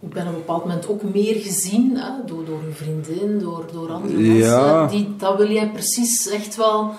ik 0.00 0.08
ben 0.12 0.22
op 0.22 0.32
een 0.32 0.38
bepaald 0.38 0.64
moment 0.64 0.88
ook 0.88 1.02
meer 1.02 1.34
gezien 1.34 1.96
hè, 1.96 2.10
door, 2.26 2.44
door 2.44 2.60
uw 2.66 2.72
vriendin, 2.72 3.38
door, 3.38 3.64
door 3.72 3.90
andere 3.90 4.18
mensen. 4.18 4.88
Die, 4.88 5.14
dat 5.18 5.36
wil 5.36 5.50
jij 5.50 5.70
precies 5.70 6.28
echt 6.28 6.56
wel 6.56 6.94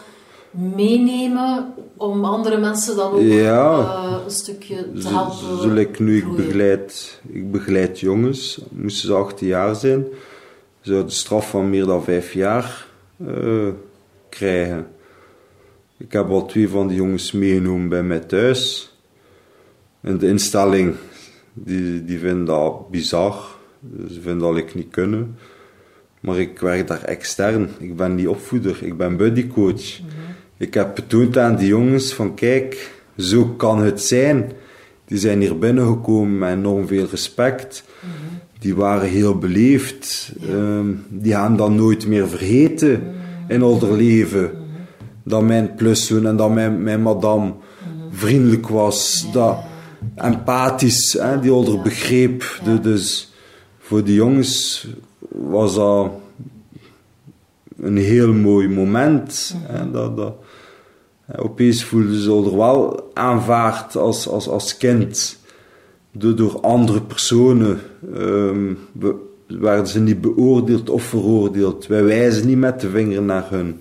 meenemen 0.51 1.73
om 1.97 2.25
andere 2.25 2.57
mensen 2.57 2.95
dan 2.95 3.11
ook 3.11 3.19
uh, 3.19 4.17
een 4.25 4.31
stukje 4.31 4.91
te 4.91 5.07
helpen. 5.07 5.57
Zul 5.61 5.75
ik 5.75 5.99
nu, 5.99 6.17
ik 6.17 6.35
begeleid, 6.35 7.21
ik 7.27 7.51
begeleid 7.51 7.99
jongens, 7.99 8.61
moesten 8.69 9.07
ze 9.07 9.13
18 9.13 9.47
jaar 9.47 9.75
zijn, 9.75 10.05
zouden 10.81 11.07
de 11.07 11.13
straf 11.13 11.49
van 11.49 11.69
meer 11.69 11.85
dan 11.85 12.03
5 12.03 12.33
jaar 12.33 12.87
uh, 13.17 13.67
krijgen. 14.29 14.87
Ik 15.97 16.11
heb 16.11 16.29
al 16.29 16.45
twee 16.45 16.69
van 16.69 16.87
die 16.87 16.97
jongens 16.97 17.31
meegenomen 17.31 17.89
bij 17.89 18.03
mij 18.03 18.19
thuis. 18.19 18.93
En 20.01 20.17
de 20.17 20.27
instelling, 20.27 20.95
die, 21.53 22.05
die 22.05 22.19
vinden 22.19 22.45
dat 22.45 22.89
bizar. 22.89 23.57
Ze 24.11 24.21
vinden 24.21 24.47
dat 24.47 24.57
ik 24.57 24.75
niet 24.75 24.89
kunnen. 24.89 25.37
Maar 26.19 26.39
ik 26.39 26.59
werk 26.59 26.87
daar 26.87 27.03
extern. 27.03 27.69
Ik 27.79 27.95
ben 27.95 28.15
niet 28.15 28.27
opvoeder, 28.27 28.83
ik 28.83 28.97
ben 28.97 29.17
buddycoach. 29.17 29.99
Mm 29.99 30.28
Ik 30.59 30.73
heb 30.73 30.95
betoond 30.95 31.37
aan 31.37 31.55
die 31.55 31.67
jongens 31.67 32.13
van 32.13 32.35
kijk, 32.35 32.91
zo 33.17 33.45
kan 33.45 33.81
het 33.81 34.01
zijn. 34.01 34.51
Die 35.05 35.17
zijn 35.17 35.39
hier 35.39 35.57
binnengekomen 35.57 36.37
met 36.37 36.49
enorm 36.49 36.87
veel 36.87 37.07
respect. 37.11 37.83
Die 38.59 38.75
waren 38.75 39.09
heel 39.09 39.37
beleefd. 39.37 40.31
Ehm, 40.49 40.87
die 41.09 41.31
gaan 41.33 41.57
dat 41.57 41.71
nooit 41.71 42.07
meer 42.07 42.27
vergeten 42.27 43.01
in 43.47 43.61
hun 43.61 43.95
leven. 43.95 44.51
Dat 45.23 45.43
mijn 45.43 45.75
pluszoon 45.75 46.25
en 46.25 46.35
dat 46.35 46.53
mijn, 46.53 46.83
mijn 46.83 47.01
madame 47.01 47.53
vriendelijk 48.11 48.67
was. 48.67 49.27
Dat, 49.31 49.57
empathisch, 50.15 51.13
hè, 51.13 51.39
die 51.39 51.51
ouder 51.51 51.81
begreep. 51.81 52.61
dus 52.81 53.33
voor 53.79 54.03
de 54.03 54.13
jongens 54.13 54.87
was 55.29 55.75
dat 55.75 56.11
een 57.81 57.97
heel 57.97 58.33
mooi 58.33 58.67
moment. 58.67 59.55
Hè, 59.57 59.91
dat, 59.91 60.17
dat, 60.17 60.33
opeens 61.35 61.83
voelden 61.83 62.21
ze 62.21 62.29
er 62.31 62.57
wel 62.57 63.09
aanvaard 63.13 63.95
als, 63.95 64.27
als, 64.27 64.47
als 64.47 64.77
kind. 64.77 65.39
Door, 66.11 66.35
door 66.35 66.59
andere 66.61 67.01
personen 67.01 67.79
um, 68.15 68.77
werden 69.47 69.87
ze 69.87 69.99
niet 69.99 70.21
beoordeeld 70.21 70.89
of 70.89 71.03
veroordeeld. 71.03 71.87
Wij 71.87 72.03
wijzen 72.03 72.47
niet 72.47 72.57
met 72.57 72.81
de 72.81 72.89
vinger 72.89 73.21
naar 73.21 73.49
hun. 73.49 73.79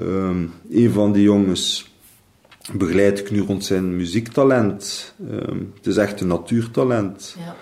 Um, 0.00 0.52
een 0.70 0.90
van 0.90 1.12
die 1.12 1.22
jongens 1.22 1.92
begeleid 2.72 3.18
ik 3.18 3.30
nu 3.30 3.40
rond 3.40 3.64
zijn 3.64 3.96
muziektalent. 3.96 5.14
Ehm, 5.30 5.58
het 5.76 5.86
is 5.86 5.96
echt 5.96 6.20
een 6.20 6.26
natuurtalent. 6.26 7.36
Ja. 7.38 7.54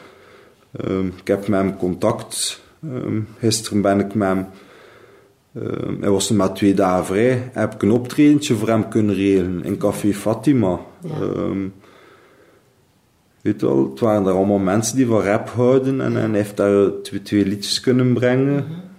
Ik 1.17 1.29
heb 1.29 1.49
met 1.49 1.61
hem 1.61 1.77
contact. 1.77 2.63
Gisteren 3.39 3.81
ben 3.81 4.01
ik 4.01 4.15
met 4.15 4.29
hem... 4.29 4.47
hij 6.01 6.11
was 6.11 6.29
er 6.29 6.35
maar 6.35 6.55
twee 6.55 6.75
dagen 6.75 7.05
vrij. 7.05 7.51
Heb 7.53 7.75
ik 7.75 7.83
een 7.83 7.91
optredentje 7.91 8.55
voor 8.55 8.69
hem 8.69 8.89
kunnen 8.89 9.15
regelen 9.15 9.65
in 9.65 9.77
Café 9.77 10.13
Fatima. 10.13 10.81
Ja. 11.01 11.11
weet 13.41 13.61
wel, 13.61 13.91
het 13.91 14.01
waren 14.01 14.27
er 14.27 14.33
allemaal 14.33 14.59
mensen 14.59 14.97
die 14.97 15.07
van 15.07 15.23
rap 15.23 15.49
houden. 15.49 16.01
En, 16.01 16.17
en 16.17 16.31
hij 16.31 16.39
heeft 16.39 16.57
daar 16.57 16.91
twee, 17.03 17.23
twee 17.23 17.47
liedjes 17.47 17.81
kunnen 17.81 18.13
brengen. 18.13 18.55
Mm 18.55 18.91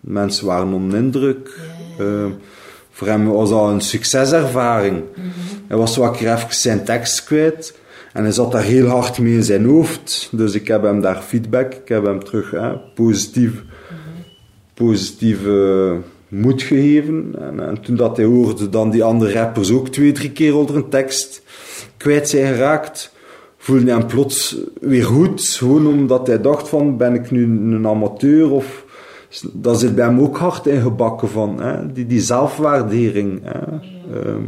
mensen 0.00 0.46
waren 0.46 0.72
onder 0.72 0.98
indruk. 0.98 1.58
Voor 2.90 3.06
hem 3.06 3.26
was 3.26 3.50
dat 3.50 3.68
een 3.68 3.80
succeservaring. 3.80 4.96
Mm 4.96 5.24
Hij 5.66 5.76
was 5.76 5.96
wat 5.96 6.16
keer 6.16 6.32
even 6.32 6.54
zijn 6.54 6.84
tekst 6.84 7.24
kwijt. 7.24 7.78
En 8.12 8.22
hij 8.22 8.32
zat 8.32 8.52
daar 8.52 8.62
heel 8.62 8.86
hard 8.86 9.18
mee 9.18 9.34
in 9.34 9.44
zijn 9.44 9.64
hoofd. 9.64 10.28
Dus 10.32 10.54
ik 10.54 10.68
heb 10.68 10.82
hem 10.82 11.00
daar 11.00 11.22
feedback, 11.22 11.74
ik 11.74 11.88
heb 11.88 12.04
hem 12.04 12.24
terug 12.24 12.50
hè, 12.50 12.76
positief, 12.94 13.62
positieve 14.74 15.96
moed 16.28 16.62
gegeven. 16.62 17.34
En, 17.38 17.68
en, 17.68 17.80
toen 17.80 17.96
dat 17.96 18.16
hij 18.16 18.26
hoorde 18.26 18.68
dan 18.68 18.90
die 18.90 19.04
andere 19.04 19.32
rappers 19.32 19.70
ook 19.70 19.88
twee, 19.88 20.12
drie 20.12 20.30
keer 20.30 20.56
onder 20.56 20.76
een 20.76 20.88
tekst 20.88 21.42
kwijt 21.96 22.28
zijn 22.28 22.54
geraakt, 22.54 23.12
voelde 23.56 23.84
hij 23.84 23.98
hem 23.98 24.06
plots 24.06 24.56
weer 24.80 25.04
goed. 25.04 25.42
Gewoon 25.42 25.86
omdat 25.86 26.26
hij 26.26 26.40
dacht 26.40 26.68
van, 26.68 26.96
ben 26.96 27.14
ik 27.14 27.30
nu 27.30 27.44
een 27.44 27.86
amateur 27.86 28.50
of 28.50 28.84
dat 29.52 29.80
zit 29.80 29.94
bij 29.94 30.04
hem 30.04 30.20
ook 30.20 30.36
hard 30.36 30.66
ingebakken 30.66 31.28
van, 31.28 31.62
hè? 31.62 31.92
Die, 31.92 32.06
die 32.06 32.20
zelfwaardering. 32.20 33.40
Hè? 33.42 33.60
Ehm, 34.18 34.42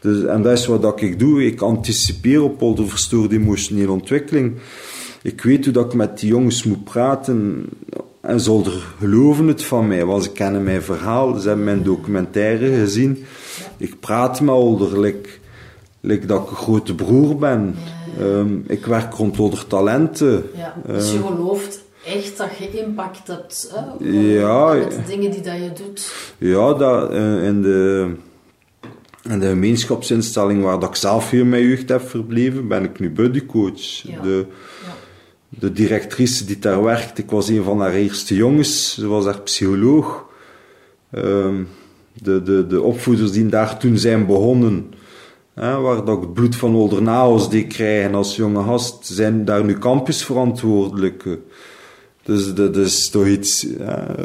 dus, 0.00 0.24
en 0.24 0.42
dat 0.42 0.52
is 0.52 0.66
wat 0.66 1.00
ik 1.00 1.18
doe. 1.18 1.46
Ik 1.46 1.60
anticipeer 1.60 2.42
op 2.42 2.62
al 2.62 2.74
de 2.74 2.86
verstoorde 2.86 3.34
emotionele 3.34 3.90
ontwikkeling. 3.90 4.54
Ik 5.22 5.42
weet 5.42 5.64
hoe 5.64 5.74
dat 5.74 5.86
ik 5.86 5.94
met 5.94 6.18
die 6.18 6.28
jongens 6.28 6.64
moet 6.64 6.84
praten. 6.84 7.64
En 8.26 8.40
ze 8.40 8.62
geloven 8.98 9.46
het 9.46 9.64
van 9.64 9.86
mij, 9.86 10.04
want 10.04 10.22
ze 10.22 10.32
kennen 10.32 10.62
mijn 10.62 10.82
verhaal. 10.82 11.38
Ze 11.38 11.46
hebben 11.46 11.64
mijn 11.64 11.82
documentaire 11.82 12.74
gezien. 12.74 13.24
Ik 13.76 14.00
praat 14.00 14.40
met 14.40 14.54
Older, 14.54 15.00
like, 15.00 15.28
like 16.00 16.26
dat 16.26 16.42
ik 16.42 16.50
een 16.50 16.56
grote 16.56 16.94
broer 16.94 17.36
ben. 17.36 17.74
Um, 18.20 18.64
ik 18.66 18.86
werk 18.86 19.14
rond 19.14 19.38
onder 19.38 19.66
talenten. 19.66 20.50
Ja, 20.54 20.74
dus 20.86 21.12
je 21.12 21.18
ehm, 21.18 21.26
gelooft 21.26 21.84
echt 22.06 22.36
dat 22.36 22.48
je 22.58 22.82
impact 22.84 23.26
hebt 23.26 23.72
hè? 23.74 24.08
Ja, 24.08 24.74
met 24.74 24.90
de 24.90 25.02
dingen 25.06 25.30
die 25.30 25.40
dat 25.40 25.56
je 25.56 25.70
doet. 25.84 26.14
Ja, 26.38 26.74
dat, 26.74 27.12
uh, 27.12 27.44
in, 27.44 27.62
de, 27.62 28.10
in 29.22 29.38
de 29.38 29.46
gemeenschapsinstelling 29.46 30.62
waar 30.62 30.78
dat 30.80 30.88
ik 30.88 30.94
zelf 30.94 31.30
hier 31.30 31.46
mijn 31.46 31.66
jeugd 31.66 31.88
heb 31.88 32.08
verbleven, 32.08 32.68
ben 32.68 32.84
ik 32.84 33.00
nu 33.00 33.10
buddycoach. 33.10 34.02
Ja. 34.02 34.20
De. 34.22 34.46
De 35.58 35.72
directrice 35.72 36.44
die 36.44 36.58
daar 36.58 36.82
werkt, 36.82 37.18
ik 37.18 37.30
was 37.30 37.48
een 37.48 37.62
van 37.62 37.80
haar 37.80 37.92
eerste 37.92 38.34
jongens, 38.34 38.94
ze 38.94 39.06
was 39.06 39.24
haar 39.24 39.40
psycholoog. 39.40 40.24
Uh, 41.12 41.54
de, 42.22 42.42
de, 42.42 42.66
de 42.66 42.82
opvoeders 42.82 43.32
die 43.32 43.46
daar 43.46 43.78
toen 43.78 43.98
zijn 43.98 44.26
begonnen, 44.26 44.92
hè, 45.54 45.80
waar 45.80 46.04
dat 46.04 46.16
ik 46.16 46.22
het 46.22 46.32
bloed 46.32 46.56
van 46.56 46.74
Oldernaos 46.74 47.50
die 47.50 47.66
krijgen 47.66 48.14
als 48.14 48.36
jonge 48.36 48.62
gast, 48.62 49.06
zijn 49.06 49.44
daar 49.44 49.64
nu 49.64 49.78
campusverantwoordelijke. 49.78 51.38
Dus 52.26 52.54
dat 52.54 52.76
is 52.76 53.10
toch 53.10 53.26
iets, 53.26 53.66
ja, 53.78 54.16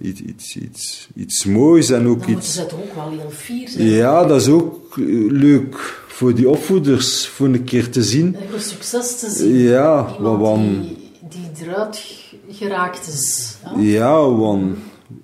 iets, 0.00 0.20
iets, 0.20 0.56
iets, 0.56 1.08
iets 1.14 1.44
moois 1.44 1.90
en 1.90 2.06
ook 2.06 2.20
Dan 2.20 2.30
iets... 2.30 2.54
ze 2.54 2.62
ook 2.62 2.94
wel 2.94 3.10
heel 3.10 3.30
fier 3.30 3.68
zijn. 3.68 3.86
Ja, 3.86 4.24
dat 4.24 4.40
is 4.40 4.48
ook 4.48 4.96
leuk 5.28 6.02
voor 6.08 6.34
die 6.34 6.48
opvoeders, 6.48 7.26
voor 7.26 7.46
een 7.46 7.64
keer 7.64 7.90
te 7.90 8.02
zien. 8.02 8.36
Een 8.52 8.60
succes 8.60 9.18
te 9.18 9.30
zien. 9.30 9.56
Ja, 9.56 10.16
want... 10.20 10.82
Die, 10.82 11.10
die 11.28 11.66
eruit 11.66 12.04
geraakt 12.48 13.06
is. 13.06 13.56
Ja, 13.76 14.30
want... 14.30 14.76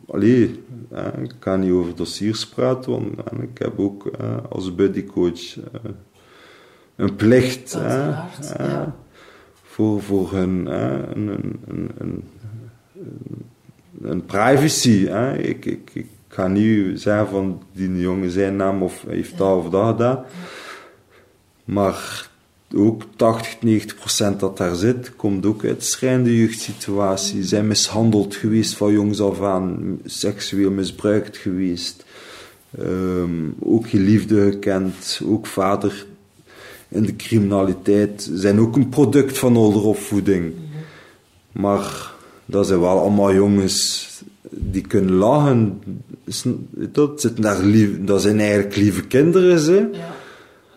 Allee, 0.06 0.64
ik 1.22 1.34
kan 1.38 1.60
niet 1.60 1.72
over 1.72 1.94
dossiers 1.94 2.46
praten, 2.46 2.90
want 2.92 3.06
ik 3.42 3.58
heb 3.58 3.78
ook 3.78 4.10
als 4.48 4.74
buddycoach 4.74 5.56
een 6.96 7.16
plicht. 7.16 7.74
Uiteraard, 7.74 8.54
ja 8.58 9.04
voor, 9.76 10.02
voor 10.02 10.32
hun 10.32 10.66
een, 10.66 11.28
een, 11.28 11.60
een, 11.98 12.22
een, 14.02 14.24
privacy. 14.24 15.08
Ik, 15.38 15.64
ik, 15.64 16.06
ga 16.28 16.46
niet 16.46 17.00
zeggen 17.00 17.28
van 17.28 17.62
die 17.72 18.00
jongen 18.00 18.30
zijn 18.30 18.56
naam 18.56 18.82
of 18.82 19.04
heeft 19.08 19.38
dat 19.38 19.56
of 19.56 19.70
dat 19.70 19.86
gedaan. 19.86 20.24
Maar 21.64 22.30
ook 22.74 23.02
80, 23.16 23.62
90 23.62 23.96
procent 23.96 24.40
dat 24.40 24.56
daar 24.56 24.74
zit, 24.74 25.16
komt 25.16 25.46
ook 25.46 25.64
uit 25.64 25.84
schrijnende 25.84 26.36
jeugdsituatie. 26.36 27.44
Zijn 27.44 27.66
mishandeld 27.66 28.34
geweest 28.34 28.76
van 28.76 28.92
jongs 28.92 29.20
af 29.20 29.42
aan, 29.42 29.98
seksueel 30.04 30.70
misbruikt 30.70 31.36
geweest. 31.36 32.04
Um, 32.80 33.54
ook 33.60 33.88
geliefde 33.88 34.50
gekend, 34.50 35.20
ook 35.24 35.46
vader 35.46 36.06
in 36.88 37.02
de 37.02 37.16
criminaliteit 37.16 38.30
zijn 38.32 38.60
ook 38.60 38.76
een 38.76 38.88
product 38.88 39.38
van 39.38 39.56
ouderopvoeding. 39.56 40.52
Maar 41.52 42.14
dat 42.46 42.66
zijn 42.66 42.80
wel 42.80 42.98
allemaal 42.98 43.34
jongens 43.34 44.08
die 44.50 44.86
kunnen 44.86 45.14
lachen. 45.14 45.82
Dat, 46.72 47.20
zitten 47.20 47.42
daar 47.42 47.62
lief, 47.62 48.04
dat 48.04 48.22
zijn 48.22 48.40
eigenlijk 48.40 48.76
lieve 48.76 49.06
kinderen. 49.06 49.58
Ze. 49.58 49.88
Ja. 49.92 50.14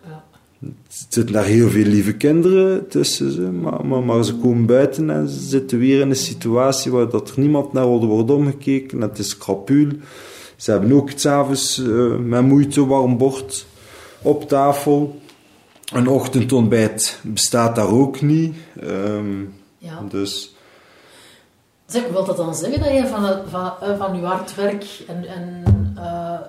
Ja. 0.08 0.24
Er 0.60 0.70
zitten 1.10 1.34
daar 1.34 1.46
heel 1.46 1.70
veel 1.70 1.86
lieve 1.86 2.14
kinderen 2.14 2.88
tussen. 2.88 3.32
Ze. 3.32 3.42
Maar, 3.42 3.86
maar, 3.86 4.04
maar, 4.04 4.24
ze 4.24 4.36
komen 4.36 4.66
buiten 4.66 5.10
en 5.10 5.28
ze 5.28 5.40
zitten 5.40 5.80
weer 5.80 6.02
in 6.02 6.10
een 6.10 6.16
situatie 6.16 6.92
waar 6.92 7.10
dat 7.10 7.30
er 7.30 7.40
niemand 7.40 7.74
naar 7.74 7.86
wordt 7.86 8.32
omgekeken. 8.32 9.02
Het 9.02 9.20
is 9.20 9.38
krapul. 9.38 9.88
Ze 10.56 10.72
hebben 10.72 10.92
ook 10.92 11.10
s'avonds 11.16 11.78
uh, 11.78 12.18
met 12.18 12.46
moeite 12.46 12.86
warm 12.86 13.18
bord. 13.18 13.66
op 14.22 14.48
tafel. 14.48 15.22
Een 15.94 16.08
ochtendontbijt 16.08 17.20
bestaat 17.24 17.76
daar 17.76 17.90
ook 17.92 18.22
niet. 18.22 18.56
Ehm, 18.80 19.44
Ja. 19.78 20.04
Dus 20.10 20.54
Zeg, 21.86 22.08
wil 22.12 22.26
dat 22.26 22.38
dan 22.38 22.56
zeggen 22.56 22.80
dat 22.80 22.92
je 22.92 23.08
van, 23.08 23.50
van, 23.50 23.72
eh, 23.82 23.98
van 23.98 24.16
je 24.16 24.26
hard 24.26 24.56
werk 24.56 24.86
een, 25.08 25.32
een 25.38 25.64
eh, 25.98 26.40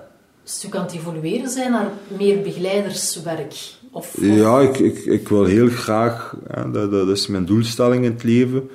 stuk 0.43 0.75
aan 0.75 0.83
het 0.83 0.93
evolueren 0.93 1.49
zijn 1.49 1.71
naar 1.71 1.89
meer 2.17 2.41
begeleiderswerk? 2.41 3.55
Of, 3.91 4.15
ja, 4.21 4.59
ik, 4.59 4.77
ik, 4.79 4.97
ik 5.05 5.27
wil 5.27 5.45
heel 5.45 5.67
graag, 5.67 6.35
hè, 6.47 6.71
dat, 6.71 6.91
dat 6.91 7.07
is 7.07 7.27
mijn 7.27 7.45
doelstelling 7.45 8.05
in 8.05 8.11
het 8.11 8.23
leven, 8.23 8.69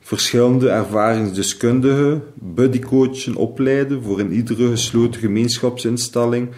verschillende 0.00 0.68
ervaringsdeskundigen, 0.68 2.22
buddycoachen 2.34 3.34
opleiden 3.34 4.02
voor 4.02 4.20
in 4.20 4.32
iedere 4.32 4.70
gesloten 4.70 5.20
gemeenschapsinstelling 5.20 6.48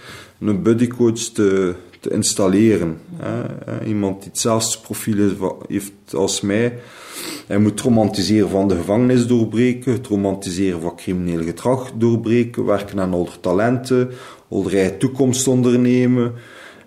een 0.41 0.63
buddycoach 0.63 1.19
te, 1.19 1.75
te 2.01 2.11
installeren. 2.11 2.99
Hè. 3.17 3.43
Eh, 3.43 3.89
Iemand 3.89 4.21
die 4.21 4.29
hetzelfde 4.29 4.79
profiel 4.83 5.31
heeft 5.69 5.93
als 6.15 6.41
mij. 6.41 6.79
Hij 7.47 7.59
moet 7.59 7.71
het 7.71 7.81
romantiseren 7.81 8.49
van 8.49 8.69
de 8.69 8.77
gevangenis 8.77 9.27
doorbreken, 9.27 9.93
het 9.93 10.07
romantiseren 10.07 10.81
van 10.81 10.97
crimineel 10.97 11.45
gedrag 11.45 11.93
doorbreken, 11.95 12.65
werken 12.65 13.01
aan 13.01 13.15
onder 13.15 13.41
talenten, 13.41 14.11
onder 14.49 14.75
eigen 14.75 14.99
toekomst 14.99 15.49
ondernemen. 15.49 16.33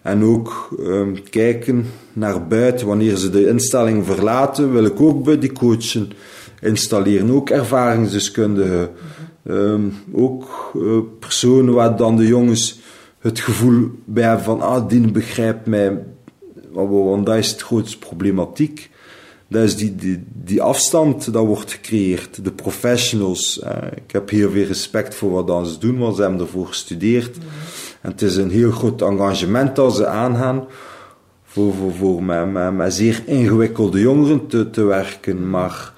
En 0.01 0.24
ook 0.24 0.70
ehm, 0.80 1.16
kijken 1.30 1.86
naar 2.14 2.47
buiten. 2.47 2.88
Wanneer 2.88 3.16
ze 3.16 3.30
de 3.30 3.47
instelling 3.47 4.05
verlaten, 4.05 4.72
wil 4.72 4.86
ik 4.86 5.01
ook 5.01 5.24
buddycoachen 5.24 6.12
installeren. 6.62 7.32
Ook 7.32 7.49
ervaringsdeskundigen. 7.49 8.89
Ehm, 9.45 9.82
ook 10.14 10.72
eh, 10.76 10.97
personen 11.20 11.74
waar 11.74 11.95
dan 11.95 12.18
de 12.18 12.28
jongens 12.28 12.80
het 13.22 13.39
gevoel 13.39 13.89
bij 14.05 14.24
hebben 14.24 14.43
van, 14.43 14.61
ah, 14.61 14.88
die 14.89 15.11
begrijpt 15.11 15.65
mij. 15.65 16.03
Want, 16.72 17.26
dat 17.26 17.36
is 17.36 17.51
het 17.51 17.61
grootste 17.61 17.97
problematiek. 17.97 18.89
Dat 19.47 19.63
is 19.63 19.76
die, 19.76 19.95
die, 19.95 20.24
die 20.34 20.61
afstand 20.61 21.34
dat 21.34 21.45
wordt 21.45 21.72
gecreëerd. 21.72 22.43
De 22.43 22.51
professionals. 22.51 23.59
eh, 23.59 23.88
ik 23.95 24.11
heb 24.11 24.30
heel 24.30 24.51
veel 24.51 24.65
respect 24.65 25.15
voor 25.15 25.43
wat 25.43 25.67
ze 25.67 25.78
doen, 25.78 25.97
want 25.97 26.15
ze 26.15 26.22
hebben 26.22 26.39
ervoor 26.39 26.67
gestudeerd. 26.67 27.38
En 28.01 28.11
het 28.11 28.22
is 28.22 28.36
een 28.36 28.49
heel 28.49 28.72
groot 28.72 29.01
engagement 29.01 29.76
dat 29.76 29.95
ze 29.95 30.07
aangaan 30.07 30.65
voor, 31.43 31.74
voor, 31.74 31.93
voor 31.93 32.24
met, 32.24 32.51
met, 32.51 32.76
met 32.76 32.93
zeer 32.93 33.24
ingewikkelde 33.26 33.99
jongeren 33.99 34.47
te, 34.47 34.69
te 34.69 34.84
werken. 34.84 35.49
Maar 35.49 35.93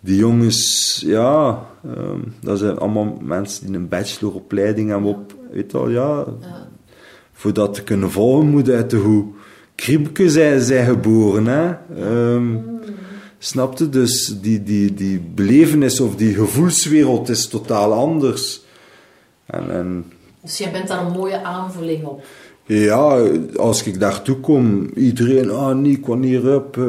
die 0.00 0.16
jongens, 0.16 1.02
ja, 1.06 1.66
ehm, 1.84 2.20
dat 2.40 2.58
zijn 2.58 2.78
allemaal 2.78 3.18
mensen 3.20 3.66
die 3.66 3.76
een 3.76 3.88
bacheloropleiding 3.88 4.90
hebben 4.90 5.08
op, 5.10 5.34
weet 5.52 5.70
je 5.72 5.78
wel, 5.78 5.88
ja. 5.88 6.24
Ja. 6.40 6.68
Voor 7.32 7.52
dat 7.52 7.74
te 7.74 7.82
kunnen 7.82 8.10
volgen 8.10 8.48
moet 8.48 8.70
uit 8.70 8.90
de 8.90 8.96
hoe 8.96 9.24
kriebke 9.74 10.30
zijn, 10.30 10.60
zijn 10.60 10.86
geboren, 10.86 11.46
hè. 11.46 11.74
Ehm, 12.00 12.54
Snapte? 13.38 13.88
Dus 13.88 14.36
die, 14.42 14.62
die, 14.62 14.94
die 14.94 15.20
belevenis 15.34 16.00
of 16.00 16.16
die 16.16 16.34
gevoelswereld 16.34 17.28
is 17.28 17.46
totaal 17.48 17.92
anders. 17.92 18.64
En, 19.46 19.70
en 19.70 20.04
Dus 20.42 20.58
jij 20.58 20.70
bent 20.72 20.88
daar 20.88 21.06
een 21.06 21.12
mooie 21.12 21.42
aanvulling 21.42 22.04
op. 22.04 22.24
ja, 22.64 23.22
als 23.56 23.82
ik 23.86 24.00
daartoe 24.00 24.36
kom, 24.36 24.90
iedereen, 24.94 25.50
ah 25.50 25.76
Nick, 25.76 26.06
wanneer 26.06 26.42
hup. 26.42 26.76
eh, 26.76 26.84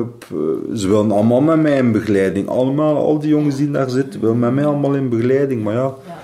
Ze 0.76 0.88
willen 0.88 1.12
allemaal 1.12 1.42
met 1.42 1.62
mij 1.62 1.78
in 1.78 1.92
begeleiding. 1.92 2.48
Allemaal, 2.48 2.96
al 2.98 3.20
die 3.20 3.30
jongens 3.30 3.56
die 3.56 3.72
daar 3.72 3.90
zitten, 3.90 4.22
willen 4.22 4.40
met 4.40 4.54
mij 4.54 4.66
allemaal 4.66 4.96
in 4.96 5.10
begeleiding. 5.10 5.64
Maar 5.64 5.74
ja, 5.74 5.94
Ja. 6.08 6.20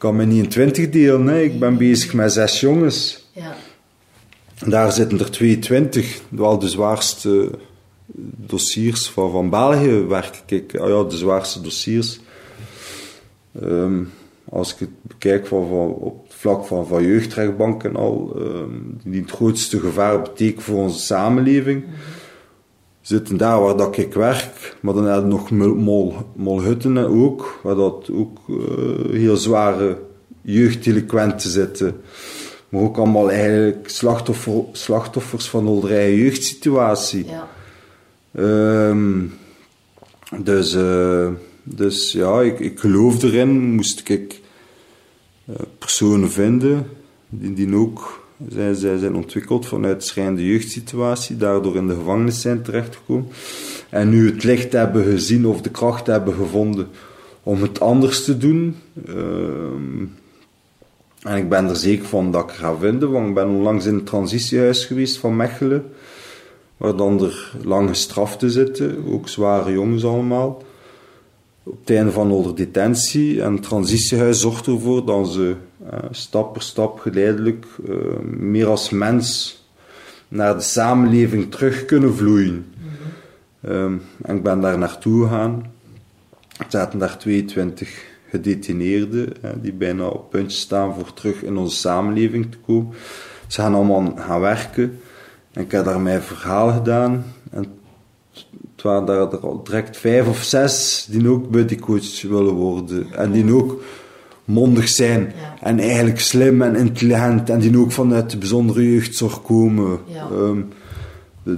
Ik 0.00 0.06
kan 0.06 0.16
me 0.16 0.24
niet 0.24 0.44
in 0.44 0.48
twintig 0.48 0.90
delen. 0.90 1.26
Hè. 1.26 1.40
Ik 1.40 1.58
ben 1.58 1.76
bezig 1.76 2.14
met 2.14 2.32
zes 2.32 2.60
jongens. 2.60 3.28
Ja. 3.32 3.56
Daar 4.66 4.92
zitten 4.92 5.18
er 5.18 5.30
22, 5.30 6.20
wel 6.28 6.58
de 6.58 6.68
zwaarste 6.68 7.50
dossiers 8.36 9.08
van, 9.08 9.30
van 9.30 9.50
België 9.50 10.06
werk 10.08 10.42
ik. 10.46 10.76
Ah 10.76 10.88
ja, 10.88 11.02
de 11.02 11.16
zwaarste 11.16 11.60
dossiers. 11.60 12.20
Ehm, 13.60 14.02
als 14.48 14.72
ik 14.72 14.78
het 14.78 15.02
bekijk 15.02 15.46
van, 15.46 15.68
van, 15.68 15.94
op 15.94 16.22
het 16.24 16.34
vlak 16.34 16.66
van, 16.66 16.86
van 16.86 17.02
jeugdrechtbank 17.02 17.84
en 17.84 17.96
al, 17.96 18.32
ehm, 18.36 18.74
die 19.04 19.20
het 19.20 19.30
grootste 19.30 19.80
gevaar 19.80 20.22
betekenen 20.22 20.62
voor 20.62 20.78
onze 20.78 20.98
samenleving, 20.98 21.84
zitten 23.10 23.36
daar 23.36 23.60
waar 23.60 23.76
dat 23.76 23.96
ik 23.96 24.14
werk. 24.14 24.76
Maar 24.80 24.94
dan 24.94 25.04
hebben 25.04 25.24
we 25.24 25.36
nog 25.36 25.50
mol, 25.50 25.74
mol, 25.74 26.14
molhutten 26.36 26.96
ook, 26.98 27.60
waar 27.62 27.74
dat 27.74 28.10
ook 28.12 28.38
eh, 28.48 29.10
heel 29.10 29.36
zware 29.36 29.98
jeugddelinquenten 30.42 31.50
zitten. 31.50 32.00
Maar 32.68 32.80
ook 32.80 32.96
allemaal 32.96 33.30
eigenlijk 33.30 33.88
slachtoffer, 33.88 34.62
slachtoffers 34.72 35.48
van 35.48 35.88
eigen 35.88 36.16
jeugdsituatie. 36.16 37.26
Ja. 37.26 37.48
Ehm, 38.34 39.26
dus, 40.42 40.74
eh, 40.74 41.28
dus 41.62 42.12
ja, 42.12 42.40
ik, 42.40 42.58
ik 42.58 42.78
geloof 42.78 43.22
erin. 43.22 43.74
Moest 43.74 44.08
ik 44.08 44.40
eh, 45.44 45.54
personen 45.78 46.30
vinden 46.30 46.86
die, 47.28 47.54
die 47.54 47.74
ook 47.74 48.19
zij, 48.48 48.74
zij 48.74 48.98
zijn 48.98 49.14
ontwikkeld 49.14 49.66
vanuit 49.66 50.04
schrijnende 50.04 50.46
jeugdsituatie, 50.46 51.36
daardoor 51.36 51.76
in 51.76 51.86
de 51.86 51.94
gevangenis 51.94 52.40
zijn 52.40 52.62
terechtgekomen. 52.62 53.28
En 53.88 54.08
nu 54.08 54.26
het 54.30 54.44
licht 54.44 54.72
hebben 54.72 55.04
gezien 55.04 55.46
of 55.46 55.60
de 55.60 55.70
kracht 55.70 56.06
hebben 56.06 56.34
gevonden 56.34 56.88
om 57.42 57.62
het 57.62 57.80
anders 57.80 58.24
te 58.24 58.38
doen. 58.38 58.76
Ehm, 59.06 60.04
en 61.22 61.36
ik 61.36 61.48
ben 61.48 61.68
er 61.68 61.76
zeker 61.76 62.06
van 62.06 62.32
dat 62.32 62.50
ik 62.50 62.56
ga 62.56 62.76
vinden, 62.76 63.10
want 63.10 63.28
ik 63.28 63.34
ben 63.34 63.48
onlangs 63.48 63.86
in 63.86 63.94
het 63.94 64.06
transitiehuis 64.06 64.84
geweest 64.84 65.18
van 65.18 65.36
Mechelen 65.36 65.84
waar 66.80 66.96
dan 66.96 67.22
er 67.22 67.52
lang 67.64 67.88
gestraften 67.88 68.50
zitten, 68.50 69.04
ook 69.06 69.28
zware 69.28 69.72
jongens 69.72 70.04
allemaal. 70.04 70.62
Op 71.62 71.78
het 71.80 71.96
einde 71.96 72.12
van 72.12 72.30
onze 72.30 72.54
detentie. 72.54 73.42
En 73.42 73.52
het 73.52 73.62
transitiehuis 73.62 74.40
zorgt 74.40 74.66
ervoor 74.66 75.04
dat 75.04 75.28
ze 75.28 75.54
stap 76.10 76.52
per 76.52 76.62
stap 76.62 76.98
geleidelijk 76.98 77.66
eh, 77.88 77.94
meer 78.26 78.66
als 78.66 78.90
mens 78.90 79.58
naar 80.28 80.54
de 80.54 80.62
samenleving 80.62 81.50
terug 81.50 81.84
kunnen 81.84 82.14
vloeien. 82.14 82.74
Ehm, 83.60 83.96
en 84.22 84.36
ik 84.36 84.42
ben 84.42 84.60
daar 84.60 84.78
naartoe 84.78 85.22
gegaan. 85.22 85.72
Er 86.58 86.66
zaten 86.68 86.98
daar 86.98 87.18
22 87.18 88.04
gedetineerden, 88.28 89.42
eh, 89.42 89.50
die 89.62 89.72
bijna 89.72 90.06
op 90.06 90.30
puntje 90.30 90.58
staan 90.58 90.94
voor 90.94 91.12
terug 91.12 91.42
in 91.42 91.56
onze 91.56 91.76
samenleving 91.76 92.50
te 92.50 92.58
komen. 92.58 92.94
Ze 93.46 93.60
gaan 93.60 93.74
allemaal 93.74 94.12
gaan 94.16 94.40
werken. 94.40 95.00
En 95.52 95.62
ik 95.62 95.70
heb 95.70 95.84
daar 95.84 96.00
mijn 96.00 96.22
verhaal 96.22 96.72
gedaan. 96.72 97.24
En 97.50 97.64
het 98.74 98.82
waren 98.82 99.04
daar 99.04 99.32
er 99.32 99.38
al 99.38 99.62
direct 99.62 99.96
vijf 99.96 100.28
of 100.28 100.42
zes 100.42 101.06
die 101.10 101.28
ook 101.28 101.50
buddycoach 101.50 102.22
willen 102.22 102.54
worden. 102.54 103.12
En 103.12 103.32
die 103.32 103.54
ook 103.54 103.82
mondig 104.50 104.88
zijn. 104.88 105.20
Ja. 105.20 105.54
En 105.66 105.78
eigenlijk 105.78 106.20
slim 106.20 106.62
en 106.62 106.76
intelligent. 106.76 107.50
En 107.50 107.60
die 107.60 107.78
ook 107.78 107.92
vanuit 107.92 108.30
de 108.30 108.38
bijzondere 108.38 108.92
jeugdzorg 108.92 109.42
komen. 109.42 109.98
Ja. 110.06 110.28
Ehm, 110.30 110.60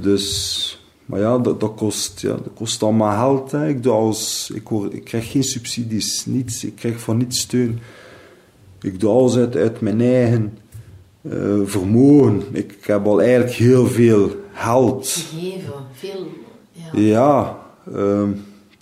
dus... 0.02 0.76
Maar 1.06 1.20
ja, 1.20 1.38
dat, 1.38 1.60
dat, 1.60 1.74
kost, 1.74 2.20
ja, 2.20 2.28
dat 2.28 2.50
kost 2.54 2.82
allemaal 2.82 3.18
geld. 3.18 3.50
Hè. 3.50 3.68
Ik, 3.68 3.82
doe 3.82 3.92
alles, 3.92 4.50
ik, 4.54 4.66
hoor, 4.66 4.94
ik 4.94 5.04
krijg 5.04 5.30
geen 5.30 5.42
subsidies, 5.44 6.26
niets. 6.26 6.64
Ik 6.64 6.74
krijg 6.74 7.00
van 7.00 7.16
niets 7.16 7.40
steun. 7.40 7.78
Ik 8.82 9.00
doe 9.00 9.10
alles 9.10 9.36
uit, 9.36 9.56
uit 9.56 9.80
mijn 9.80 10.00
eigen 10.00 10.58
eh, 11.22 11.60
vermogen. 11.64 12.42
Ik 12.52 12.76
heb 12.80 13.06
al 13.06 13.22
eigenlijk 13.22 13.52
heel 13.52 13.86
veel 13.86 14.30
geld. 14.52 15.08
Gegeven. 15.08 15.72
Veel. 15.92 16.26
Ja. 16.72 17.00
Ja, 17.00 17.58
ehm, 17.94 18.30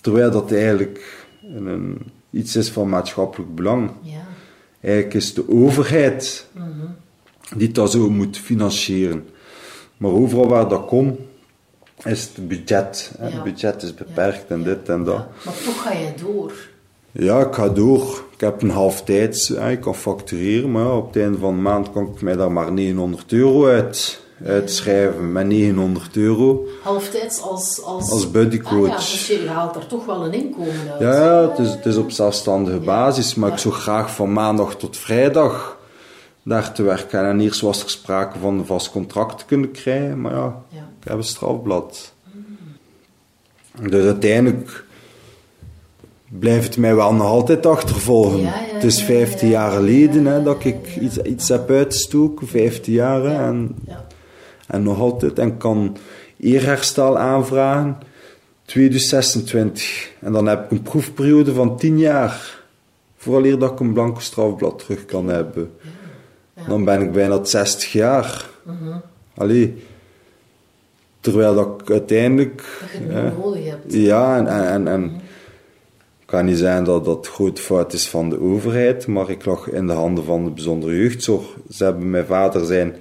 terwijl 0.00 0.30
dat 0.30 0.52
eigenlijk 0.52 1.26
een, 1.56 1.66
een- 1.66 1.98
iets 2.30 2.56
is 2.56 2.70
van 2.70 2.88
maatschappelijk 2.88 3.54
belang. 3.54 3.90
Ja. 4.02 4.26
Eigenlijk 4.80 5.14
is 5.14 5.34
de 5.34 5.48
overheid 5.48 6.46
die 7.56 7.70
dat 7.70 7.90
zo 7.90 8.10
moet 8.10 8.38
financieren. 8.38 9.28
Maar 9.96 10.10
overal 10.10 10.48
waar 10.48 10.68
dat 10.68 10.86
komt, 10.86 11.18
is 12.04 12.30
het 12.34 12.48
budget. 12.48 13.12
Hè. 13.18 13.28
Ja. 13.28 13.34
Het 13.34 13.42
budget 13.44 13.82
is 13.82 13.94
beperkt 13.94 14.50
en 14.50 14.62
dit 14.62 14.88
en 14.88 15.04
dat. 15.04 15.26
Maar 15.44 15.54
toch 15.64 15.82
ga 15.82 15.92
je 15.92 16.12
door. 16.22 16.52
Ja, 17.12 17.40
ik 17.40 17.54
ga 17.54 17.68
door. 17.68 18.24
Ik 18.32 18.40
heb 18.40 18.62
een 18.62 18.70
halftijds, 18.70 19.50
ik 19.50 19.80
kan 19.80 19.94
factureren, 19.94 20.70
maar 20.70 20.96
op 20.96 21.06
het 21.06 21.22
einde 21.22 21.38
van 21.38 21.54
de 21.54 21.60
maand 21.60 21.92
kan 21.92 22.06
ik 22.14 22.22
mij 22.22 22.36
daar 22.36 22.52
maar 22.52 22.72
900 22.72 23.32
euro 23.32 23.66
uit, 23.66 24.20
uitschrijven. 24.44 25.32
Met 25.32 25.46
900 25.46 26.16
euro. 26.16 26.66
Halftijds 26.82 27.42
als... 27.42 27.82
Als, 27.82 28.10
Als 28.10 28.30
buddycoach. 28.30 28.82
Ah, 28.82 28.88
ja, 28.88 28.96
dus 28.96 29.26
je 29.26 29.48
haalt 29.48 29.76
er 29.76 29.86
toch 29.86 30.06
wel 30.06 30.24
een 30.24 30.32
inkomen 30.32 30.90
uit. 30.92 31.00
Ja, 31.00 31.48
het, 31.48 31.58
is, 31.58 31.68
het 31.70 31.86
is 31.86 31.96
op 31.96 32.10
zelfstandige 32.10 32.78
Ja. 32.78 32.84
basis, 32.84 33.34
maar 33.34 33.48
Ja. 33.48 33.54
ik 33.54 33.60
zou 33.60 33.74
graag 33.74 34.14
van 34.14 34.32
maandag 34.32 34.76
tot 34.76 34.96
vrijdag 34.96 35.78
daar 36.42 36.72
te 36.72 36.82
werken. 36.82 37.24
En 37.24 37.40
eerst 37.40 37.60
was 37.60 37.82
er 37.82 37.90
sprake 37.90 38.38
van 38.38 38.58
een 38.58 38.66
vast 38.66 38.90
contract 38.90 39.38
te 39.38 39.44
kunnen 39.44 39.70
krijgen, 39.70 40.20
maar 40.20 40.32
ja, 40.32 40.62
Ja. 40.68 40.88
ik 41.00 41.08
heb 41.08 41.16
een 41.16 41.24
strafblad. 41.24 42.12
Dus 43.90 44.04
uiteindelijk 44.04 44.84
blijft 46.28 46.66
het 46.66 46.76
mij 46.76 46.94
wel 46.94 47.12
nog 47.14 47.26
altijd 47.26 47.66
achtervolgen. 47.66 48.40
Ja, 48.40 48.44
ja, 48.46 48.74
het 48.74 48.84
is 48.84 48.98
ja, 48.98 49.04
15 49.04 49.48
ja, 49.48 49.54
jaar 49.54 49.70
ja, 49.70 49.76
geleden 49.76 50.26
hè, 50.26 50.42
dat 50.42 50.64
ik 50.64 50.96
iets, 51.00 51.18
iets 51.18 51.48
heb 51.48 51.70
uitgestoken, 51.70 52.48
15 52.48 52.92
jaar. 52.92 53.24
En, 53.24 53.76
Ja. 53.86 54.06
En 54.70 54.82
nog 54.82 54.98
altijd. 54.98 55.38
En 55.38 55.56
kan 55.56 55.96
eerherstel 56.36 57.18
aanvragen 57.18 57.98
2026. 58.64 60.12
En 60.20 60.32
dan 60.32 60.46
heb 60.46 60.64
ik 60.64 60.70
een 60.70 60.82
proefperiode 60.82 61.54
van 61.54 61.76
10 61.76 61.98
jaar. 61.98 62.58
Vooraleer 63.16 63.58
dat 63.58 63.72
ik 63.72 63.80
een 63.80 63.92
blanco 63.92 64.20
strafblad 64.20 64.78
terug 64.78 65.04
kan 65.04 65.28
hebben. 65.28 65.70
Dan 66.68 66.84
ben 66.84 67.00
ik 67.00 67.12
bijna 67.12 67.44
60 67.44 67.92
jaar. 67.92 68.48
Mhm. 68.62 68.98
Allee. 69.34 69.82
Terwijl 71.20 71.54
dat 71.54 71.80
ik 71.80 71.90
uiteindelijk... 71.90 72.78
Dat 72.80 72.90
je 72.90 73.30
nodig 73.38 73.64
hebt. 73.64 73.92
ja, 73.92 74.36
en, 74.36 74.46
en, 74.46 74.66
en, 74.66 74.88
en 74.88 75.02
het 75.02 76.26
kan 76.26 76.44
niet 76.44 76.58
zijn 76.58 76.84
dat 76.84 77.04
dat 77.04 77.28
grote 77.28 77.62
fout 77.62 77.92
is 77.92 78.08
van 78.08 78.30
de 78.30 78.40
overheid, 78.40 79.06
maar 79.06 79.30
ik 79.30 79.44
lag 79.44 79.70
in 79.70 79.86
de 79.86 79.92
handen 79.92 80.24
van 80.24 80.44
de 80.44 80.50
bijzondere 80.50 80.96
jeugdzorg. 80.96 81.44
Ze 81.70 81.84
hebben 81.84 82.10
mijn 82.10 82.26
vader 82.26 82.64
zijn 82.64 82.96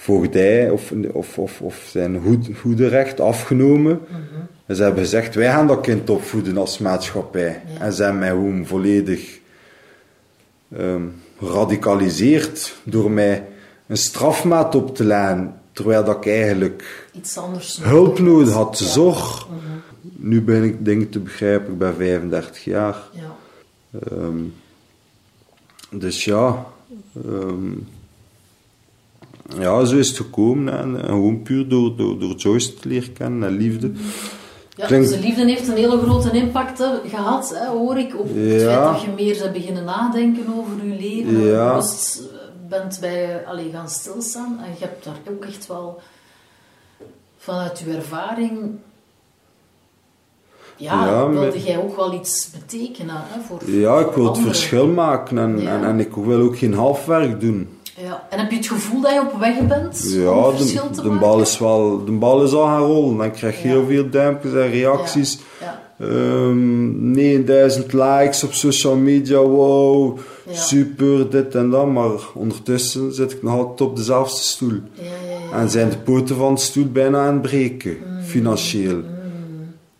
voogdij 0.00 0.70
of, 0.70 0.92
of, 1.12 1.38
of, 1.38 1.60
of 1.60 1.86
zijn 1.90 2.16
hoed, 2.16 2.48
hoederecht 2.62 3.20
afgenomen. 3.20 4.00
En 4.66 4.76
ze 4.76 4.82
hebben 4.82 5.02
gezegd, 5.02 5.34
wij 5.34 5.50
gaan 5.50 5.66
dat 5.66 5.80
kind 5.80 6.10
opvoeden 6.10 6.56
als 6.56 6.78
maatschappij. 6.78 7.62
Ja. 7.74 7.80
En 7.84 7.92
ze 7.92 8.02
hebben 8.02 8.20
mij 8.20 8.28
gewoon 8.28 8.66
volledig 8.66 9.38
ehm 10.76 11.02
radicaliseerd 11.40 12.76
door 12.82 13.10
mij 13.10 13.46
een 13.86 13.96
strafmaat 13.96 14.74
op 14.74 14.96
te 14.96 15.04
leggen, 15.04 15.54
terwijl 15.72 16.04
dat 16.04 16.16
ik 16.16 16.26
eigenlijk 16.32 17.08
Iets 17.12 17.36
anders 17.36 17.80
hulp 17.82 18.18
nodig 18.18 18.52
had, 18.52 18.78
Ja. 18.78 18.86
zorg. 18.86 19.48
Mhm. 19.48 20.28
Nu 20.28 20.42
ben 20.42 20.62
ik 20.62 20.84
dingen 20.84 21.08
te 21.08 21.18
begrijpen, 21.18 21.72
ik 21.72 21.78
ben 21.78 21.94
35 21.94 22.64
jaar. 22.64 22.96
Ja. 23.12 23.34
Ehm, 24.10 24.42
dus 25.90 26.24
ja, 26.24 26.66
ehm, 27.24 27.72
ja, 29.58 29.84
zo 29.84 29.96
is 29.96 30.08
het 30.08 30.16
gekomen. 30.16 30.78
En, 30.78 30.96
en 31.02 31.08
gewoon 31.08 31.42
puur 31.42 31.68
door, 31.68 31.96
door, 31.96 32.18
door 32.18 32.34
Joyce 32.34 32.74
te 32.74 32.88
leren 32.88 33.12
kennen 33.12 33.48
en 33.48 33.56
liefde. 33.56 33.90
Ja, 34.76 34.86
Klinkt- 34.86 35.08
dus 35.08 35.16
de 35.20 35.26
liefde 35.26 35.44
heeft 35.44 35.68
een 35.68 35.76
hele 35.76 35.98
grote 35.98 36.30
impact 36.30 36.78
hè, 36.78 36.86
gehad, 37.08 37.54
hè, 37.54 37.66
hoor 37.68 37.98
ik, 37.98 38.18
op 38.18 38.28
het 38.34 38.60
Ja. 38.60 38.72
feit 38.84 38.92
dat 38.92 39.02
je 39.02 39.24
meer 39.24 39.38
bent 39.38 39.52
beginnen 39.52 39.84
nadenken 39.84 40.44
over 40.58 40.84
je 40.86 40.96
leven. 41.00 41.34
en 41.34 41.46
Ja. 41.46 41.68
bewust 41.70 42.22
bent 42.68 42.98
bij 43.00 43.46
allee, 43.46 43.70
gaan 43.72 43.88
stilstaan. 43.88 44.58
En 44.64 44.70
je 44.78 44.84
hebt 44.84 45.04
daar 45.04 45.14
ook 45.30 45.44
echt 45.44 45.66
wel 45.66 46.00
vanuit 47.38 47.78
je 47.78 47.96
ervaring... 47.96 48.70
Ja, 50.76 51.06
Ja, 51.06 51.28
wilde 51.28 51.62
jij 51.62 51.78
ook 51.78 51.96
wel 51.96 52.14
iets 52.14 52.50
betekenen 52.50 53.14
hè, 53.18 53.40
voor 53.40 53.70
Ja, 53.70 53.98
ik 53.98 54.10
wil 54.12 54.26
het 54.26 54.38
verschil 54.38 54.86
maken 54.86 55.38
en, 55.38 55.66
en, 55.68 55.84
en 55.84 56.00
ik 56.00 56.14
wil 56.14 56.40
ook 56.40 56.58
geen 56.58 56.74
halfwerk 56.74 57.40
doen. 57.40 57.68
Ja. 58.02 58.26
En 58.30 58.38
heb 58.38 58.50
je 58.50 58.56
het 58.56 58.66
gevoel 58.68 59.00
dat 59.00 59.12
je 59.12 59.20
op 59.20 59.40
weg 59.40 59.66
bent 59.66 60.02
Ja, 60.12 60.50
de, 60.50 61.02
de, 61.02 61.08
bal 61.20 61.40
is 61.40 61.58
wel, 61.58 62.04
de 62.04 62.12
bal 62.12 62.42
is 62.42 62.52
al 62.52 62.64
gaan 62.64 62.82
rollen. 62.82 63.20
En 63.20 63.26
ik 63.26 63.32
krijg 63.32 63.62
Ja. 63.62 63.68
heel 63.68 63.84
veel 63.86 64.10
duimpjes 64.10 64.52
en 64.52 64.70
reacties. 64.70 65.38
Ja. 65.60 65.80
Ehm 65.98 67.10
9000 67.12 67.92
likes 67.92 68.44
op 68.44 68.52
social 68.52 68.96
media, 68.96 69.38
wow, 69.38 70.18
super, 70.50 71.30
dit 71.30 71.54
en 71.54 71.70
dat. 71.70 71.86
Maar 71.86 72.10
ondertussen 72.34 73.12
zit 73.14 73.32
ik 73.32 73.42
nog 73.42 73.54
altijd 73.58 73.80
op 73.80 73.96
dezelfde 73.96 74.42
stoel. 74.42 74.78
Ja, 74.92 75.02
ja, 75.02 75.38
ja. 75.52 75.58
En 75.58 75.70
zijn 75.70 75.90
de 75.90 75.98
poten 75.98 76.36
van 76.36 76.54
de 76.54 76.60
stoel 76.60 76.86
bijna 76.86 77.26
aan 77.26 77.32
het 77.32 77.42
breken, 77.42 77.96
Mm. 78.06 78.22
financieel. 78.22 79.00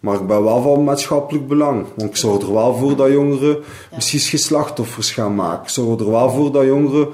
Maar 0.01 0.15
ik 0.15 0.27
ben 0.27 0.45
wel 0.45 0.63
van 0.63 0.85
maatschappelijk 0.85 1.49
belang. 1.49 1.85
Want 1.97 2.11
ik 2.11 2.17
zorg 2.17 2.43
er 2.43 2.53
wel 2.53 2.75
voor 2.75 2.97
dat 2.97 3.11
jongeren 3.11 3.59
misschien 3.95 4.21
geen 4.21 4.39
slachtoffers 4.39 5.13
gaan 5.13 5.35
maken. 5.35 5.63
Ik 5.63 5.69
zorg 5.69 6.01
er 6.01 6.11
wel 6.11 6.31
voor 6.31 6.53
dat 6.53 6.65
jongeren 6.65 7.09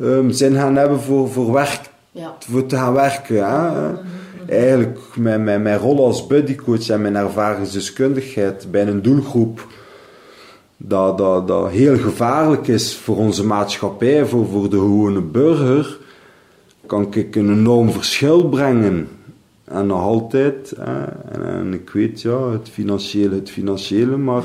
ehm, 0.00 0.30
zin 0.30 0.54
gaan 0.54 0.76
hebben 0.76 1.00
voor, 1.00 1.28
voor 1.28 1.52
werk 1.52 1.80
ja. 2.10 2.36
voor 2.38 2.66
te 2.66 2.76
gaan 2.76 2.94
werken. 2.94 3.36
Hè? 3.36 3.92
Eigenlijk, 4.48 4.98
mijn, 5.16 5.44
mijn, 5.44 5.62
mijn 5.62 5.78
rol 5.78 6.04
als 6.04 6.26
buddycoach 6.26 6.88
en 6.88 7.00
mijn 7.00 7.16
ervaringsdeskundigheid 7.16 8.70
bij 8.70 8.86
een 8.86 9.02
doelgroep 9.02 9.66
dat, 10.78 11.18
dat, 11.18 11.48
dat 11.48 11.70
heel 11.70 11.96
gevaarlijk 11.96 12.68
is 12.68 12.96
voor 12.96 13.16
onze 13.16 13.44
maatschappij, 13.44 14.26
voor, 14.26 14.46
voor 14.46 14.70
de 14.70 14.78
gewone 14.78 15.20
burger, 15.20 15.98
kan 16.86 17.06
ik 17.10 17.36
een 17.36 17.52
enorm 17.52 17.90
verschil 17.90 18.48
brengen. 18.48 19.08
En 19.64 19.86
nog 19.86 20.00
altijd, 20.00 20.74
hè? 20.76 21.04
En, 21.04 21.46
en 21.46 21.72
ik 21.72 21.90
weet, 21.90 22.20
ja, 22.20 22.50
het 22.50 22.68
financiële, 22.68 23.34
het 23.34 23.50
financiële, 23.50 24.16
maar 24.16 24.42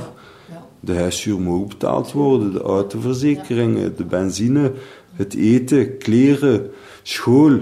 ja. 0.50 0.66
de 0.80 0.96
huishuur 0.96 1.40
moet 1.40 1.62
ook 1.62 1.68
betaald 1.68 2.12
worden, 2.12 2.54
de 2.54 2.62
autoverzekeringen, 2.62 3.96
de 3.98 4.06
benzine, 4.06 4.72
het 5.14 5.36
eten, 5.36 5.98
kleren, 5.98 6.70
school, 7.04 7.60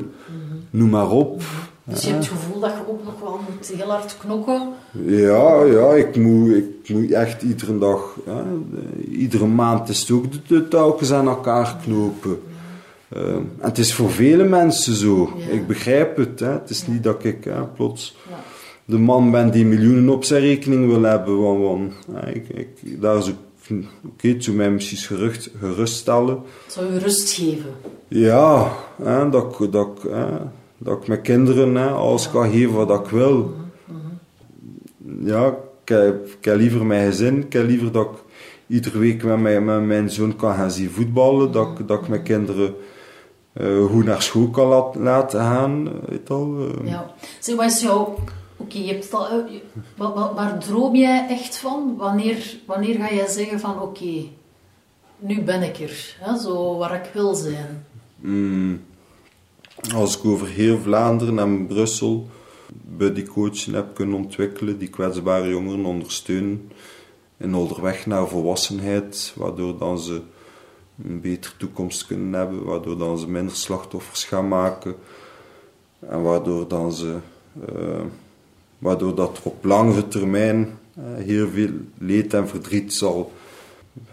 noem 0.70 0.90
maar 0.90 1.10
op. 1.10 1.42
Dus 1.84 2.02
je 2.04 2.10
hebt 2.10 2.24
het 2.30 2.34
gevoel 2.34 2.60
dat 2.60 2.70
je 2.72 2.92
ook 2.92 3.04
nog 3.04 3.20
wel 3.20 3.40
moet 3.50 3.68
heel 3.76 3.90
hard 3.90 4.18
knokken. 4.20 4.70
Ja, 5.06 5.64
ja 5.64 5.92
ik, 5.94 6.16
moet, 6.16 6.56
ik 6.56 6.90
moet 6.90 7.12
echt 7.12 7.42
iedere 7.42 7.78
dag, 7.78 8.16
hè, 8.26 8.34
de- 8.72 9.12
iedere 9.12 9.46
maand 9.48 9.90
is 9.90 10.00
het 10.00 10.12
ook 10.12 10.32
de, 10.32 10.40
de 10.48 10.68
touwtjes 10.68 11.12
aan 11.12 11.28
elkaar 11.28 11.78
knopen. 11.84 12.40
Ehm, 13.10 13.26
en 13.36 13.50
het 13.60 13.78
is 13.78 13.94
voor 13.94 14.10
vele 14.12 14.44
mensen 14.44 14.94
zo. 14.96 15.34
Ja. 15.38 15.54
Ik 15.54 15.68
begrijp 15.68 16.18
het. 16.18 16.40
Hè. 16.40 16.52
Het 16.52 16.70
is 16.70 16.88
niet 16.88 17.04
dat 17.04 17.24
ik 17.24 17.44
hè, 17.44 17.64
plots 17.66 18.16
Ja. 18.30 18.36
de 18.86 18.98
man 18.98 19.32
ben 19.32 19.52
die 19.52 19.66
miljoenen 19.66 20.10
op 20.10 20.24
zijn 20.24 20.42
rekening 20.42 20.88
wil 20.88 21.02
hebben. 21.02 21.40
Want, 21.42 21.60
want, 21.64 21.94
hè, 22.12 22.32
ik, 22.32 22.50
ik, 22.50 23.02
daar 23.02 23.18
is 23.18 23.30
ook, 23.30 23.36
oké, 24.06 24.28
het 24.28 24.44
zou 24.44 24.56
mij 24.56 24.72
misschien 24.72 24.98
gerust, 25.18 25.50
geruststellen. 25.60 26.40
Het 26.64 26.74
zou 26.74 26.94
je 26.94 27.00
rust 27.00 27.32
geven. 27.32 27.72
Ja, 28.08 28.72
hè, 29.04 29.30
dat, 29.30 29.60
ik- 29.60 29.72
dat, 29.72 29.90
hè, 30.10 30.26
dat 30.78 31.02
ik 31.02 31.08
mijn 31.08 31.22
kinderen 31.22 31.76
hè, 31.76 31.90
alles 31.90 32.32
kan 32.32 32.52
geven 32.52 32.74
wat 32.86 33.00
ik 33.06 33.12
wil. 33.12 33.54
Ja, 35.24 35.48
ik 35.84 35.90
heb, 35.90 36.28
ik 36.28 36.46
heb 36.46 36.58
liever 36.58 36.86
mijn 36.86 37.12
gezin. 37.12 37.38
Ik 37.46 37.54
heb 37.54 37.68
liever 37.68 37.92
dat 37.92 38.06
ik 38.06 38.18
iedere 38.68 39.00
week 39.00 39.24
met 39.24 39.40
mijn, 39.40 39.66
met 39.66 39.84
mijn 39.86 40.10
zoon 40.10 40.36
kan 40.36 40.56
gaan 40.56 40.72
zien 40.72 40.90
voetballen. 40.90 41.52
Dat, 41.52 41.80
ik- 41.80 41.88
dat 41.88 42.02
ik 42.02 42.08
mijn 42.08 42.24
kinderen 42.24 42.76
eh, 43.54 43.86
goed 43.86 44.06
naar 44.06 44.22
school 44.22 44.50
kan 44.50 44.92
laten 45.00 45.40
gaan. 45.40 45.90
Weet 46.08 46.30
al, 46.30 46.56
eh. 46.60 46.90
Ja. 46.90 47.14
Zeg, 47.40 47.56
wat 47.56 47.66
is 47.66 47.82
jouw... 47.82 48.16
Oké, 48.62 48.78
je 48.78 48.94
hebt 48.94 49.14
al... 49.14 49.44
wa- 49.96 50.34
waar 50.34 50.60
droom 50.60 50.96
jij 50.96 51.28
echt 51.30 51.58
van? 51.58 51.96
Wanneer, 51.98 52.58
wanneer 52.66 52.96
ga 52.96 53.14
jij 53.14 53.28
zeggen 53.28 53.60
van... 53.60 53.82
Oké, 53.82 54.24
nu 55.18 55.42
ben 55.42 55.62
ik 55.62 55.78
er. 55.80 56.16
Hè, 56.20 56.40
zo 56.40 56.78
waar 56.78 56.96
ik 57.06 57.12
wil 57.14 57.34
zijn. 57.34 57.86
Mm, 58.16 58.82
als 59.96 60.18
ik 60.18 60.26
over 60.26 60.48
heel 60.48 60.78
Vlaanderen 60.78 61.40
en 61.40 61.68
Brussel 61.68 62.28
buddycoaching 62.74 63.76
heb 63.76 63.94
kunnen 63.96 64.16
ontwikkelen, 64.16 64.78
die 64.78 64.90
kwetsbare 64.90 65.50
jongeren 65.50 65.86
ondersteunen 65.86 66.72
in 67.38 67.56
onderweg 67.56 68.06
naar 68.06 68.28
volwassenheid, 68.28 69.34
waardoor 69.36 69.78
dan 69.78 70.00
ze 70.00 70.22
een 71.04 71.22
betere 71.22 71.54
toekomst 71.58 72.06
kunnen 72.06 72.34
hebben, 72.34 72.64
waardoor 72.64 72.98
dan 72.98 73.18
ze 73.20 73.30
minder 73.30 73.56
slachtoffers 73.56 74.24
gaan 74.24 74.48
maken 74.48 74.96
en 76.00 76.22
waardoor 76.22 76.68
dan 76.68 76.94
ze 76.94 77.18
eh, 77.68 78.02
waardoor 78.82 79.16
dat 79.16 79.38
er 79.38 79.44
op 79.44 79.64
langere 79.64 80.08
termijn 80.08 80.70
eh, 80.96 81.04
heel 81.26 81.50
veel 81.50 81.70
leed 81.98 82.34
en 82.34 82.48
verdriet 82.48 82.94
zal 82.94 83.32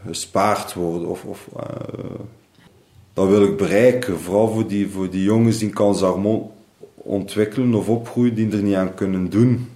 gespaard 0.07 0.75
worden 0.75 1.09
of, 1.09 1.25
of 1.25 1.49
eh, 1.57 1.65
dat 3.13 3.29
wil 3.29 3.43
ik 3.43 3.57
bereiken. 3.57 4.21
Vooral 4.21 4.49
voor 4.49 4.67
die, 4.67 4.89
voor 4.89 5.11
die 5.11 5.23
jongens 5.23 5.59
die 5.59 5.71
kansarmon 5.71 6.51
ontwikkelen 6.95 7.75
of 7.75 7.89
opgroeien 7.89 8.35
die 8.35 8.51
er 8.51 8.63
niet 8.63 8.75
aan 8.75 8.95
kunnen 8.95 9.31
doen. 9.31 9.69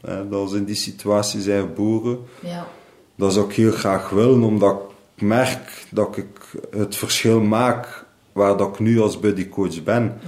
Hè, 0.00 0.28
dat 0.28 0.50
ze 0.50 0.56
in 0.56 0.64
die 0.64 0.74
situatie 0.74 1.40
zijn 1.40 1.60
geboren. 1.60 2.18
Ja. 2.40 2.66
Dat 3.14 3.32
zou 3.32 3.46
ik 3.46 3.54
heel 3.54 3.72
graag 3.72 4.10
willen, 4.10 4.42
omdat 4.42 4.80
ik 5.14 5.22
merk 5.22 5.86
dat 5.90 6.16
ik 6.16 6.26
het 6.70 6.96
verschil 6.96 7.40
maak 7.40 8.04
waar 8.32 8.56
dat 8.56 8.68
ik 8.68 8.78
nu 8.78 9.00
als 9.00 9.20
buddycoach 9.20 9.82
ben. 9.82 10.18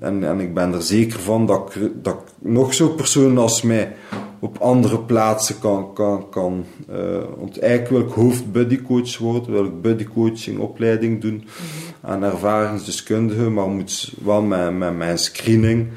En, 0.00 0.24
en 0.24 0.40
ik 0.40 0.54
ben 0.54 0.72
er 0.72 0.82
zeker 0.82 1.20
van 1.20 1.46
dat 1.46 1.74
ik, 1.74 1.90
dat 2.02 2.14
ik 2.14 2.48
nog 2.48 2.74
zo'n 2.74 2.94
persoon 2.94 3.38
als 3.38 3.62
mij 3.62 3.92
op 4.40 4.58
andere 4.58 4.98
plaatsen 4.98 5.58
kan. 5.58 5.92
kan, 5.94 6.28
kan 6.30 6.64
eh, 6.88 7.22
want 7.38 7.58
eigenlijk 7.58 7.90
wil 7.90 8.08
ik 8.08 8.14
hoofdbuddycoach 8.14 9.18
worden, 9.18 9.52
wil 9.52 9.64
ik 9.64 9.82
buddycoaching 9.82 10.58
opleiding 10.58 11.20
doen 11.20 11.44
aan 12.00 12.22
ervaringsdeskundigen, 12.22 13.52
maar 13.52 13.68
moet 13.68 14.14
wel 14.24 14.42
met, 14.42 14.78
met 14.78 14.96
mijn 14.96 15.18
screening. 15.18 15.88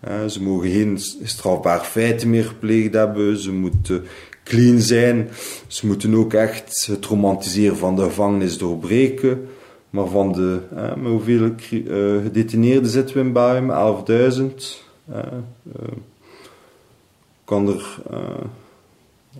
Eh, 0.00 0.26
ze 0.26 0.42
mogen 0.42 0.70
geen 0.70 0.98
strafbaar 1.22 1.80
feiten 1.80 2.30
meer 2.30 2.44
gepleegd 2.44 2.94
hebben, 2.94 3.38
ze 3.38 3.52
moeten 3.52 4.04
clean 4.44 4.80
zijn, 4.80 5.28
ze 5.66 5.86
moeten 5.86 6.14
ook 6.14 6.32
echt 6.32 6.86
het 6.86 7.04
romantiseren 7.04 7.76
van 7.76 7.96
de 7.96 8.02
gevangenis 8.02 8.58
doorbreken. 8.58 9.48
Maar 9.90 10.06
van 10.06 10.32
de, 10.32 10.60
eh, 10.76 10.94
met 10.94 11.10
hoeveel 11.10 11.44
eh, 11.44 12.22
gedetineerden 12.22 12.90
zitten 12.90 13.14
we 13.32 13.54
in? 13.56 13.66
Met 13.66 13.76
11.000. 13.76 14.84
eh, 15.12 15.18
kan 17.44 17.68
er, 17.68 17.98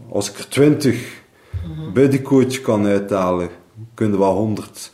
Als 0.08 0.30
ik 0.30 0.38
er 0.38 0.48
20 0.48 1.22
bij 1.94 2.08
de 2.08 2.22
coach 2.22 2.60
kan 2.60 2.86
uithalen, 2.86 3.48
kunnen 3.94 4.18
we 4.18 4.24
100, 4.24 4.92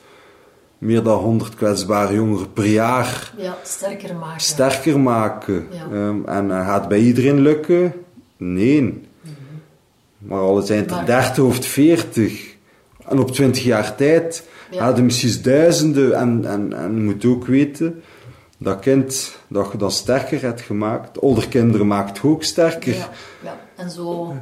meer 0.78 1.02
dan 1.02 1.18
100 1.18 1.54
kwetsbare 1.54 2.14
jongeren 2.14 2.52
per 2.52 2.66
jaar 2.66 3.32
Ja, 3.36 3.56
sterker 3.62 4.14
maken. 4.16 4.40
sterker 4.40 5.00
maken. 5.00 5.66
Ja. 5.70 5.84
Ehm, 5.92 6.24
en 6.24 6.50
eh, 6.50 6.66
gaat 6.66 6.80
het 6.80 6.88
bij 6.88 6.98
iedereen 7.00 7.40
lukken? 7.40 7.92
Nee. 8.36 9.02
Maar 10.18 10.38
al 10.40 10.62
zijn 10.62 10.78
het 10.80 10.90
er 10.90 10.96
Maar- 10.96 11.06
30 11.06 11.44
of 11.44 11.66
40. 11.66 12.54
En 13.08 13.18
op 13.18 13.30
20 13.30 13.64
jaar 13.64 13.94
tijd 13.94 14.48
Ja. 14.70 14.84
hadden 14.84 15.04
misschien 15.04 15.42
duizenden. 15.42 16.12
En, 16.14 16.44
en, 16.44 16.72
en 16.72 16.94
je 16.94 17.00
moet 17.02 17.24
ook 17.24 17.46
weten, 17.46 18.02
dat 18.58 18.78
kind 18.78 19.36
dat 19.48 19.68
je 19.72 19.78
dan 19.78 19.90
sterker 19.90 20.42
hebt 20.42 20.60
gemaakt, 20.60 21.20
ouder 21.20 21.48
kinderen 21.48 21.86
maakt 21.86 22.18
je 22.18 22.28
ook 22.28 22.42
sterker. 22.42 22.94
Ja, 22.94 23.08
ja. 23.44 23.56
En 23.76 23.90
zo... 23.90 24.34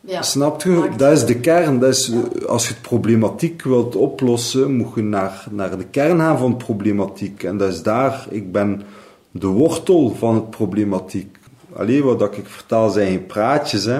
Ja. 0.00 0.22
Snap 0.22 0.62
je? 0.62 0.68
Maakt- 0.70 0.98
Dat 0.98 1.12
is 1.12 1.24
de 1.24 1.40
kern. 1.40 1.78
Dat 1.78 1.88
is, 1.94 2.12
als 2.46 2.68
je 2.68 2.72
het 2.72 2.82
problematiek 2.82 3.62
wilt 3.62 3.96
oplossen, 3.96 4.76
moet 4.76 4.94
je 4.94 5.02
naar, 5.02 5.44
naar 5.50 5.78
de 5.78 5.84
kern 5.90 6.18
gaan 6.18 6.38
van 6.38 6.48
het 6.50 6.58
problematiek. 6.58 7.42
En 7.42 7.56
dat 7.56 7.72
is 7.72 7.82
daar, 7.82 8.26
ik 8.30 8.52
ben 8.52 8.82
de 9.30 9.46
wortel 9.46 10.14
van 10.18 10.34
het 10.34 10.50
problematiek. 10.50 11.36
Alleen 11.72 12.02
wat 12.02 12.18
dat 12.18 12.36
ik 12.36 12.46
vertel 12.46 12.90
zijn 12.90 13.06
geen 13.08 13.26
praatjes, 13.26 13.84
hè. 13.84 13.98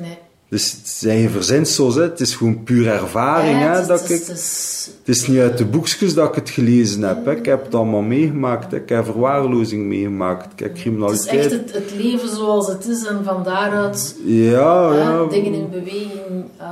Nee. 0.00 0.18
Dus 0.50 0.72
het 0.72 0.88
zijn 0.88 1.18
geen 1.18 1.30
verzinsels, 1.30 1.94
hè. 1.94 2.02
Het 2.02 2.20
is 2.20 2.34
gewoon 2.34 2.62
puur 2.62 2.86
ervaring, 2.88 3.60
Ja, 3.60 3.66
hè. 3.66 3.68
het 3.72 3.80
is- 3.80 3.86
Dat 3.86 4.00
ik, 4.10 4.18
het 4.18 4.28
is- 4.28 4.90
het 5.04 5.16
is 5.16 5.26
niet 5.26 5.38
uit 5.40 5.58
de 5.58 5.64
boekjes 5.64 6.14
dat 6.14 6.28
ik 6.28 6.34
het 6.34 6.50
gelezen 6.50 7.02
heb, 7.02 7.24
hè. 7.24 7.36
Ik 7.36 7.44
heb 7.46 7.64
het 7.64 7.74
allemaal 7.74 8.00
meegemaakt, 8.02 8.70
hè. 8.70 8.76
Ik 8.76 8.88
heb 8.88 9.04
verwaarlozing 9.04 9.86
meegemaakt, 9.86 10.52
ik 10.52 10.58
heb 10.58 10.68
Het 10.68 10.76
is 10.76 10.82
criminaliteit... 10.82 11.38
echt 11.38 11.50
het, 11.50 11.72
het 11.72 11.92
leven 11.96 12.28
zoals 12.28 12.66
het 12.66 12.86
is 12.86 13.06
en 13.06 13.24
van 13.24 13.42
daaruit 13.44 14.16
Ja, 14.24 14.92
ja. 14.94 15.24
dingen 15.24 15.52
in 15.54 15.70
beweging 15.70 16.44
eh, 16.56 16.66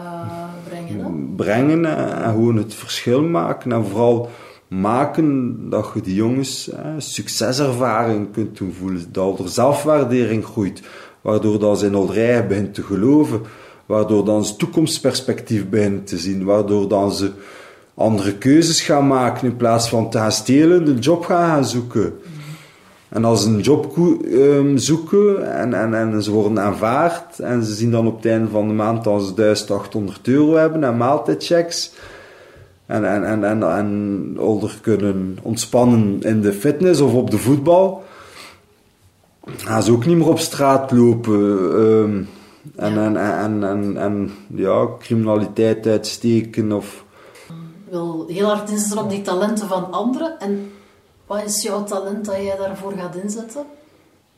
brengen. 0.68 1.04
Hè? 1.04 1.10
brengen 1.36 1.84
en, 1.84 2.30
gewoon 2.30 2.56
het 2.56 2.74
verschil 2.74 3.22
maken. 3.22 3.72
En 3.72 3.84
vooral 3.84 4.28
maken 4.68 5.56
dat 5.70 5.90
je 5.94 6.00
die 6.00 6.14
jongens 6.14 6.70
hè, 6.76 7.00
succeservaring 7.00 8.32
kunt 8.32 8.58
doen 8.58 8.74
voelen. 8.80 9.04
Dat 9.12 9.38
er 9.38 9.48
zelfwaardering 9.48 10.44
groeit. 10.44 10.82
Waardoor 11.20 11.58
dat 11.58 11.78
ze 11.78 11.86
in 11.86 11.94
eigen 12.10 12.48
begint 12.48 12.74
te 12.74 12.82
geloven. 12.82 13.40
Waardoor 13.86 14.24
dan 14.24 14.44
ze 14.44 14.56
toekomstperspectief 14.56 15.68
beginnen 15.68 16.04
te 16.04 16.18
zien. 16.18 16.44
Waardoor 16.44 16.88
dan 16.88 17.12
ze 17.12 17.30
andere 17.94 18.34
keuzes 18.34 18.80
gaan 18.80 19.06
maken. 19.06 19.48
In 19.48 19.56
plaats 19.56 19.88
van 19.88 20.10
te 20.10 20.18
gaan 20.18 20.32
stelen, 20.32 20.84
de 20.84 20.94
job 20.94 21.24
gaan, 21.24 21.48
gaan 21.48 21.64
zoeken. 21.64 22.14
En 23.08 23.24
als 23.24 23.42
ze 23.42 23.48
een 23.48 23.60
job 23.60 23.98
ehm, 24.30 24.76
zoeken 24.76 25.54
en, 25.54 25.74
en, 25.74 25.94
en 25.94 26.22
ze 26.22 26.30
worden 26.30 26.60
aanvaard 26.60 27.38
en 27.38 27.64
ze 27.64 27.74
zien 27.74 27.90
dan 27.90 28.06
op 28.06 28.16
het 28.16 28.26
einde 28.26 28.50
van 28.50 28.68
de 28.68 28.74
maand 28.74 29.04
dat 29.04 29.22
ze 29.22 29.34
1800 29.34 30.28
euro 30.28 30.54
hebben 30.54 30.84
en 30.84 30.96
maaltijdchecks 30.96 31.92
en, 32.86 33.04
en, 33.12 33.24
en, 33.24 33.44
en, 33.44 33.62
en 33.62 34.36
kunnen 34.80 35.38
ontspannen 35.42 36.22
in 36.22 36.40
de 36.40 36.52
fitness 36.52 37.00
of 37.00 37.12
op 37.12 37.30
de 37.30 37.38
voetbal, 37.38 38.04
gaan 39.56 39.82
ze 39.82 39.92
ook 39.92 40.06
niet 40.06 40.16
meer 40.16 40.28
op 40.28 40.38
straat 40.38 40.90
lopen 40.90 41.58
ehm, 41.78 42.22
en, 42.76 42.94
Ja. 42.94 43.04
en, 43.04 43.16
en, 43.16 43.64
en, 43.64 43.96
en, 43.96 44.34
ja, 44.54 44.88
criminaliteit 44.98 45.86
uitsteken 45.86 46.72
of... 46.72 47.04
Wil 47.88 48.26
heel 48.28 48.46
hard 48.46 48.70
inzetten 48.70 48.98
op 48.98 49.10
die 49.10 49.22
talenten 49.22 49.68
van 49.68 49.92
anderen. 49.92 50.40
En 50.40 50.72
wat 51.26 51.42
is 51.44 51.62
jouw 51.62 51.84
talent 51.84 52.24
dat 52.24 52.36
jij 52.36 52.56
daarvoor 52.56 52.92
gaat 52.92 53.16
inzetten? 53.16 53.64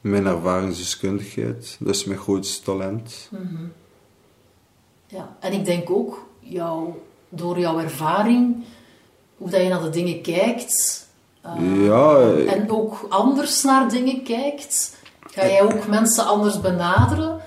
Mijn 0.00 0.26
ervaringsdeskundigheid, 0.26 1.76
dat 1.80 1.94
is 1.94 2.04
mijn 2.04 2.18
grootste 2.18 2.64
talent. 2.64 3.30
Ja. 5.06 5.36
En 5.40 5.52
ik 5.52 5.64
denk 5.64 5.90
ook, 5.90 6.26
jou, 6.40 6.88
door 7.28 7.58
jouw 7.58 7.78
ervaring, 7.78 8.64
hoe 9.36 9.50
dat 9.50 9.62
je 9.62 9.68
naar 9.68 9.82
de 9.82 9.90
dingen 9.90 10.22
kijkt, 10.22 11.06
eh, 11.40 11.84
Ja, 11.86 12.20
eh, 12.20 12.52
en 12.52 12.70
ook 12.70 13.06
anders 13.08 13.62
naar 13.62 13.88
dingen 13.88 14.22
kijkt, 14.24 14.96
ga 15.30 15.46
jij 15.46 15.62
ook 15.62 15.86
mensen 15.86 16.26
anders 16.26 16.60
benaderen. 16.60 17.37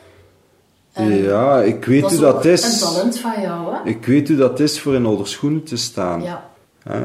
En 0.92 1.24
ja, 1.24 1.62
ik 1.62 1.86
weet 1.86 2.02
dat 2.02 2.12
hoe 2.12 2.20
is 2.20 2.26
dat 2.26 2.46
is. 2.46 2.82
een 2.82 2.88
talent 2.88 3.20
van 3.20 3.42
jou, 3.42 3.76
hè? 3.76 3.90
Ik 3.90 4.06
weet 4.06 4.28
hoe 4.28 4.38
dat 4.38 4.60
is 4.60 4.80
voor 4.80 4.96
in 4.96 5.06
ouder 5.06 5.28
schoenen 5.28 5.64
te 5.64 5.78
staan. 5.78 6.22
Ja. 6.22 6.50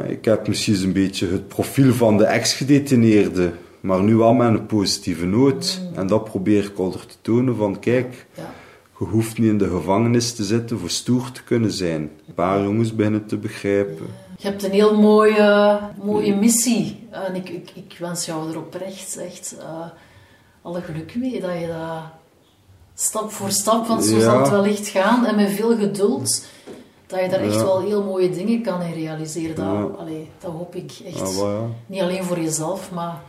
Ik 0.07 0.25
heb 0.25 0.49
misschien 0.49 0.83
een 0.83 0.93
beetje 0.93 1.29
het 1.29 1.49
profiel 1.49 1.93
van 1.93 2.17
de 2.17 2.25
ex-gedetineerde, 2.25 3.53
maar 3.81 4.03
nu 4.03 4.17
wel 4.17 4.35
met 4.35 4.49
een 4.49 4.67
positieve 4.67 5.27
noot. 5.27 5.81
En 5.95 6.07
dat 6.07 6.25
probeer 6.25 6.65
ik 6.65 6.79
ouder 6.79 7.07
te 7.07 7.15
tonen 7.21 7.57
van, 7.57 7.79
kijk, 7.79 8.27
ja. 8.35 8.51
je 8.99 9.05
hoeft 9.05 9.39
niet 9.39 9.49
in 9.49 9.59
de 9.59 9.69
gevangenis 9.69 10.35
te 10.35 10.45
zitten 10.45 10.79
voor 10.79 10.91
stoer 10.91 11.31
te 11.33 11.43
kunnen 11.43 11.71
zijn. 11.71 12.11
Een 12.27 12.35
paar 12.35 12.63
jongens 12.63 12.95
beginnen 12.95 13.27
te 13.27 13.37
begrijpen. 13.37 14.07
Je 14.39 14.49
hebt 14.49 14.65
een 14.65 14.71
heel 14.71 15.01
mooie, 15.01 15.79
mooie 16.03 16.35
missie. 16.35 17.09
En 17.11 17.35
ik, 17.35 17.49
ik, 17.49 17.71
ik 17.75 17.97
wens 17.99 18.27
jou 18.27 18.51
er 18.51 18.59
oprecht 18.59 19.17
echt 19.17 19.57
eh, 19.61 19.87
alle 20.63 20.81
geluk 20.81 21.15
mee. 21.15 21.41
Dat 21.41 21.61
je 21.61 21.67
dat 21.67 22.03
stap 22.99 23.31
voor 23.33 23.51
stap, 23.51 23.87
want 23.87 24.05
zo 24.05 24.15
Ja. 24.17 24.21
zal 24.21 24.39
het 24.41 24.51
wellicht 24.51 24.89
gaan. 24.89 25.27
En 25.27 25.37
met 25.37 25.51
veel 25.51 25.77
geduld, 25.77 26.45
dat 27.07 27.21
je 27.21 27.29
daar 27.29 27.41
echt 27.41 27.55
Ja. 27.55 27.65
wel 27.65 27.81
heel 27.81 28.03
mooie 28.05 28.31
dingen 28.31 28.63
kan 28.63 28.83
in 28.83 28.93
realiseren. 28.93 29.55
Dat, 29.57 29.99
allee, 29.99 30.29
dat 30.41 30.51
hoop 30.51 30.75
ik 30.75 30.93
echt. 31.07 31.43
Ah. 31.43 31.61
Niet 31.87 32.01
alleen 32.01 32.25
voor 32.25 32.41
jezelf, 32.41 32.91
maar 32.93 33.23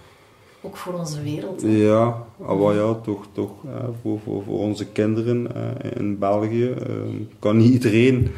ook 0.62 0.78
voor 0.78 0.94
onze 0.94 1.22
wereld. 1.24 1.62
Ja, 1.66 2.24
ah, 2.46 2.74
ja, 2.76 2.94
toch, 2.94 3.26
toch 3.32 3.52
eh, 3.66 3.88
voor, 4.02 4.20
voor, 4.24 4.44
voor 4.44 4.60
onze 4.60 4.86
kinderen 4.86 5.56
eh, 5.56 5.92
in 6.00 6.18
België 6.20 6.70
ehm, 6.70 7.16
kan 7.40 7.58
niet 7.58 7.72
iedereen 7.74 8.32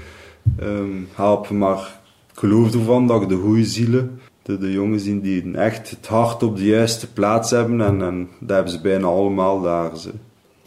ehm, 0.59 1.01
helpen, 1.13 1.57
maar 1.57 1.99
ik 2.33 2.39
geloof 2.39 2.73
ervan 2.73 3.07
dat 3.07 3.21
ik 3.21 3.29
de 3.29 3.35
goede 3.35 3.65
zielen, 3.65 4.19
de, 4.41 4.57
de 4.57 4.71
jongens 4.71 5.03
die, 5.03 5.21
die 5.21 5.57
echt 5.57 5.89
het 5.89 6.07
hart 6.07 6.43
op 6.43 6.57
de 6.57 6.65
juiste 6.65 7.11
plaats 7.13 7.51
hebben, 7.51 7.81
en, 7.81 8.01
en 8.01 8.29
dat 8.39 8.49
hebben 8.55 8.73
ze 8.73 8.81
bijna 8.81 9.07
allemaal 9.07 9.61
daar. 9.61 9.97
Ze. 9.97 10.11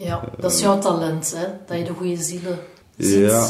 Ja, 0.03 0.23
dat 0.39 0.51
is 0.51 0.59
jouw 0.61 0.79
talent, 0.79 1.33
hè? 1.37 1.45
dat 1.67 1.77
je 1.77 1.83
de 1.83 1.93
goede 1.93 2.15
zielen 2.17 2.57
ziet. 2.97 3.29
Ja, 3.29 3.47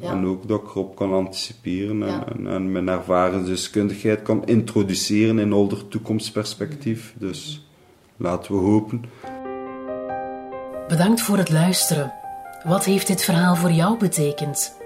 Ja. 0.00 0.10
en 0.10 0.26
ook 0.26 0.48
dat 0.48 0.60
ik 0.60 0.68
erop 0.68 0.96
kan 0.96 1.12
anticiperen 1.12 2.02
en, 2.02 2.08
Ja. 2.08 2.24
en, 2.36 2.46
en 2.46 2.72
mijn 2.72 2.88
ervaringsdeskundigheid 2.88 4.22
kan 4.22 4.46
introduceren 4.46 5.38
in 5.38 5.52
ouder 5.52 5.88
toekomstperspectief. 5.88 7.14
Dus 7.18 7.66
laten 8.16 8.52
we 8.54 8.60
hopen. 8.60 9.04
Bedankt 10.88 11.20
voor 11.20 11.36
het 11.38 11.50
luisteren. 11.50 12.12
Wat 12.64 12.84
heeft 12.84 13.06
dit 13.06 13.22
verhaal 13.22 13.56
voor 13.56 13.70
jou 13.70 13.98
betekend? 13.98 14.76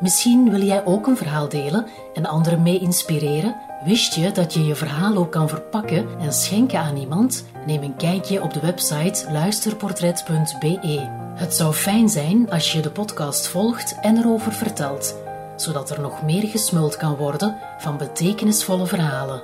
Misschien 0.00 0.50
wil 0.50 0.60
jij 0.62 0.84
ook 0.84 1.06
een 1.06 1.16
verhaal 1.16 1.48
delen 1.48 1.86
en 2.14 2.26
anderen 2.26 2.62
mee 2.62 2.78
inspireren? 2.80 3.56
Wist 3.84 4.14
je 4.14 4.32
dat 4.32 4.54
je 4.54 4.64
je 4.64 4.74
verhaal 4.74 5.16
ook 5.16 5.30
kan 5.32 5.48
verpakken 5.48 6.06
en 6.20 6.32
schenken 6.32 6.78
aan 6.78 6.96
iemand? 6.96 7.44
Neem 7.66 7.82
een 7.82 7.96
kijkje 7.96 8.42
op 8.42 8.52
de 8.52 8.60
website 8.60 9.30
luisterportret.be. 9.30 11.08
Het 11.34 11.54
zou 11.54 11.74
fijn 11.74 12.08
zijn 12.08 12.50
als 12.50 12.72
je 12.72 12.80
de 12.80 12.90
podcast 12.90 13.46
volgt 13.46 14.00
en 14.00 14.16
erover 14.16 14.52
vertelt, 14.52 15.16
zodat 15.56 15.90
er 15.90 16.00
nog 16.00 16.22
meer 16.22 16.48
gesmuld 16.48 16.96
kan 16.96 17.16
worden 17.16 17.56
van 17.78 17.96
betekenisvolle 17.96 18.86
verhalen. 18.86 19.42